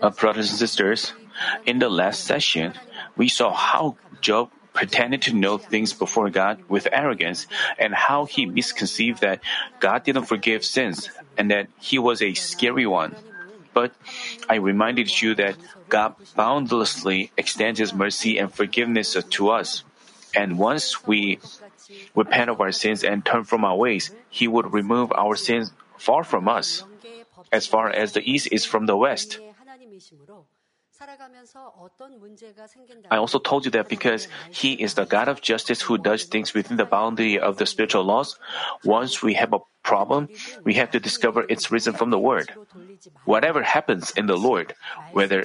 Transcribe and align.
Uh, 0.00 0.10
brothers 0.10 0.50
and 0.50 0.58
sisters, 0.58 1.12
in 1.66 1.78
the 1.78 1.88
last 1.88 2.24
session, 2.24 2.74
we 3.16 3.28
saw 3.28 3.52
how 3.52 3.96
Job 4.20 4.50
pretended 4.72 5.22
to 5.22 5.32
know 5.32 5.56
things 5.56 5.92
before 5.92 6.28
God 6.30 6.60
with 6.68 6.88
arrogance 6.90 7.46
and 7.78 7.94
how 7.94 8.24
he 8.24 8.44
misconceived 8.44 9.20
that 9.20 9.40
God 9.80 10.04
didn't 10.04 10.24
forgive 10.24 10.64
sins 10.64 11.10
and 11.38 11.50
that 11.50 11.68
he 11.78 11.98
was 11.98 12.20
a 12.20 12.34
scary 12.34 12.86
one. 12.86 13.14
But 13.72 13.92
I 14.48 14.56
reminded 14.56 15.22
you 15.22 15.34
that 15.36 15.56
God 15.88 16.14
boundlessly 16.34 17.30
extends 17.36 17.78
his 17.78 17.94
mercy 17.94 18.38
and 18.38 18.52
forgiveness 18.52 19.16
to 19.16 19.50
us. 19.50 19.84
And 20.34 20.58
once 20.58 21.06
we 21.06 21.38
repent 22.14 22.50
of 22.50 22.60
our 22.60 22.72
sins 22.72 23.04
and 23.04 23.24
turn 23.24 23.44
from 23.44 23.64
our 23.64 23.76
ways, 23.76 24.10
he 24.28 24.48
would 24.48 24.72
remove 24.72 25.12
our 25.12 25.36
sins 25.36 25.72
far 25.96 26.24
from 26.24 26.48
us, 26.48 26.84
as 27.52 27.66
far 27.66 27.90
as 27.90 28.12
the 28.12 28.22
east 28.28 28.48
is 28.50 28.64
from 28.64 28.86
the 28.86 28.96
west. 28.96 29.38
I 33.10 33.16
also 33.16 33.38
told 33.38 33.64
you 33.64 33.70
that 33.72 33.88
because 33.88 34.28
He 34.50 34.72
is 34.74 34.94
the 34.94 35.04
God 35.04 35.28
of 35.28 35.42
justice 35.42 35.82
who 35.82 35.98
does 35.98 36.24
things 36.24 36.54
within 36.54 36.76
the 36.76 36.84
boundary 36.84 37.38
of 37.38 37.58
the 37.58 37.66
spiritual 37.66 38.04
laws, 38.04 38.38
once 38.84 39.22
we 39.22 39.34
have 39.34 39.52
a 39.52 39.58
problem, 39.82 40.28
we 40.62 40.74
have 40.74 40.90
to 40.92 41.00
discover 41.00 41.44
its 41.48 41.70
reason 41.70 41.94
from 41.94 42.10
the 42.10 42.18
Word. 42.18 42.54
Whatever 43.24 43.62
happens 43.62 44.12
in 44.16 44.26
the 44.26 44.36
Lord, 44.36 44.74
whether 45.12 45.44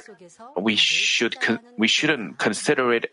we 0.56 0.76
should 0.76 1.40
con- 1.40 1.60
we 1.76 1.88
shouldn't 1.88 2.38
consider 2.38 2.92
it 2.94 3.10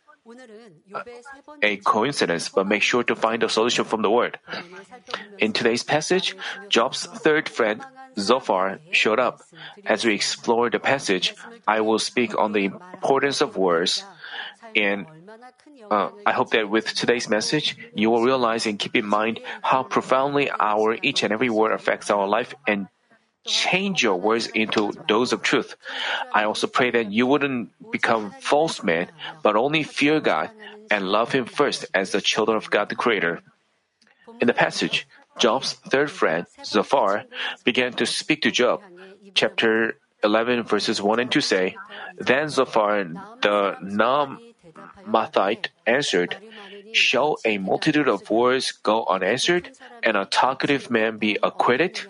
a 1.61 1.77
coincidence, 1.77 2.49
but 2.49 2.67
make 2.67 2.83
sure 2.83 3.03
to 3.03 3.15
find 3.15 3.43
a 3.43 3.49
solution 3.49 3.85
from 3.85 4.01
the 4.01 4.11
Word. 4.11 4.39
In 5.39 5.53
today's 5.53 5.83
passage, 5.83 6.35
Job's 6.69 7.05
third 7.05 7.49
friend 7.49 7.81
Zophar 8.17 8.79
showed 8.91 9.19
up. 9.19 9.41
As 9.85 10.05
we 10.05 10.13
explore 10.13 10.69
the 10.69 10.79
passage, 10.79 11.35
I 11.67 11.81
will 11.81 11.99
speak 11.99 12.37
on 12.37 12.51
the 12.51 12.65
importance 12.65 13.41
of 13.41 13.57
words. 13.57 14.03
And 14.75 15.05
uh, 15.89 16.09
I 16.25 16.33
hope 16.33 16.51
that 16.51 16.69
with 16.69 16.93
today's 16.93 17.29
message, 17.29 17.77
you 17.93 18.09
will 18.09 18.23
realize 18.23 18.65
and 18.65 18.77
keep 18.77 18.95
in 18.95 19.05
mind 19.05 19.39
how 19.61 19.83
profoundly 19.83 20.49
our 20.51 20.97
each 21.01 21.23
and 21.23 21.31
every 21.31 21.49
word 21.49 21.71
affects 21.71 22.09
our 22.09 22.27
life 22.27 22.53
and 22.67 22.87
change 23.45 24.03
your 24.03 24.19
words 24.19 24.47
into 24.47 24.91
those 25.07 25.31
of 25.31 25.41
truth. 25.41 25.75
I 26.33 26.43
also 26.43 26.67
pray 26.67 26.91
that 26.91 27.11
you 27.11 27.25
wouldn't 27.25 27.71
become 27.91 28.35
false 28.39 28.83
men, 28.83 29.07
but 29.41 29.55
only 29.55 29.83
fear 29.83 30.19
God 30.19 30.51
and 30.91 31.09
love 31.09 31.31
Him 31.31 31.45
first 31.45 31.85
as 31.93 32.11
the 32.11 32.21
children 32.21 32.57
of 32.57 32.69
God 32.69 32.89
the 32.89 32.95
Creator. 32.95 33.41
In 34.41 34.47
the 34.47 34.53
passage, 34.53 35.07
Job's 35.37 35.73
third 35.73 36.11
friend, 36.11 36.45
Zophar, 36.63 37.25
began 37.63 37.93
to 37.93 38.05
speak 38.05 38.41
to 38.41 38.51
Job. 38.51 38.81
Chapter 39.33 39.99
11, 40.23 40.63
verses 40.63 41.01
1 41.01 41.19
and 41.19 41.31
2 41.31 41.41
say, 41.41 41.75
Then 42.17 42.49
Zophar 42.49 43.03
the 43.41 43.77
Naamathite 45.05 45.67
answered, 45.85 46.37
Shall 46.93 47.37
a 47.45 47.57
multitude 47.57 48.07
of 48.07 48.29
words 48.29 48.71
go 48.71 49.05
unanswered, 49.05 49.71
and 50.03 50.17
a 50.17 50.25
talkative 50.25 50.89
man 50.89 51.17
be 51.17 51.37
acquitted? 51.43 52.01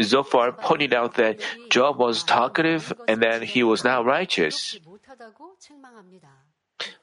Zophar 0.00 0.52
pointed 0.52 0.94
out 0.94 1.14
that 1.14 1.40
Job 1.68 1.98
was 1.98 2.22
talkative 2.22 2.92
and 3.08 3.22
that 3.22 3.42
he 3.42 3.64
was 3.64 3.82
not 3.82 4.04
righteous. 4.04 4.78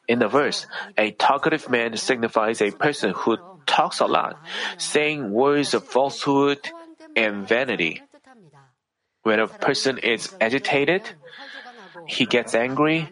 In 0.07 0.19
the 0.19 0.27
verse, 0.29 0.65
a 0.97 1.11
talkative 1.11 1.69
man 1.69 1.97
signifies 1.97 2.61
a 2.61 2.71
person 2.71 3.11
who 3.11 3.37
talks 3.77 4.01
a 4.01 4.09
lot, 4.09 4.41
saying 4.81 5.29
words 5.29 5.77
of 5.77 5.85
falsehood 5.85 6.57
and 7.15 7.47
vanity. 7.47 8.01
When 9.21 9.37
a 9.37 9.45
person 9.45 10.01
is 10.01 10.33
agitated, 10.41 11.05
he 12.09 12.25
gets 12.25 12.57
angry 12.57 13.05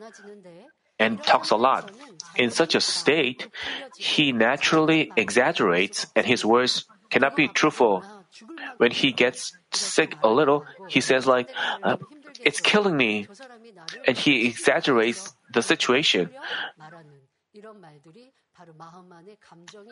and 0.97 1.21
talks 1.21 1.51
a 1.51 1.55
lot. 1.55 1.93
In 2.35 2.49
such 2.49 2.73
a 2.73 2.81
state, 2.81 3.47
he 3.95 4.31
naturally 4.33 5.11
exaggerates 5.15 6.07
and 6.17 6.25
his 6.25 6.41
words 6.43 6.89
cannot 7.13 7.35
be 7.35 7.47
truthful. 7.47 8.01
When 8.81 8.89
he 8.89 9.13
gets 9.13 9.53
sick 9.71 10.17
a 10.23 10.29
little, 10.29 10.65
he 10.89 10.99
says 10.99 11.27
like, 11.29 11.53
uh, 11.83 11.97
it's 12.41 12.59
killing 12.59 12.97
me. 12.97 13.27
And 14.07 14.17
he 14.17 14.47
exaggerates 14.47 15.29
the 15.53 15.61
situation. 15.61 16.33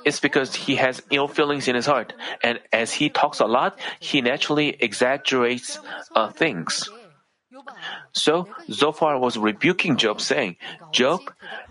It's 0.06 0.20
because 0.20 0.56
he 0.56 0.76
has 0.76 1.02
ill 1.12 1.28
feelings 1.28 1.68
in 1.68 1.76
his 1.76 1.86
heart, 1.86 2.14
and 2.42 2.60
as 2.72 2.94
he 2.94 3.10
talks 3.10 3.40
a 3.40 3.46
lot, 3.46 3.78
he 4.00 4.22
naturally 4.22 4.78
exaggerates 4.80 5.80
uh, 6.16 6.30
things. 6.32 6.90
So 8.14 8.48
Zophar 8.72 9.20
was 9.20 9.38
rebuking 9.38 9.98
Job, 9.98 10.22
saying, 10.22 10.58
Job, 10.92 11.22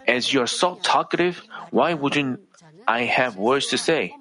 as 0.06 0.32
you 0.32 0.40
are 0.42 0.46
so 0.46 0.76
talkative, 0.82 1.42
why 1.70 1.94
wouldn't 1.94 2.40
I 2.86 3.02
have 3.04 3.36
words 3.36 3.68
to 3.68 3.78
say? 3.78 4.14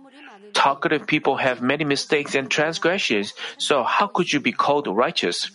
Talkative 0.53 1.07
people 1.07 1.37
have 1.37 1.61
many 1.61 1.85
mistakes 1.85 2.35
and 2.35 2.49
transgressions, 2.49 3.33
so 3.57 3.83
how 3.83 4.07
could 4.07 4.31
you 4.31 4.39
be 4.39 4.51
called 4.51 4.87
righteous? 4.87 5.51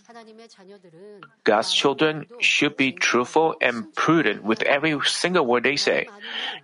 God's 1.45 1.73
children 1.73 2.27
should 2.41 2.77
be 2.77 2.91
truthful 2.91 3.55
and 3.61 3.95
prudent 3.95 4.43
with 4.43 4.63
every 4.63 4.99
single 5.07 5.47
word 5.47 5.63
they 5.63 5.77
say. 5.77 6.09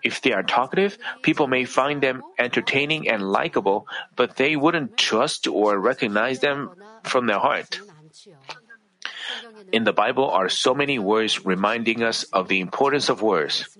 If 0.02 0.20
they 0.22 0.32
are 0.32 0.42
talkative, 0.42 0.98
people 1.22 1.46
may 1.46 1.64
find 1.64 2.02
them 2.02 2.22
entertaining 2.38 3.08
and 3.08 3.22
likable, 3.22 3.86
but 4.16 4.36
they 4.36 4.56
wouldn't 4.56 4.96
trust 4.96 5.46
or 5.46 5.78
recognize 5.78 6.40
them 6.40 6.70
from 7.04 7.26
their 7.26 7.38
heart. 7.38 7.78
In 9.70 9.84
the 9.84 9.92
Bible 9.92 10.28
are 10.28 10.48
so 10.48 10.74
many 10.74 10.98
words 10.98 11.46
reminding 11.46 12.02
us 12.02 12.24
of 12.34 12.48
the 12.48 12.58
importance 12.58 13.08
of 13.08 13.22
words. 13.22 13.70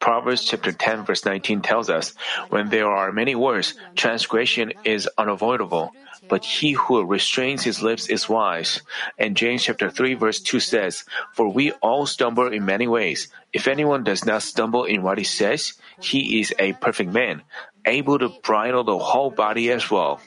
Proverbs 0.00 0.44
chapter 0.44 0.72
10 0.72 1.04
verse 1.04 1.24
19 1.24 1.62
tells 1.62 1.90
us, 1.90 2.14
when 2.50 2.70
there 2.70 2.90
are 2.90 3.12
many 3.12 3.34
words, 3.34 3.74
transgression 3.94 4.72
is 4.84 5.08
unavoidable 5.18 5.92
but 6.28 6.44
he 6.44 6.72
who 6.72 7.04
restrains 7.04 7.64
his 7.64 7.82
lips 7.82 8.08
is 8.08 8.28
wise. 8.28 8.82
And 9.18 9.36
James 9.36 9.64
chapter 9.64 9.90
3 9.90 10.14
verse 10.14 10.40
2 10.40 10.60
says, 10.60 11.04
For 11.34 11.48
we 11.48 11.72
all 11.80 12.06
stumble 12.06 12.52
in 12.52 12.64
many 12.64 12.86
ways. 12.86 13.28
If 13.52 13.66
anyone 13.66 14.04
does 14.04 14.24
not 14.24 14.42
stumble 14.42 14.84
in 14.84 15.02
what 15.02 15.18
he 15.18 15.24
says, 15.24 15.74
he 16.00 16.40
is 16.40 16.54
a 16.58 16.74
perfect 16.74 17.10
man, 17.10 17.42
able 17.84 18.18
to 18.18 18.28
bridle 18.42 18.84
the 18.84 18.98
whole 18.98 19.30
body 19.30 19.70
as 19.70 19.90
well. 19.90 20.20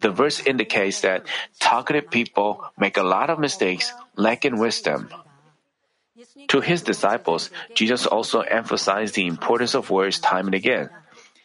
The 0.00 0.10
verse 0.10 0.40
indicates 0.40 1.02
that 1.02 1.26
talkative 1.58 2.10
people 2.10 2.64
make 2.78 2.96
a 2.96 3.02
lot 3.02 3.28
of 3.28 3.38
mistakes, 3.38 3.92
lacking 4.16 4.58
wisdom. 4.58 5.10
To 6.48 6.60
his 6.60 6.82
disciples, 6.82 7.50
Jesus 7.74 8.06
also 8.06 8.40
emphasized 8.40 9.14
the 9.14 9.26
importance 9.26 9.74
of 9.74 9.90
words 9.90 10.18
time 10.18 10.46
and 10.46 10.54
again. 10.54 10.90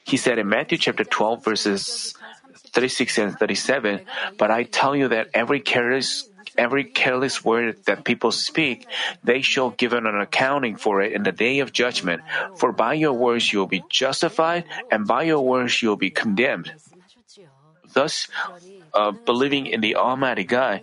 He 0.03 0.17
said 0.17 0.37
in 0.37 0.47
Matthew 0.47 0.77
chapter 0.77 1.03
12 1.03 1.43
verses 1.43 2.13
36 2.75 3.17
and 3.17 3.39
37, 3.39 4.01
but 4.37 4.51
I 4.51 4.63
tell 4.63 4.95
you 4.95 5.07
that 5.09 5.31
every 5.33 5.61
careless 5.61 6.27
every 6.57 6.83
careless 6.83 7.43
word 7.43 7.75
that 7.85 8.05
people 8.05 8.31
speak, 8.31 8.87
they 9.23 9.41
shall 9.41 9.71
give 9.71 9.91
an 9.91 10.07
accounting 10.07 10.75
for 10.75 11.01
it 11.01 11.11
in 11.11 11.23
the 11.23 11.31
day 11.31 11.59
of 11.59 11.73
judgment. 11.73 12.21
For 12.55 12.71
by 12.71 12.93
your 12.93 13.11
words 13.11 13.51
you 13.51 13.59
will 13.59 13.67
be 13.67 13.83
justified, 13.89 14.63
and 14.91 15.07
by 15.07 15.23
your 15.23 15.43
words 15.43 15.81
you 15.81 15.89
will 15.89 15.99
be 15.99 16.11
condemned. 16.11 16.71
Thus, 17.91 18.27
uh, 18.93 19.11
believing 19.25 19.67
in 19.67 19.81
the 19.81 19.95
Almighty 19.95 20.43
God, 20.43 20.81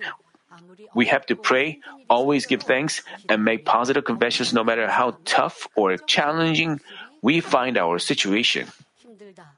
we 0.95 1.07
have 1.07 1.25
to 1.27 1.37
pray, 1.37 1.81
always 2.09 2.47
give 2.47 2.63
thanks, 2.63 3.03
and 3.29 3.45
make 3.45 3.65
positive 3.65 4.05
confessions 4.05 4.53
no 4.53 4.65
matter 4.65 4.89
how 4.89 5.17
tough 5.25 5.69
or 5.75 5.97
challenging 5.97 6.81
we 7.23 7.41
find 7.41 7.79
our 7.79 7.99
situation. 7.99 8.69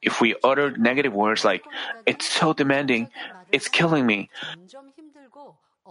If 0.03 0.21
we 0.21 0.37
utter 0.43 0.71
negative 0.77 1.13
words 1.13 1.45
like, 1.45 1.65
it's 2.07 2.29
so 2.29 2.53
demanding, 2.53 3.09
it's 3.53 3.69
killing 3.69 4.07
me, 4.07 4.31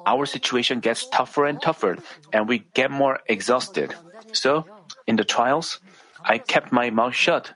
our 0.06 0.25
situation 0.25 0.80
gets 0.80 1.08
tougher 1.08 1.46
and 1.46 1.62
tougher, 1.62 1.98
and 2.31 2.48
we 2.48 2.66
get 2.74 2.92
more 2.92 3.19
exhausted. 3.28 3.96
So, 4.31 4.66
in 5.08 5.16
the 5.16 5.24
trials, 5.24 5.80
I 6.24 6.38
kept 6.38 6.72
my 6.72 6.90
mouth 6.90 7.16
shut. 7.16 7.54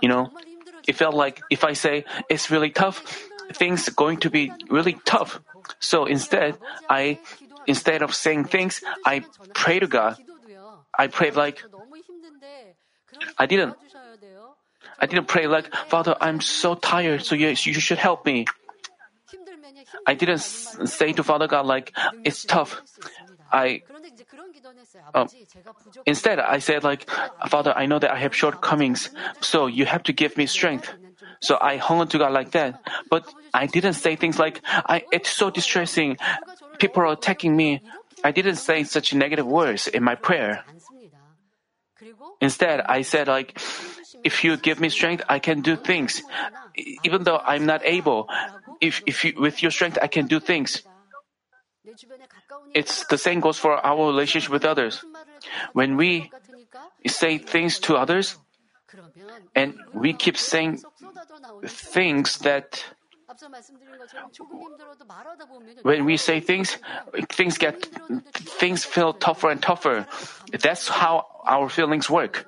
You 0.00 0.08
know, 0.08 0.30
it 0.86 0.96
felt 0.96 1.14
like 1.14 1.42
if 1.50 1.64
I 1.64 1.72
say 1.72 2.04
it's 2.28 2.50
really 2.50 2.70
tough, 2.70 3.02
things 3.52 3.88
are 3.88 3.96
going 3.96 4.18
to 4.18 4.30
be 4.30 4.52
really 4.70 4.98
tough. 5.04 5.40
So 5.80 6.04
instead, 6.04 6.58
I, 6.88 7.18
instead 7.66 8.02
of 8.02 8.14
saying 8.14 8.44
things, 8.44 8.82
I 9.04 9.24
pray 9.54 9.78
to 9.78 9.86
God. 9.86 10.16
I 10.96 11.06
prayed 11.06 11.36
like, 11.36 11.62
I 13.38 13.46
didn't 13.46 13.76
I 14.98 15.06
didn't 15.06 15.28
pray 15.28 15.46
like, 15.46 15.74
Father, 15.88 16.16
I'm 16.20 16.40
so 16.40 16.74
tired, 16.74 17.24
so 17.24 17.34
you, 17.34 17.48
you 17.48 17.54
should 17.54 17.98
help 17.98 18.24
me. 18.26 18.46
I 20.06 20.14
didn't 20.14 20.40
say 20.40 21.12
to 21.12 21.22
Father 21.22 21.48
God 21.48 21.66
like, 21.66 21.92
it's 22.24 22.44
tough. 22.44 22.80
I 23.52 23.82
um, 25.14 25.28
instead 26.06 26.38
I 26.38 26.58
said 26.58 26.84
like, 26.84 27.08
Father, 27.48 27.72
I 27.76 27.86
know 27.86 27.98
that 27.98 28.10
I 28.10 28.18
have 28.18 28.34
shortcomings, 28.34 29.10
so 29.40 29.66
you 29.66 29.84
have 29.84 30.02
to 30.04 30.12
give 30.12 30.36
me 30.36 30.46
strength. 30.46 30.90
So 31.40 31.58
I 31.60 31.76
hung 31.76 32.00
on 32.00 32.08
to 32.08 32.18
God 32.18 32.32
like 32.32 32.52
that. 32.52 32.80
But 33.10 33.28
I 33.52 33.66
didn't 33.66 33.94
say 33.94 34.16
things 34.16 34.38
like, 34.38 34.60
I, 34.64 35.02
it's 35.12 35.30
so 35.30 35.50
distressing. 35.50 36.16
People 36.78 37.02
are 37.02 37.12
attacking 37.12 37.54
me. 37.54 37.82
I 38.24 38.30
didn't 38.30 38.56
say 38.56 38.84
such 38.84 39.12
negative 39.12 39.46
words 39.46 39.88
in 39.88 40.02
my 40.02 40.14
prayer. 40.14 40.64
Instead, 42.40 42.80
I 42.80 43.02
said 43.02 43.28
like, 43.28 43.58
if 44.24 44.44
you 44.44 44.56
give 44.56 44.80
me 44.80 44.88
strength, 44.88 45.22
I 45.28 45.38
can 45.38 45.60
do 45.60 45.76
things. 45.76 46.22
Even 47.04 47.24
though 47.24 47.38
I'm 47.38 47.66
not 47.66 47.82
able, 47.84 48.28
if, 48.80 49.02
if 49.06 49.24
you, 49.24 49.34
with 49.36 49.62
your 49.62 49.70
strength, 49.70 49.98
I 50.00 50.06
can 50.06 50.26
do 50.26 50.40
things. 50.40 50.82
It's 52.74 53.06
the 53.06 53.18
same 53.18 53.40
goes 53.40 53.58
for 53.58 53.74
our 53.84 54.06
relationship 54.06 54.50
with 54.50 54.64
others. 54.64 55.04
When 55.72 55.96
we 55.96 56.30
say 57.06 57.38
things 57.38 57.78
to 57.80 57.96
others, 57.96 58.38
and 59.54 59.74
we 59.92 60.12
keep 60.12 60.36
saying 60.36 60.78
things 61.66 62.38
that 62.38 62.84
when 65.82 66.04
we 66.04 66.16
say 66.16 66.40
things, 66.40 66.76
things 67.30 67.58
get 67.58 67.82
things 68.60 68.84
feel 68.84 69.12
tougher 69.12 69.50
and 69.50 69.62
tougher. 69.62 70.06
That's 70.52 70.88
how 70.88 71.26
our 71.46 71.68
feelings 71.68 72.10
work. 72.10 72.46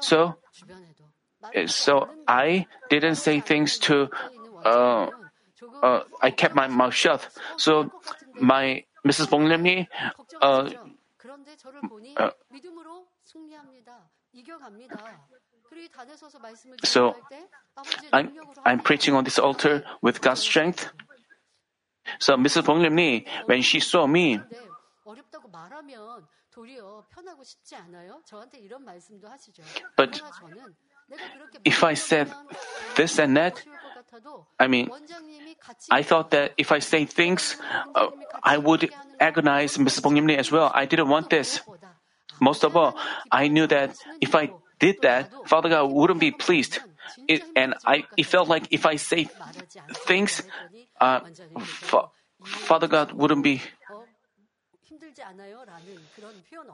So, 0.00 0.34
so 1.66 2.08
I 2.26 2.66
didn't 2.90 3.16
say 3.16 3.40
things 3.40 3.78
to. 3.78 4.08
Uh, 4.64 5.08
uh, 5.82 6.02
I 6.22 6.30
kept 6.30 6.54
my 6.54 6.68
mouth 6.68 6.94
shut. 6.94 7.26
So, 7.56 7.90
my 8.34 8.84
Mrs. 9.06 9.26
Bonglemni, 9.26 9.86
uh, 10.40 10.70
uh, 12.16 12.30
so 16.84 17.14
I'm, 18.12 18.32
I'm 18.64 18.80
preaching 18.80 19.14
on 19.14 19.24
this 19.24 19.38
altar 19.38 19.84
with 20.02 20.20
God's 20.20 20.40
strength. 20.40 20.90
So 22.18 22.36
Mrs. 22.36 22.62
Bonglimni, 22.62 23.26
when 23.46 23.62
she 23.62 23.80
saw 23.80 24.06
me, 24.06 24.40
but 29.96 30.20
if 31.64 31.84
I 31.84 31.94
said 31.94 32.32
this 32.96 33.18
and 33.18 33.36
that, 33.36 33.64
I 34.58 34.66
mean, 34.66 34.90
I 35.90 36.02
thought 36.02 36.30
that 36.30 36.52
if 36.56 36.72
I 36.72 36.78
say 36.80 37.04
things, 37.04 37.56
uh, 37.94 38.08
I 38.42 38.58
would 38.58 38.90
agonize 39.20 39.76
Mrs. 39.76 40.00
Bonglimni 40.02 40.36
as 40.36 40.50
well. 40.50 40.70
I 40.74 40.86
didn't 40.86 41.08
want 41.08 41.30
this. 41.30 41.60
Most 42.40 42.64
of 42.64 42.76
all, 42.76 42.96
I 43.30 43.48
knew 43.48 43.66
that 43.66 43.96
if 44.20 44.34
I 44.34 44.50
did 44.78 45.02
that, 45.02 45.30
Father 45.46 45.68
God 45.68 45.90
wouldn't 45.90 46.20
be 46.20 46.30
pleased. 46.30 46.78
It, 47.26 47.42
and 47.56 47.74
I, 47.84 48.04
it 48.16 48.26
felt 48.26 48.48
like 48.48 48.68
if 48.70 48.86
I 48.86 48.96
say 48.96 49.28
things, 50.06 50.42
uh, 51.00 51.20
fa- 51.60 52.08
Father 52.44 52.86
God 52.86 53.12
wouldn't 53.12 53.42
be. 53.42 53.62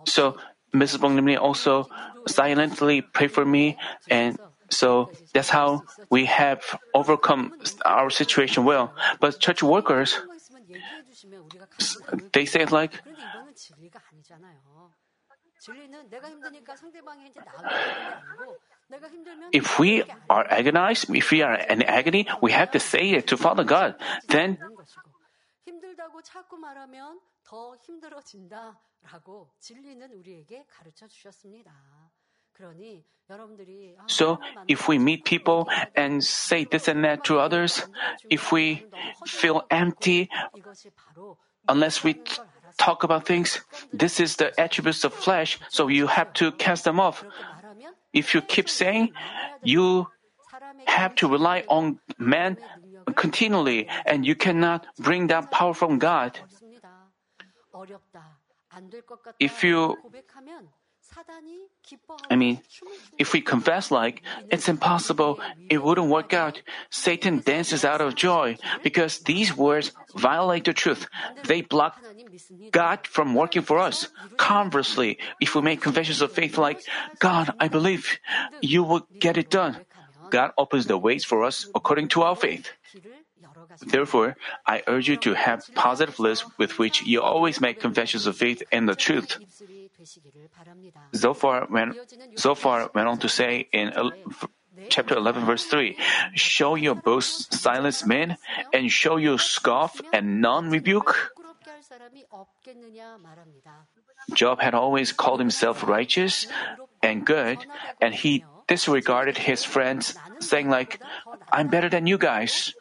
So 0.06 0.37
Mrs. 0.75 0.99
Bonglimni 0.99 1.38
also 1.38 1.88
silently 2.26 3.00
prayed 3.03 3.32
for 3.32 3.44
me, 3.44 3.76
and 4.11 4.38
so 4.71 5.11
that's 5.32 5.50
how 5.50 5.85
we 6.11 6.25
have 6.26 6.62
overcome 6.94 7.53
our 7.85 8.11
situation 8.11 8.65
well. 8.65 8.94
But 9.21 9.38
church 9.38 9.62
workers, 9.62 10.19
they 12.32 12.44
say 12.44 12.62
it 12.62 12.73
like, 12.73 13.00
if 19.53 19.79
we 19.79 20.03
are 20.29 20.47
agonized, 20.50 21.09
if 21.15 21.31
we 21.31 21.43
are 21.43 21.55
in 21.55 21.82
agony, 21.82 22.29
we 22.43 22.53
have 22.53 22.71
to 22.73 22.81
say 22.81 23.12
it 23.12 23.29
to 23.29 23.37
Father 23.37 23.65
God. 23.65 23.94
Then 24.29 24.59
힘들다고 27.44 27.44
자꾸 27.44 27.44
말하면 27.44 27.44
더 27.44 27.75
힘들어진다라고 27.78 29.50
진리는 29.60 30.12
우리에게 30.12 30.66
가르쳐 30.68 31.07
주셨습니다. 31.07 31.74
So, 34.07 34.38
if 34.68 34.90
we 34.90 34.98
meet 34.98 35.24
people 35.24 35.69
and 35.96 36.22
say 36.22 36.66
this 36.66 36.90
and 36.90 37.06
that 37.06 37.24
to 37.24 37.40
others, 37.40 37.88
if 38.30 38.51
we 38.51 38.86
feel 39.25 39.63
empty, 39.72 40.30
unless 41.69 42.04
we 42.04 42.22
talk 42.78 43.06
about 43.06 43.25
things, 43.25 43.62
this 43.94 44.19
is 44.19 44.36
the 44.36 44.51
attributes 44.60 45.06
of 45.06 45.13
flesh, 45.13 45.57
so 45.69 45.88
you 45.88 46.07
have 46.07 46.34
to 46.34 46.51
cast 46.51 46.84
them 46.84 47.00
off. 47.00 47.24
If 48.12 48.34
you 48.36 48.42
keep 48.42 48.68
saying, 48.68 49.13
you 49.63 50.07
have 50.88 51.16
to 51.16 51.30
rely 51.30 51.63
on 51.69 52.00
man 52.18 52.57
continually, 53.16 53.88
and 54.06 54.25
you 54.25 54.36
cannot 54.36 54.86
bring 54.98 55.28
that 55.28 55.50
power 55.50 55.74
from 55.74 55.98
God. 55.98 56.38
If 59.41 59.65
you 59.65 59.97
I 62.31 62.37
mean, 62.37 62.61
if 63.19 63.32
we 63.32 63.41
confess 63.41 63.91
like 63.91 64.23
it's 64.50 64.69
impossible, 64.69 65.41
it 65.69 65.82
wouldn't 65.82 66.09
work 66.09 66.32
out, 66.32 66.62
Satan 66.91 67.43
dances 67.44 67.85
out 67.85 68.00
of 68.00 68.15
joy 68.15 68.56
because 68.82 69.19
these 69.19 69.55
words 69.56 69.93
violate 70.17 70.65
the 70.65 70.73
truth. 70.73 71.06
They 71.44 71.61
block 71.61 72.00
God 72.73 73.06
from 73.06 73.35
working 73.35 73.62
for 73.62 73.79
us. 73.79 74.09
Conversely, 74.38 75.19
if 75.41 75.55
we 75.55 75.61
make 75.61 75.82
confessions 75.82 76.23
of 76.23 76.32
faith 76.32 76.56
like, 76.56 76.82
God, 77.19 77.53
I 77.61 77.69
believe 77.69 78.19
you 78.62 78.82
will 78.82 79.06
get 79.21 79.37
it 79.37 79.50
done, 79.50 79.76
God 80.31 80.53
opens 80.56 80.87
the 80.87 80.97
ways 80.97 81.25
for 81.25 81.44
us 81.44 81.67
according 81.75 82.09
to 82.09 82.23
our 82.23 82.37
faith. 82.37 82.71
Therefore, 83.81 84.37
I 84.66 84.82
urge 84.87 85.08
you 85.08 85.16
to 85.19 85.34
have 85.34 85.64
positive 85.75 86.19
lips 86.19 86.44
with 86.58 86.78
which 86.78 87.02
you 87.02 87.22
always 87.22 87.61
make 87.61 87.81
confessions 87.81 88.26
of 88.26 88.37
faith 88.37 88.62
and 88.72 88.88
the 88.88 88.94
truth. 88.94 89.38
Zophar 91.14 91.66
went, 91.70 91.96
Zophar 92.38 92.90
went 92.94 93.08
on 93.08 93.19
to 93.19 93.28
say 93.28 93.69
in 93.72 93.93
chapter 94.88 95.14
11 95.16 95.44
verse 95.44 95.64
3, 95.64 95.96
show 96.34 96.75
your 96.75 96.94
boast 96.94 97.55
silence 97.55 98.05
men 98.05 98.37
and 98.72 98.90
show 98.90 99.16
your 99.16 99.38
scoff 99.38 100.00
and 100.12 100.40
non 100.40 100.70
rebuke. 100.70 101.32
Job 104.32 104.61
had 104.61 104.75
always 104.75 105.12
called 105.12 105.40
himself 105.40 105.87
righteous 105.87 106.46
and 107.02 107.25
good 107.25 107.66
and 108.00 108.14
he 108.14 108.44
disregarded 108.66 109.37
his 109.37 109.64
friends 109.64 110.14
saying 110.40 110.69
like, 110.70 111.00
I'm 111.52 111.69
better 111.69 111.88
than 111.88 112.06
you 112.06 112.19
guys. 112.19 112.75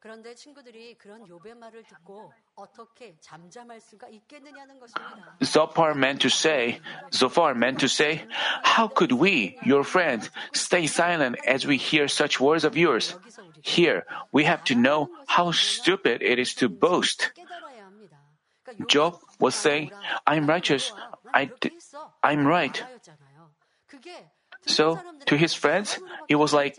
그런데 0.00 0.34
친구들이 0.34 0.96
그런 0.96 1.24
욥의 1.24 1.56
말을 1.56 1.82
듣고 1.84 2.32
어떻게 2.54 3.16
잠잠할 3.20 3.80
수가 3.80 4.08
있겠느냐는 4.08 4.78
것입니다. 4.78 5.36
Zophar 5.42 5.96
meant 5.96 6.20
to 6.20 6.28
say, 6.28 6.80
Zophar 7.12 7.56
meant 7.56 7.78
to 7.80 7.88
say, 7.88 8.24
how 8.64 8.88
could 8.88 9.12
we, 9.12 9.58
your 9.66 9.82
friends, 9.82 10.30
stay 10.54 10.86
silent 10.86 11.36
as 11.46 11.66
we 11.66 11.76
hear 11.76 12.06
such 12.06 12.40
words 12.40 12.64
of 12.64 12.76
yours? 12.76 13.16
Here, 13.62 14.04
we 14.32 14.44
have 14.44 14.62
to 14.64 14.74
know 14.74 15.10
how 15.26 15.50
stupid 15.50 16.22
it 16.22 16.38
is 16.38 16.54
to 16.56 16.68
boast. 16.68 17.32
Job 18.86 19.18
was 19.40 19.54
saying, 19.54 19.90
I'm 20.26 20.46
righteous, 20.46 20.92
I, 21.34 21.50
I'm 22.22 22.46
right. 22.46 22.82
So, 24.65 24.99
to 25.25 25.35
his 25.37 25.53
friends, 25.53 25.99
it 26.29 26.35
was 26.35 26.53
like 26.53 26.77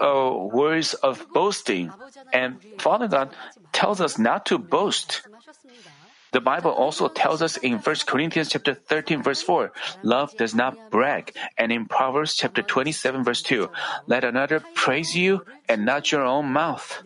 uh, 0.00 0.32
words 0.52 0.94
of 0.94 1.26
boasting. 1.32 1.92
And 2.32 2.60
Father 2.78 3.08
God 3.08 3.34
tells 3.72 4.00
us 4.00 4.18
not 4.18 4.46
to 4.46 4.58
boast. 4.58 5.22
The 6.32 6.40
Bible 6.40 6.70
also 6.70 7.08
tells 7.08 7.42
us 7.42 7.58
in 7.58 7.76
1 7.76 7.96
Corinthians 8.06 8.48
chapter 8.48 8.72
13 8.72 9.22
verse 9.22 9.42
4, 9.42 9.72
love 10.02 10.34
does 10.36 10.54
not 10.54 10.90
brag. 10.90 11.36
And 11.58 11.70
in 11.70 11.84
Proverbs 11.84 12.34
chapter 12.34 12.62
27 12.62 13.22
verse 13.22 13.42
2, 13.42 13.68
let 14.06 14.24
another 14.24 14.64
praise 14.74 15.14
you 15.14 15.44
and 15.68 15.84
not 15.84 16.10
your 16.10 16.24
own 16.24 16.46
mouth. 16.46 17.04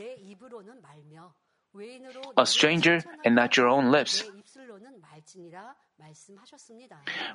A 2.37 2.47
stranger 2.47 3.03
and 3.25 3.35
not 3.35 3.57
your 3.57 3.67
own 3.67 3.91
lips. 3.91 4.23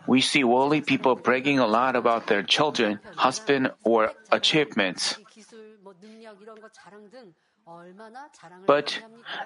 We 0.08 0.22
see 0.22 0.44
worldly 0.44 0.82
people 0.82 1.16
bragging 1.16 1.60
a 1.60 1.68
lot 1.68 1.96
about 1.96 2.28
their 2.28 2.44
children, 2.44 3.00
husband, 3.18 3.72
or 3.84 4.12
achievements. 4.32 5.18
But 8.66 9.00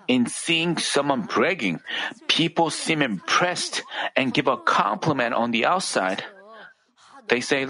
in 0.08 0.26
seeing 0.28 0.78
someone 0.78 1.24
bragging, 1.24 1.82
people 2.28 2.70
seem 2.70 3.02
impressed 3.02 3.84
and 4.16 4.34
give 4.34 4.48
a 4.48 4.58
compliment 4.58 5.34
on 5.34 5.52
the 5.52 5.66
outside. 5.66 6.24
They 7.28 7.42
say 7.42 7.68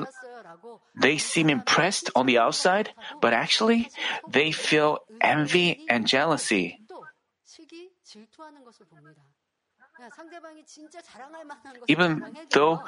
they 1.00 1.18
seem 1.18 1.50
impressed 1.50 2.12
on 2.16 2.26
the 2.26 2.38
outside, 2.38 2.92
but 3.22 3.34
actually 3.34 3.90
they 4.28 4.52
feel 4.52 5.00
envy 5.22 5.86
and 5.90 6.08
jealousy. 6.08 6.80
Even 11.88 12.24
though 12.52 12.84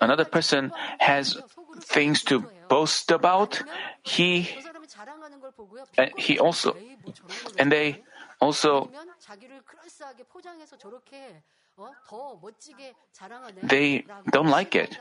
another 0.00 0.24
person 0.24 0.72
has 0.98 1.36
things 1.80 2.22
to 2.24 2.44
boast 2.68 3.10
about, 3.10 3.62
he 4.02 4.48
and 5.98 6.10
he 6.16 6.38
also, 6.38 6.76
and 7.58 7.70
they 7.70 8.02
also, 8.40 8.90
they 13.62 14.04
don't 14.30 14.48
like 14.48 14.74
it. 14.74 14.98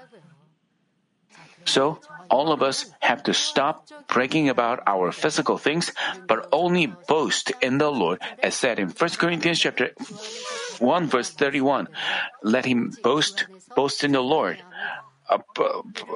So, 1.65 1.99
all 2.29 2.51
of 2.51 2.61
us 2.61 2.85
have 2.99 3.23
to 3.23 3.33
stop 3.33 3.89
bragging 4.07 4.49
about 4.49 4.83
our 4.85 5.11
physical 5.11 5.57
things, 5.57 5.91
but 6.27 6.47
only 6.51 6.87
boast 7.07 7.51
in 7.61 7.77
the 7.77 7.89
Lord, 7.89 8.21
as 8.41 8.55
said 8.55 8.77
in 8.77 8.89
1 8.89 9.09
Corinthians 9.17 9.59
chapter 9.59 9.89
1 10.79 11.07
verse 11.07 11.31
31. 11.31 11.87
Let 12.43 12.65
him 12.65 12.93
boast, 13.01 13.45
boast 13.75 14.03
in 14.03 14.11
the 14.11 14.21
Lord. 14.21 14.61
Uh, 15.27 15.39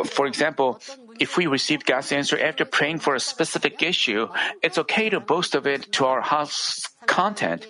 for 0.06 0.28
example, 0.28 0.80
if 1.19 1.38
we 1.38 1.47
receive 1.47 1.85
God's 1.85 2.11
answer 2.11 2.39
after 2.39 2.65
praying 2.65 2.99
for 2.99 3.13
a 3.15 3.19
specific 3.19 3.83
issue, 3.83 4.27
it's 4.63 4.77
okay 4.77 5.09
to 5.09 5.19
boast 5.19 5.53
of 5.53 5.67
it 5.67 5.91
to 5.93 6.05
our 6.05 6.21
house 6.21 6.81
content. 7.05 7.67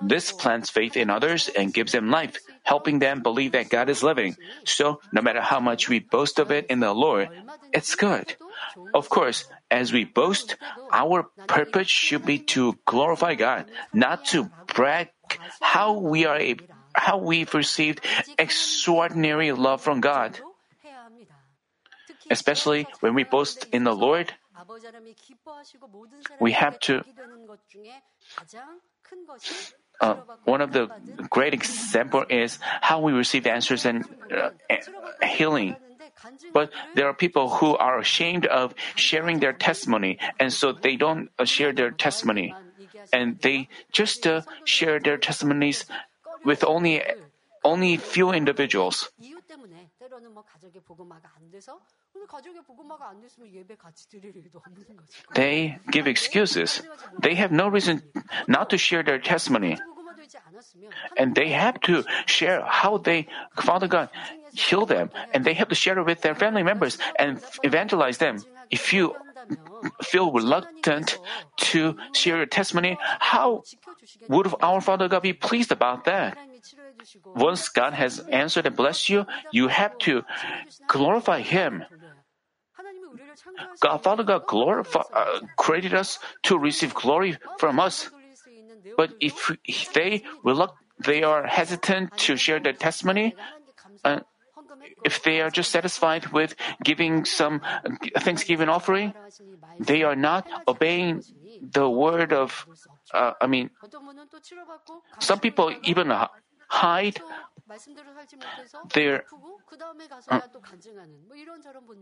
This 0.00 0.32
plants 0.32 0.70
faith 0.70 0.96
in 0.96 1.10
others 1.10 1.48
and 1.48 1.72
gives 1.72 1.92
them 1.92 2.10
life, 2.10 2.36
helping 2.62 2.98
them 2.98 3.22
believe 3.22 3.52
that 3.52 3.70
God 3.70 3.88
is 3.88 4.02
living. 4.02 4.36
So, 4.64 5.00
no 5.12 5.22
matter 5.22 5.40
how 5.40 5.60
much 5.60 5.88
we 5.88 5.98
boast 6.00 6.38
of 6.38 6.50
it 6.50 6.66
in 6.66 6.80
the 6.80 6.92
Lord, 6.92 7.28
it's 7.72 7.94
good. 7.94 8.36
Of 8.92 9.08
course, 9.08 9.44
as 9.70 9.92
we 9.92 10.04
boast, 10.04 10.56
our 10.92 11.24
purpose 11.48 11.88
should 11.88 12.24
be 12.24 12.38
to 12.54 12.78
glorify 12.84 13.34
God, 13.34 13.66
not 13.92 14.26
to 14.26 14.50
brag 14.74 15.10
how 15.60 15.98
we 15.98 16.26
are 16.26 16.38
a, 16.38 16.56
how 16.94 17.18
we've 17.18 17.52
received 17.54 18.04
extraordinary 18.38 19.52
love 19.52 19.80
from 19.80 20.00
God 20.00 20.38
especially 22.30 22.86
when 23.00 23.14
we 23.14 23.24
boast 23.24 23.66
in 23.72 23.84
the 23.84 23.94
Lord, 23.94 24.32
we 26.40 26.52
have 26.52 26.78
to. 26.80 27.02
Uh, 30.00 30.14
one 30.44 30.60
of 30.60 30.72
the 30.72 30.90
great 31.30 31.54
example 31.54 32.24
is 32.28 32.58
how 32.80 33.00
we 33.00 33.12
receive 33.12 33.46
answers 33.46 33.86
and 33.86 34.04
uh, 34.34 34.50
healing. 35.22 35.76
But 36.52 36.70
there 36.94 37.06
are 37.06 37.14
people 37.14 37.48
who 37.48 37.76
are 37.76 37.98
ashamed 37.98 38.46
of 38.46 38.74
sharing 38.96 39.40
their 39.40 39.52
testimony, 39.52 40.18
and 40.40 40.52
so 40.52 40.72
they 40.72 40.96
don't 40.96 41.30
uh, 41.38 41.44
share 41.44 41.72
their 41.72 41.90
testimony, 41.90 42.54
and 43.12 43.38
they 43.40 43.68
just 43.92 44.26
uh, 44.26 44.42
share 44.64 44.98
their 44.98 45.16
testimonies 45.16 45.86
with 46.44 46.64
only 46.64 47.02
only 47.64 47.96
few 47.96 48.30
individuals. 48.32 49.10
They 55.34 55.78
give 55.90 56.06
excuses. 56.06 56.82
They 57.20 57.34
have 57.34 57.52
no 57.52 57.68
reason 57.68 58.02
not 58.46 58.70
to 58.70 58.78
share 58.78 59.02
their 59.02 59.18
testimony. 59.18 59.76
And 61.16 61.34
they 61.34 61.50
have 61.50 61.80
to 61.82 62.04
share 62.26 62.62
how 62.64 62.98
they, 62.98 63.26
Father 63.56 63.88
God, 63.88 64.08
heal 64.52 64.86
them. 64.86 65.10
And 65.32 65.44
they 65.44 65.54
have 65.54 65.68
to 65.68 65.74
share 65.74 65.98
it 65.98 66.04
with 66.04 66.22
their 66.22 66.34
family 66.34 66.62
members 66.62 66.98
and 67.18 67.40
evangelize 67.62 68.18
them. 68.18 68.38
If 68.70 68.92
you 68.92 69.14
feel 70.02 70.32
reluctant 70.32 71.18
to 71.72 71.96
share 72.12 72.36
your 72.36 72.46
testimony, 72.46 72.96
how 73.00 73.64
would 74.28 74.54
our 74.62 74.80
Father 74.80 75.08
God 75.08 75.22
be 75.22 75.32
pleased 75.32 75.72
about 75.72 76.04
that? 76.04 76.38
Once 77.34 77.68
God 77.68 77.92
has 77.94 78.20
answered 78.30 78.66
and 78.66 78.76
blessed 78.76 79.08
you, 79.08 79.26
you 79.52 79.68
have 79.68 79.98
to 79.98 80.22
glorify 80.88 81.40
Him. 81.40 81.84
God, 83.80 83.98
Father 83.98 84.22
God 84.22 84.46
glorify, 84.46 85.02
uh, 85.12 85.40
created 85.56 85.94
us 85.94 86.18
to 86.44 86.58
receive 86.58 86.94
glory 86.94 87.36
from 87.58 87.78
us. 87.78 88.10
But 88.96 89.14
if, 89.20 89.56
they 89.94 90.22
reluct, 90.42 90.76
they 90.98 91.22
are 91.22 91.46
hesitant 91.46 92.16
to 92.18 92.36
share 92.36 92.60
their 92.60 92.72
testimony, 92.72 93.34
uh, 94.04 94.20
if 95.04 95.22
they 95.22 95.40
are 95.40 95.50
just 95.50 95.70
satisfied 95.70 96.28
with 96.28 96.54
giving 96.82 97.24
some 97.24 97.60
Thanksgiving 98.18 98.68
offering, 98.68 99.12
they 99.80 100.02
are 100.02 100.16
not 100.16 100.46
obeying 100.68 101.22
the 101.60 101.88
word 101.88 102.32
of, 102.32 102.66
uh, 103.12 103.32
I 103.40 103.46
mean, 103.46 103.70
some 105.18 105.40
people 105.40 105.74
even 105.82 106.12
hide 106.74 107.22
their. 108.92 109.24
Uh, 110.28 110.40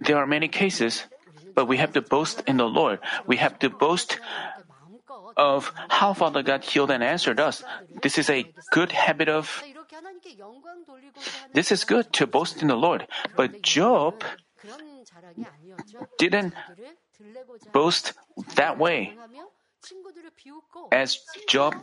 there 0.00 0.16
are 0.16 0.26
many 0.26 0.48
cases, 0.48 1.04
but 1.54 1.66
we 1.66 1.76
have 1.76 1.92
to 1.92 2.02
boast 2.02 2.42
in 2.46 2.56
the 2.56 2.66
Lord. 2.66 2.98
We 3.26 3.36
have 3.36 3.58
to 3.60 3.70
boast 3.70 4.18
of 5.36 5.72
how 5.88 6.12
Father 6.14 6.42
God 6.42 6.64
healed 6.64 6.90
and 6.90 7.02
answered 7.02 7.38
us. 7.38 7.62
This 8.02 8.18
is 8.18 8.28
a 8.28 8.44
good 8.72 8.92
habit 8.92 9.28
of. 9.28 9.62
This 11.54 11.70
is 11.72 11.84
good 11.84 12.12
to 12.14 12.26
boast 12.26 12.62
in 12.62 12.68
the 12.68 12.76
Lord. 12.76 13.06
But 13.36 13.62
Job 13.62 14.24
didn't 16.18 16.54
boast 17.72 18.12
that 18.56 18.78
way. 18.78 19.14
As 20.92 21.18
Job 21.48 21.74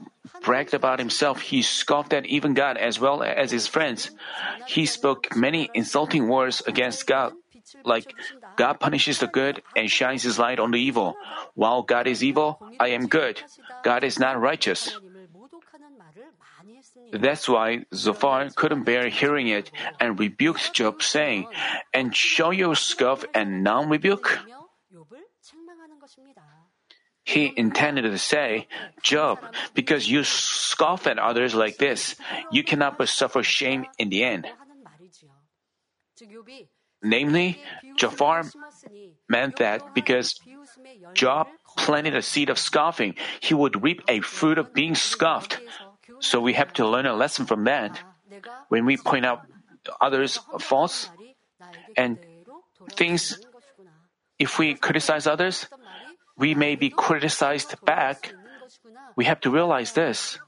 bragged 0.42 0.74
about 0.74 1.00
himself, 1.00 1.42
he 1.42 1.62
scoffed 1.62 2.14
at 2.14 2.26
even 2.26 2.54
God 2.54 2.78
as 2.78 3.00
well 3.00 3.24
as 3.24 3.52
his 3.52 3.68
friends. 3.68 4.12
He 4.68 4.86
spoke 4.86 5.36
many 5.36 5.70
insulting 5.74 6.28
words 6.30 6.62
against 6.66 7.08
God, 7.08 7.34
like, 7.84 8.14
God 8.56 8.80
punishes 8.80 9.20
the 9.20 9.28
good 9.28 9.62
and 9.76 9.90
shines 9.90 10.24
his 10.24 10.40
light 10.40 10.60
on 10.60 10.72
the 10.72 10.80
evil. 10.80 11.16
While 11.56 11.84
God 11.84 12.08
is 12.08 12.24
evil, 12.24 12.62
I 12.80 12.90
am 12.90 13.08
good. 13.08 13.42
God 13.84 14.04
is 14.04 14.20
not 14.20 14.40
righteous. 14.40 14.90
That's 17.12 17.50
why 17.50 17.86
Zophar 17.94 18.50
couldn't 18.56 18.84
bear 18.84 19.10
hearing 19.10 19.48
it 19.48 19.72
and 20.00 20.20
rebuked 20.20 20.74
Job, 20.74 21.02
saying, 21.02 21.48
And 21.94 22.16
show 22.16 22.52
your 22.52 22.76
scoff 22.76 23.26
and 23.34 23.64
non 23.64 23.90
rebuke? 23.90 24.40
He 27.30 27.54
intended 27.56 28.10
to 28.10 28.18
say, 28.18 28.66
Job, 29.04 29.38
because 29.76 30.10
you 30.10 30.24
scoff 30.24 31.06
at 31.06 31.20
others 31.20 31.54
like 31.54 31.78
this, 31.78 32.16
you 32.50 32.64
cannot 32.64 32.98
but 32.98 33.08
suffer 33.08 33.44
shame 33.44 33.86
in 34.00 34.10
the 34.10 34.24
end. 34.24 34.50
Namely, 37.04 37.62
Zophar 38.00 38.50
meant 39.30 39.58
that 39.58 39.94
because 39.94 40.42
Job 41.14 41.48
planted 41.78 42.16
a 42.16 42.24
seed 42.24 42.50
of 42.50 42.58
scoffing, 42.58 43.14
he 43.40 43.54
would 43.54 43.84
reap 43.84 44.02
a 44.08 44.22
fruit 44.22 44.58
of 44.58 44.74
being 44.74 44.96
scoffed. 44.96 45.62
So 46.22 46.42
we 46.42 46.54
have 46.54 46.74
to 46.82 46.88
learn 46.88 47.06
a 47.06 47.14
lesson 47.14 47.46
from 47.46 47.66
that. 47.66 48.02
When 48.70 48.90
we 48.90 48.98
point 48.98 49.28
out 49.30 49.46
others' 50.02 50.40
faults 50.58 51.14
and 51.96 52.18
things, 52.98 53.38
if 54.40 54.58
we 54.58 54.74
criticize 54.74 55.28
others, 55.28 55.68
we 56.40 56.56
may 56.56 56.76
be 56.76 56.90
criticized 56.90 57.76
back, 57.86 58.34
we 59.16 59.26
have 59.26 59.42
to 59.42 59.52
realize 59.52 59.94
this. 59.94 60.40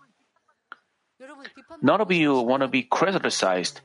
None 1.81 2.01
of 2.01 2.11
you 2.11 2.39
want 2.41 2.61
to 2.61 2.67
be 2.67 2.83
criticized. 2.83 3.81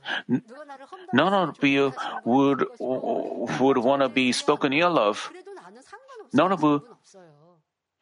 None 1.13 1.33
of 1.33 1.63
you 1.63 1.93
would 2.25 2.65
would 2.79 3.77
want 3.77 4.01
to 4.01 4.09
be 4.09 4.31
spoken 4.31 4.73
ill 4.73 4.97
of. 4.97 5.29
None 6.33 6.51
of 6.51 6.63
you 6.63 6.81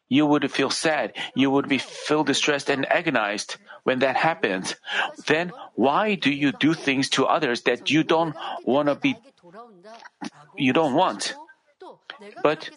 you 0.08 0.24
would 0.24 0.50
feel 0.50 0.70
sad. 0.70 1.12
You 1.34 1.50
would 1.50 1.68
be 1.68 1.78
feel 1.78 2.22
distressed 2.22 2.70
and 2.70 2.86
agonized 2.86 3.56
when 3.82 3.98
that 4.00 4.16
happens. 4.16 4.76
Then 5.26 5.52
why 5.74 6.14
do 6.14 6.30
you 6.30 6.52
do 6.52 6.74
things 6.74 7.10
to 7.18 7.26
others 7.26 7.62
that 7.62 7.90
you 7.90 8.04
don't 8.04 8.36
want 8.64 8.88
to 8.88 8.94
be 8.94 9.16
you 10.56 10.72
don't 10.72 10.94
want? 10.94 11.34
But 12.42 12.70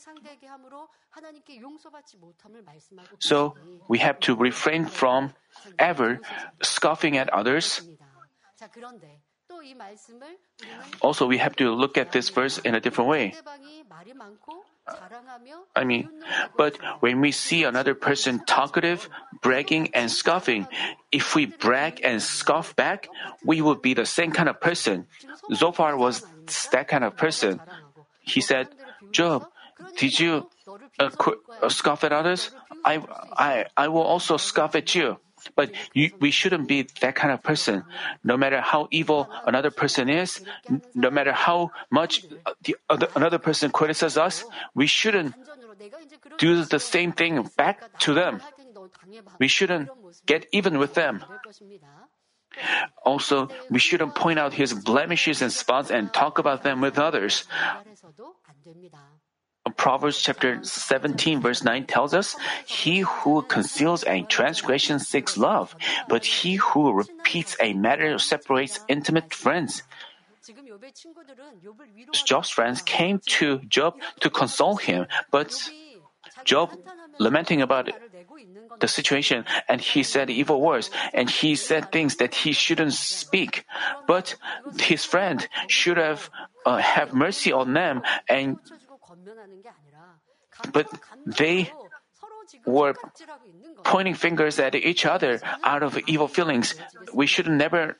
so 3.19 3.55
we 3.87 3.99
have 3.99 4.19
to 4.21 4.35
refrain 4.35 4.85
from 4.85 5.33
ever 5.77 6.19
scoffing 6.61 7.17
at 7.17 7.29
others. 7.29 7.81
Also, 11.01 11.25
we 11.25 11.37
have 11.37 11.55
to 11.55 11.71
look 11.71 11.97
at 11.97 12.11
this 12.11 12.29
verse 12.29 12.59
in 12.59 12.75
a 12.75 12.79
different 12.79 13.09
way. 13.09 13.33
I 15.75 15.83
mean, 15.83 16.09
but 16.57 16.77
when 17.01 17.21
we 17.21 17.31
see 17.31 17.63
another 17.63 17.93
person 17.93 18.41
talkative, 18.45 19.09
bragging, 19.41 19.89
and 19.93 20.11
scoffing, 20.11 20.67
if 21.11 21.35
we 21.35 21.45
brag 21.45 22.01
and 22.03 22.21
scoff 22.21 22.75
back, 22.75 23.07
we 23.43 23.61
would 23.61 23.81
be 23.81 23.93
the 23.93 24.05
same 24.05 24.31
kind 24.31 24.49
of 24.49 24.61
person. 24.61 25.07
Zophar 25.53 25.97
was 25.97 26.23
that 26.71 26.87
kind 26.87 27.03
of 27.03 27.17
person. 27.17 27.59
He 28.21 28.41
said, 28.41 28.67
Job, 29.11 29.47
did 29.97 30.19
you 30.19 30.47
uh, 30.99 31.69
scoff 31.69 32.03
at 32.03 32.11
others? 32.11 32.51
I, 32.85 33.01
I, 33.33 33.65
I 33.75 33.87
will 33.87 34.03
also 34.03 34.37
scoff 34.37 34.75
at 34.75 34.95
you. 34.95 35.17
But 35.55 35.71
you, 35.93 36.11
we 36.19 36.31
shouldn't 36.31 36.67
be 36.67 36.87
that 37.01 37.15
kind 37.15 37.31
of 37.33 37.41
person. 37.41 37.83
No 38.23 38.35
matter 38.35 38.59
how 38.59 38.87
evil 38.91 39.29
another 39.45 39.71
person 39.71 40.09
is, 40.09 40.41
no 40.93 41.09
matter 41.09 41.31
how 41.31 41.71
much 41.89 42.25
the 42.63 42.75
other, 42.89 43.07
another 43.15 43.39
person 43.39 43.71
criticizes 43.71 44.17
us, 44.17 44.43
we 44.75 44.87
shouldn't 44.87 45.33
do 46.37 46.65
the 46.65 46.79
same 46.79 47.11
thing 47.11 47.49
back 47.55 47.99
to 47.99 48.13
them. 48.13 48.41
We 49.39 49.47
shouldn't 49.47 49.89
get 50.25 50.47
even 50.51 50.77
with 50.77 50.93
them. 50.93 51.23
Also, 53.05 53.47
we 53.69 53.79
shouldn't 53.79 54.15
point 54.15 54.39
out 54.39 54.53
his 54.53 54.73
blemishes 54.73 55.41
and 55.41 55.51
spots 55.51 55.91
and 55.91 56.11
talk 56.11 56.39
about 56.39 56.63
them 56.63 56.81
with 56.81 56.99
others. 56.99 57.47
Proverbs 59.75 60.21
chapter 60.21 60.63
17 60.63 61.41
verse 61.41 61.63
9 61.63 61.85
tells 61.85 62.13
us, 62.13 62.35
He 62.65 62.99
who 62.99 63.41
conceals 63.43 64.03
a 64.05 64.23
transgression 64.23 64.99
seeks 64.99 65.37
love, 65.37 65.75
but 66.07 66.25
he 66.25 66.55
who 66.55 66.93
repeats 66.93 67.55
a 67.59 67.73
matter 67.73 68.17
separates 68.19 68.79
intimate 68.87 69.33
friends. 69.33 69.83
Job's 72.25 72.49
friends 72.49 72.81
came 72.81 73.19
to 73.39 73.59
Job 73.59 73.95
to 74.21 74.29
console 74.29 74.77
him, 74.77 75.05
but 75.31 75.53
Job 76.45 76.77
lamenting 77.19 77.61
about 77.61 77.89
the 78.79 78.87
situation 78.87 79.45
and 79.67 79.81
he 79.81 80.03
said 80.03 80.29
evil 80.29 80.61
words 80.61 80.89
and 81.13 81.29
he 81.29 81.55
said 81.55 81.91
things 81.91 82.15
that 82.17 82.33
he 82.33 82.53
shouldn't 82.53 82.93
speak. 82.93 83.65
But 84.07 84.35
his 84.79 85.03
friend 85.05 85.47
should 85.67 85.97
have 85.97 86.29
uh, 86.65 86.77
have 86.77 87.13
mercy 87.13 87.51
on 87.51 87.73
them 87.73 88.01
and 88.27 88.57
but 90.71 90.87
they 91.25 91.71
were 92.65 92.95
pointing 93.83 94.15
fingers 94.15 94.59
at 94.59 94.75
each 94.75 95.05
other 95.05 95.39
out 95.63 95.83
of 95.83 95.97
evil 96.07 96.27
feelings. 96.27 96.75
We 97.13 97.27
should 97.27 97.47
never. 97.47 97.97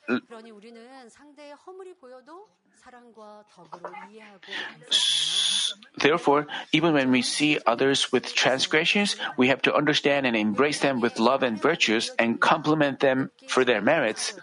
Therefore, 5.98 6.48
even 6.72 6.94
when 6.94 7.12
we 7.12 7.22
see 7.22 7.60
others 7.66 8.12
with 8.12 8.34
transgressions, 8.34 9.16
we 9.38 9.50
have 9.50 9.62
to 9.64 9.74
understand 9.76 10.26
and 10.26 10.36
embrace 10.36 10.80
them 10.80 11.00
with 11.00 11.20
love 11.20 11.44
and 11.44 11.62
virtues 11.62 12.12
and 12.18 12.40
compliment 12.40 13.00
them 13.00 13.32
for 13.48 13.64
their 13.64 13.82
merits. 13.82 14.34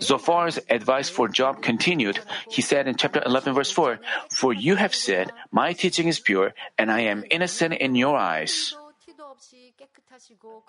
Zophar's 0.00 0.58
advice 0.68 1.08
for 1.08 1.28
Job 1.28 1.62
continued. 1.62 2.20
He 2.48 2.62
said 2.62 2.88
in 2.88 2.96
chapter 2.96 3.22
11, 3.24 3.54
verse 3.54 3.70
4, 3.70 4.00
For 4.30 4.52
you 4.52 4.76
have 4.76 4.94
said, 4.94 5.32
My 5.52 5.72
teaching 5.72 6.08
is 6.08 6.20
pure, 6.20 6.54
and 6.78 6.90
I 6.90 7.00
am 7.00 7.24
innocent 7.30 7.74
in 7.74 7.94
your 7.94 8.16
eyes. 8.16 8.74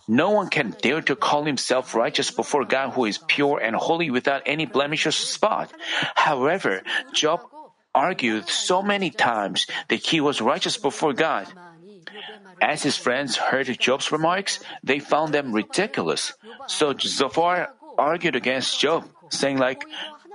No 0.08 0.30
one 0.32 0.50
can 0.50 0.76
dare 0.82 1.02
to 1.02 1.16
call 1.16 1.44
himself 1.44 1.96
righteous 1.96 2.32
before 2.32 2.66
God 2.66 2.92
who 2.92 3.06
is 3.06 3.18
pure 3.18 3.60
and 3.60 3.76
holy 3.76 4.10
without 4.10 4.44
any 4.46 4.66
blemish 4.66 5.06
or 5.06 5.12
spot. 5.12 5.72
However, 6.16 6.84
Job 7.14 7.42
argued 7.94 8.48
so 8.48 8.82
many 8.82 9.10
times 9.10 9.68
that 9.90 10.00
he 10.00 10.22
was 10.22 10.42
righteous 10.42 10.78
before 10.78 11.14
God. 11.14 11.48
As 12.62 12.84
his 12.84 12.98
friends 12.98 13.36
heard 13.36 13.68
Job's 13.80 14.12
remarks, 14.12 14.60
they 14.84 15.00
found 15.00 15.34
them 15.34 15.52
ridiculous. 15.52 16.34
So 16.68 16.94
Zophar 16.98 17.74
argued 17.98 18.36
against 18.36 18.80
Job, 18.80 19.10
saying 19.32 19.58
like, 19.58 19.84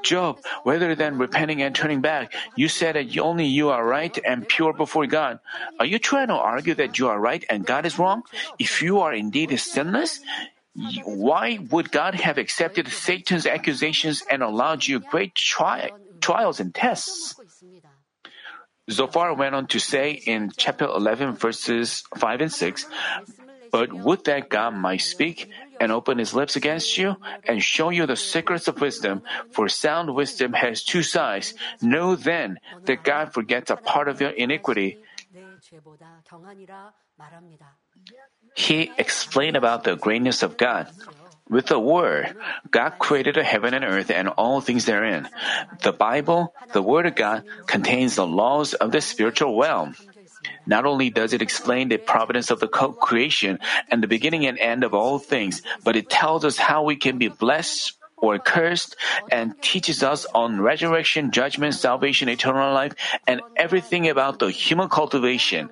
Job, 0.03 0.38
rather 0.65 0.95
than 0.95 1.19
repenting 1.19 1.62
and 1.62 1.75
turning 1.75 2.00
back, 2.00 2.33
you 2.55 2.69
said 2.69 2.95
that 2.95 3.19
only 3.19 3.47
you 3.47 3.71
are 3.71 3.85
right 3.85 4.17
and 4.25 4.47
pure 4.47 4.73
before 4.73 5.07
God. 5.07 5.41
Are 5.81 5.87
you 5.87 5.99
trying 5.99 6.29
to 6.29 6.35
argue 6.35 6.75
that 6.75 6.99
you 6.99 7.09
are 7.09 7.19
right 7.19 7.45
and 7.50 7.67
God 7.67 7.87
is 7.87 7.99
wrong? 7.99 8.23
If 8.59 8.83
you 8.83 9.00
are 9.00 9.12
indeed 9.12 9.50
sinless, 9.59 10.21
why 11.05 11.59
would 11.71 11.91
God 11.91 12.15
have 12.15 12.38
accepted 12.38 12.88
Satan's 12.88 13.47
accusations 13.47 14.23
and 14.31 14.43
allowed 14.43 14.87
you 14.87 15.00
great 15.00 15.35
tri- 15.35 15.91
trials 16.21 16.61
and 16.61 16.75
tests? 16.75 17.35
Zophar 18.88 19.35
went 19.35 19.55
on 19.55 19.67
to 19.69 19.81
say 19.81 20.12
in 20.12 20.53
chapter 20.57 20.85
11, 20.85 21.35
verses 21.35 22.05
5 22.17 22.41
and 22.41 22.53
6, 22.53 22.87
But 23.73 23.93
would 23.93 24.25
that 24.26 24.49
God 24.49 24.75
might 24.75 25.03
speak 25.03 25.50
and 25.80 25.92
open 25.92 26.18
his 26.18 26.35
lips 26.35 26.57
against 26.57 26.96
you 26.98 27.16
and 27.46 27.62
show 27.62 27.90
you 27.90 28.07
the 28.07 28.16
secrets 28.16 28.68
of 28.68 28.81
wisdom, 28.81 29.22
for 29.53 29.68
sound 29.68 30.14
wisdom 30.14 30.53
has 30.53 30.83
two 30.83 31.03
sides. 31.03 31.55
Know 31.81 32.16
then 32.16 32.59
that 32.85 33.03
God 33.05 33.33
forgets 33.33 33.70
a 33.70 33.77
part 33.77 34.09
of 34.09 34.20
your 34.20 34.31
iniquity. 34.31 34.98
He 38.55 38.90
explained 38.96 39.57
about 39.57 39.85
the 39.85 39.96
greatness 39.96 40.42
of 40.42 40.57
God. 40.57 40.88
With 41.48 41.66
the 41.66 41.79
Word, 41.79 42.35
God 42.70 42.98
created 42.98 43.37
the 43.37 43.44
heaven 43.44 43.74
and 43.74 43.85
earth 43.85 44.11
and 44.11 44.29
all 44.29 44.61
things 44.61 44.85
therein. 44.85 45.29
The 45.83 45.92
Bible, 45.92 46.53
the 46.72 46.83
Word 46.83 47.07
of 47.07 47.14
God, 47.14 47.44
contains 47.66 48.16
the 48.16 48.27
laws 48.27 48.74
of 48.74 48.90
the 48.90 49.01
spiritual 49.01 49.61
realm. 49.61 49.94
Not 50.66 50.85
only 50.85 51.11
does 51.11 51.33
it 51.33 51.42
explain 51.42 51.88
the 51.88 51.98
providence 51.98 52.50
of 52.50 52.61
the 52.61 52.68
creation 52.68 53.59
and 53.90 54.02
the 54.02 54.09
beginning 54.09 54.46
and 54.46 54.59
end 54.59 54.85
of 54.85 54.94
all 54.94 55.18
things, 55.18 55.62
but 55.85 55.96
it 55.96 56.11
tells 56.11 56.44
us 56.44 56.59
how 56.59 56.83
we 56.83 56.96
can 56.96 57.18
be 57.18 57.29
blessed 57.29 57.94
or 58.16 58.38
cursed 58.38 58.96
and 59.31 59.61
teaches 59.62 60.02
us 60.02 60.26
on 60.35 60.61
resurrection, 60.61 61.31
judgment, 61.31 61.74
salvation, 61.74 62.29
eternal 62.29 62.72
life, 62.72 62.94
and 63.26 63.40
everything 63.57 64.09
about 64.09 64.38
the 64.38 64.50
human 64.50 64.88
cultivation. 64.88 65.68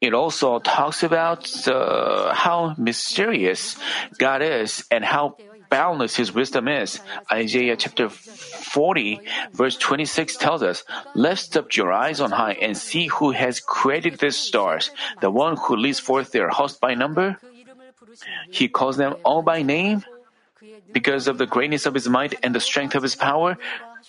It 0.00 0.12
also 0.12 0.58
talks 0.58 1.02
about 1.02 1.48
uh, 1.68 2.34
how 2.34 2.74
mysterious 2.76 3.76
God 4.18 4.42
is 4.42 4.84
and 4.90 5.04
how 5.04 5.36
boundless 5.68 6.16
his 6.16 6.32
wisdom 6.32 6.68
is. 6.68 7.00
Isaiah 7.30 7.76
chapter 7.76 8.08
40, 8.08 9.20
verse 9.52 9.76
26 9.76 10.36
tells 10.36 10.62
us, 10.62 10.84
Lift 11.14 11.56
up 11.56 11.76
your 11.76 11.92
eyes 11.92 12.20
on 12.20 12.30
high 12.30 12.54
and 12.60 12.76
see 12.76 13.06
who 13.06 13.32
has 13.32 13.60
created 13.60 14.18
these 14.18 14.36
stars, 14.36 14.90
the 15.20 15.30
one 15.30 15.56
who 15.56 15.76
leads 15.76 16.00
forth 16.00 16.32
their 16.32 16.48
host 16.48 16.80
by 16.80 16.94
number. 16.94 17.38
He 18.50 18.68
calls 18.68 18.96
them 18.96 19.16
all 19.24 19.42
by 19.42 19.62
name. 19.62 20.04
Because 20.92 21.28
of 21.28 21.38
the 21.38 21.46
greatness 21.46 21.84
of 21.84 21.94
his 21.94 22.08
might 22.08 22.38
and 22.42 22.54
the 22.54 22.60
strength 22.60 22.94
of 22.94 23.02
his 23.02 23.14
power, 23.14 23.58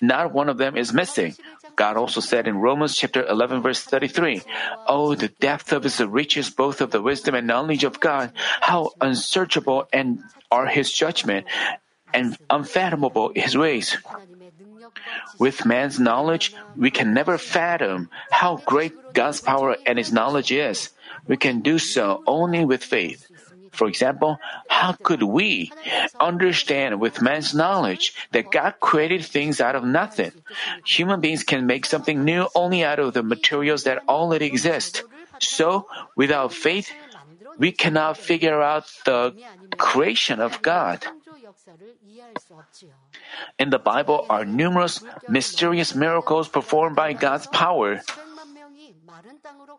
not 0.02 0.32
one 0.32 0.48
of 0.48 0.58
them 0.58 0.78
is 0.78 0.94
missing. 0.94 1.36
God 1.78 1.96
also 1.96 2.20
said 2.20 2.50
in 2.50 2.58
Romans 2.58 2.98
chapter 2.98 3.24
11 3.24 3.62
verse 3.62 3.80
33, 3.86 4.42
Oh, 4.90 5.14
the 5.14 5.30
depth 5.30 5.72
of 5.72 5.84
his 5.84 6.02
riches, 6.02 6.50
both 6.50 6.82
of 6.82 6.90
the 6.90 7.02
wisdom 7.02 7.36
and 7.36 7.46
knowledge 7.46 7.86
of 7.86 8.02
God, 8.02 8.34
how 8.60 8.92
unsearchable 9.00 9.88
and 9.94 10.20
are 10.52 10.66
his 10.66 10.92
judgment 10.92 11.46
and 12.14 12.36
unfathomable 12.50 13.32
his 13.36 13.56
ways. 13.56 13.96
With 15.38 15.66
man's 15.66 16.00
knowledge, 16.00 16.56
we 16.76 16.90
can 16.90 17.14
never 17.14 17.38
fathom 17.38 18.10
how 18.32 18.58
great 18.66 18.94
God's 19.14 19.40
power 19.40 19.78
and 19.86 19.98
his 19.98 20.12
knowledge 20.12 20.52
is. 20.52 20.90
We 21.28 21.38
can 21.38 21.62
do 21.62 21.78
so 21.78 22.24
only 22.26 22.66
with 22.66 22.84
faith. 22.84 23.27
For 23.78 23.88
example, 23.88 24.40
how 24.68 24.94
could 24.94 25.22
we 25.22 25.72
understand 26.20 27.00
with 27.00 27.22
man's 27.22 27.54
knowledge 27.54 28.18
that 28.32 28.50
God 28.50 28.82
created 28.82 29.24
things 29.24 29.62
out 29.62 29.76
of 29.76 29.86
nothing? 29.86 30.34
Human 30.84 31.22
beings 31.22 31.44
can 31.44 31.68
make 31.70 31.86
something 31.86 32.26
new 32.26 32.50
only 32.56 32.84
out 32.84 32.98
of 32.98 33.14
the 33.14 33.22
materials 33.22 33.84
that 33.86 34.02
already 34.10 34.48
exist. 34.48 35.04
So, 35.40 35.86
without 36.16 36.54
faith, 36.54 36.90
we 37.58 37.72
cannot 37.72 38.18
figure 38.18 38.62
out 38.62 38.90
the 39.06 39.38
creation 39.78 40.42
of 40.42 40.62
God. 40.62 41.06
In 43.60 43.70
the 43.70 43.80
Bible 43.80 44.26
are 44.30 44.46
numerous 44.46 45.04
mysterious 45.30 45.94
miracles 45.94 46.48
performed 46.48 46.96
by 46.96 47.14
God's 47.14 47.46
power 47.48 48.02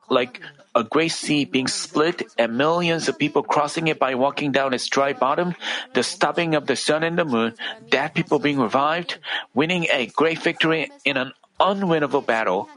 like 0.08 0.40
a 0.74 0.84
great 0.84 1.12
sea 1.12 1.44
being 1.44 1.66
split 1.66 2.22
and 2.38 2.56
millions 2.56 3.08
of 3.08 3.18
people 3.18 3.42
crossing 3.42 3.88
it 3.88 3.98
by 3.98 4.14
walking 4.14 4.52
down 4.52 4.72
its 4.72 4.86
dry 4.88 5.12
bottom, 5.12 5.54
the 5.94 6.02
stopping 6.02 6.54
of 6.54 6.66
the 6.66 6.76
sun 6.76 7.02
and 7.02 7.18
the 7.18 7.24
moon, 7.24 7.54
dead 7.90 8.14
people 8.14 8.38
being 8.38 8.58
revived, 8.58 9.18
winning 9.54 9.86
a 9.92 10.06
great 10.06 10.40
victory 10.40 10.90
in 11.04 11.16
an 11.16 11.32
unwinnable 11.60 12.24
battle. 12.24 12.68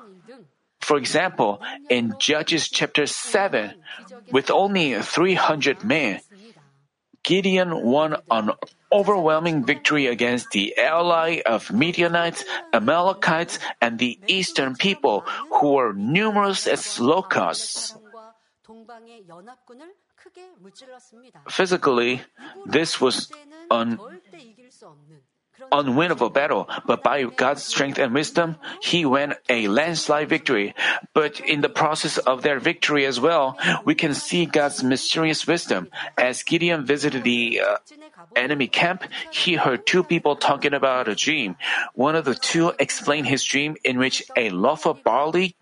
For 0.80 0.98
example, 0.98 1.62
in 1.90 2.16
Judges 2.20 2.68
chapter 2.70 3.06
7, 3.06 3.74
with 4.32 4.50
only 4.50 5.00
300 5.00 5.84
men, 5.84 6.20
Gideon 7.24 7.86
won 7.86 8.18
an 8.32 8.52
overwhelming 8.92 9.64
victory 9.66 10.08
against 10.08 10.52
the 10.52 10.78
ally 10.78 11.42
of 11.46 11.72
Midianites, 11.72 12.44
Amalekites, 12.74 13.60
and 13.82 13.98
the 14.00 14.20
eastern 14.28 14.76
people 14.76 15.22
who 15.50 15.74
were 15.74 15.94
numerous 15.94 16.68
as 16.68 17.00
locusts. 17.00 17.96
Physically, 21.50 22.22
this 22.66 23.02
was 23.02 23.32
an 23.70 24.00
unwinnable 25.72 26.34
battle, 26.34 26.68
but 26.86 27.04
by 27.04 27.24
God's 27.24 27.64
strength 27.64 27.98
and 27.98 28.14
wisdom, 28.14 28.58
he 28.82 29.06
won 29.06 29.36
a 29.50 29.68
landslide 29.68 30.30
victory. 30.30 30.76
But 31.14 31.40
in 31.40 31.62
the 31.62 31.70
process 31.70 32.18
of 32.18 32.42
their 32.42 32.60
victory 32.60 33.06
as 33.06 33.20
well, 33.20 33.58
we 33.86 33.96
can 33.96 34.14
see 34.14 34.46
God's 34.46 34.84
mysterious 34.84 35.48
wisdom. 35.48 35.90
As 36.18 36.44
Gideon 36.44 36.86
visited 36.86 37.24
the 37.24 37.62
uh, 37.62 37.78
enemy 38.36 38.68
camp, 38.68 39.04
he 39.32 39.56
heard 39.56 39.86
two 39.86 40.04
people 40.04 40.36
talking 40.36 40.74
about 40.74 41.08
a 41.08 41.16
dream. 41.16 41.56
One 41.94 42.16
of 42.16 42.26
the 42.26 42.36
two 42.36 42.74
explained 42.80 43.28
his 43.28 43.44
dream 43.44 43.78
in 43.84 43.98
which 43.98 44.24
a 44.36 44.50
loaf 44.50 44.86
of 44.86 45.04
barley 45.04 45.56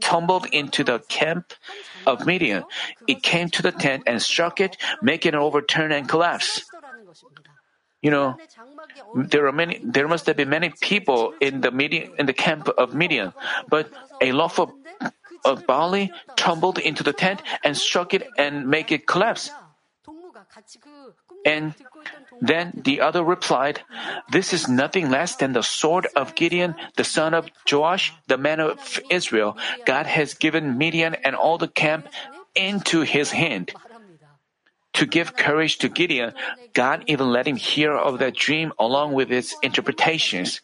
tumbled 0.00 0.46
into 0.52 0.84
the 0.84 0.98
camp 1.08 1.52
of 2.06 2.26
Midian. 2.26 2.64
It 3.06 3.22
came 3.22 3.48
to 3.50 3.62
the 3.62 3.72
tent 3.72 4.04
and 4.06 4.20
struck 4.20 4.60
it, 4.60 4.76
making 5.02 5.34
it 5.34 5.38
overturn 5.38 5.92
and 5.92 6.08
collapse. 6.08 6.64
You 8.02 8.10
know, 8.10 8.36
there 9.14 9.46
are 9.46 9.52
many. 9.52 9.80
There 9.82 10.08
must 10.08 10.26
have 10.26 10.36
been 10.36 10.48
many 10.48 10.72
people 10.80 11.34
in 11.40 11.60
the 11.60 11.70
Midian, 11.70 12.12
in 12.18 12.26
the 12.26 12.32
camp 12.32 12.68
of 12.68 12.94
Midian, 12.94 13.32
but 13.68 13.90
a 14.20 14.32
loaf 14.32 14.58
of, 14.58 14.72
of 15.44 15.66
barley 15.66 16.12
tumbled 16.36 16.78
into 16.78 17.02
the 17.02 17.12
tent 17.12 17.42
and 17.64 17.76
struck 17.76 18.14
it 18.14 18.26
and 18.38 18.68
make 18.68 18.92
it 18.92 19.06
collapse. 19.06 19.50
And 21.44 21.74
then 22.40 22.72
the 22.84 23.00
other 23.00 23.24
replied, 23.24 23.80
This 24.30 24.52
is 24.52 24.68
nothing 24.68 25.10
less 25.10 25.36
than 25.36 25.52
the 25.52 25.62
sword 25.62 26.06
of 26.14 26.34
Gideon, 26.34 26.74
the 26.96 27.04
son 27.04 27.34
of 27.34 27.48
Joash, 27.70 28.12
the 28.26 28.36
man 28.36 28.60
of 28.60 29.00
Israel. 29.10 29.56
God 29.86 30.06
has 30.06 30.34
given 30.34 30.76
Midian 30.76 31.14
and 31.14 31.34
all 31.34 31.56
the 31.58 31.68
camp 31.68 32.08
into 32.54 33.02
his 33.02 33.30
hand. 33.30 33.72
To 34.94 35.06
give 35.06 35.36
courage 35.36 35.78
to 35.78 35.88
Gideon, 35.88 36.34
God 36.72 37.04
even 37.06 37.30
let 37.30 37.46
him 37.46 37.56
hear 37.56 37.92
of 37.92 38.18
that 38.18 38.34
dream 38.34 38.72
along 38.78 39.14
with 39.14 39.30
its 39.30 39.56
interpretations. 39.62 40.60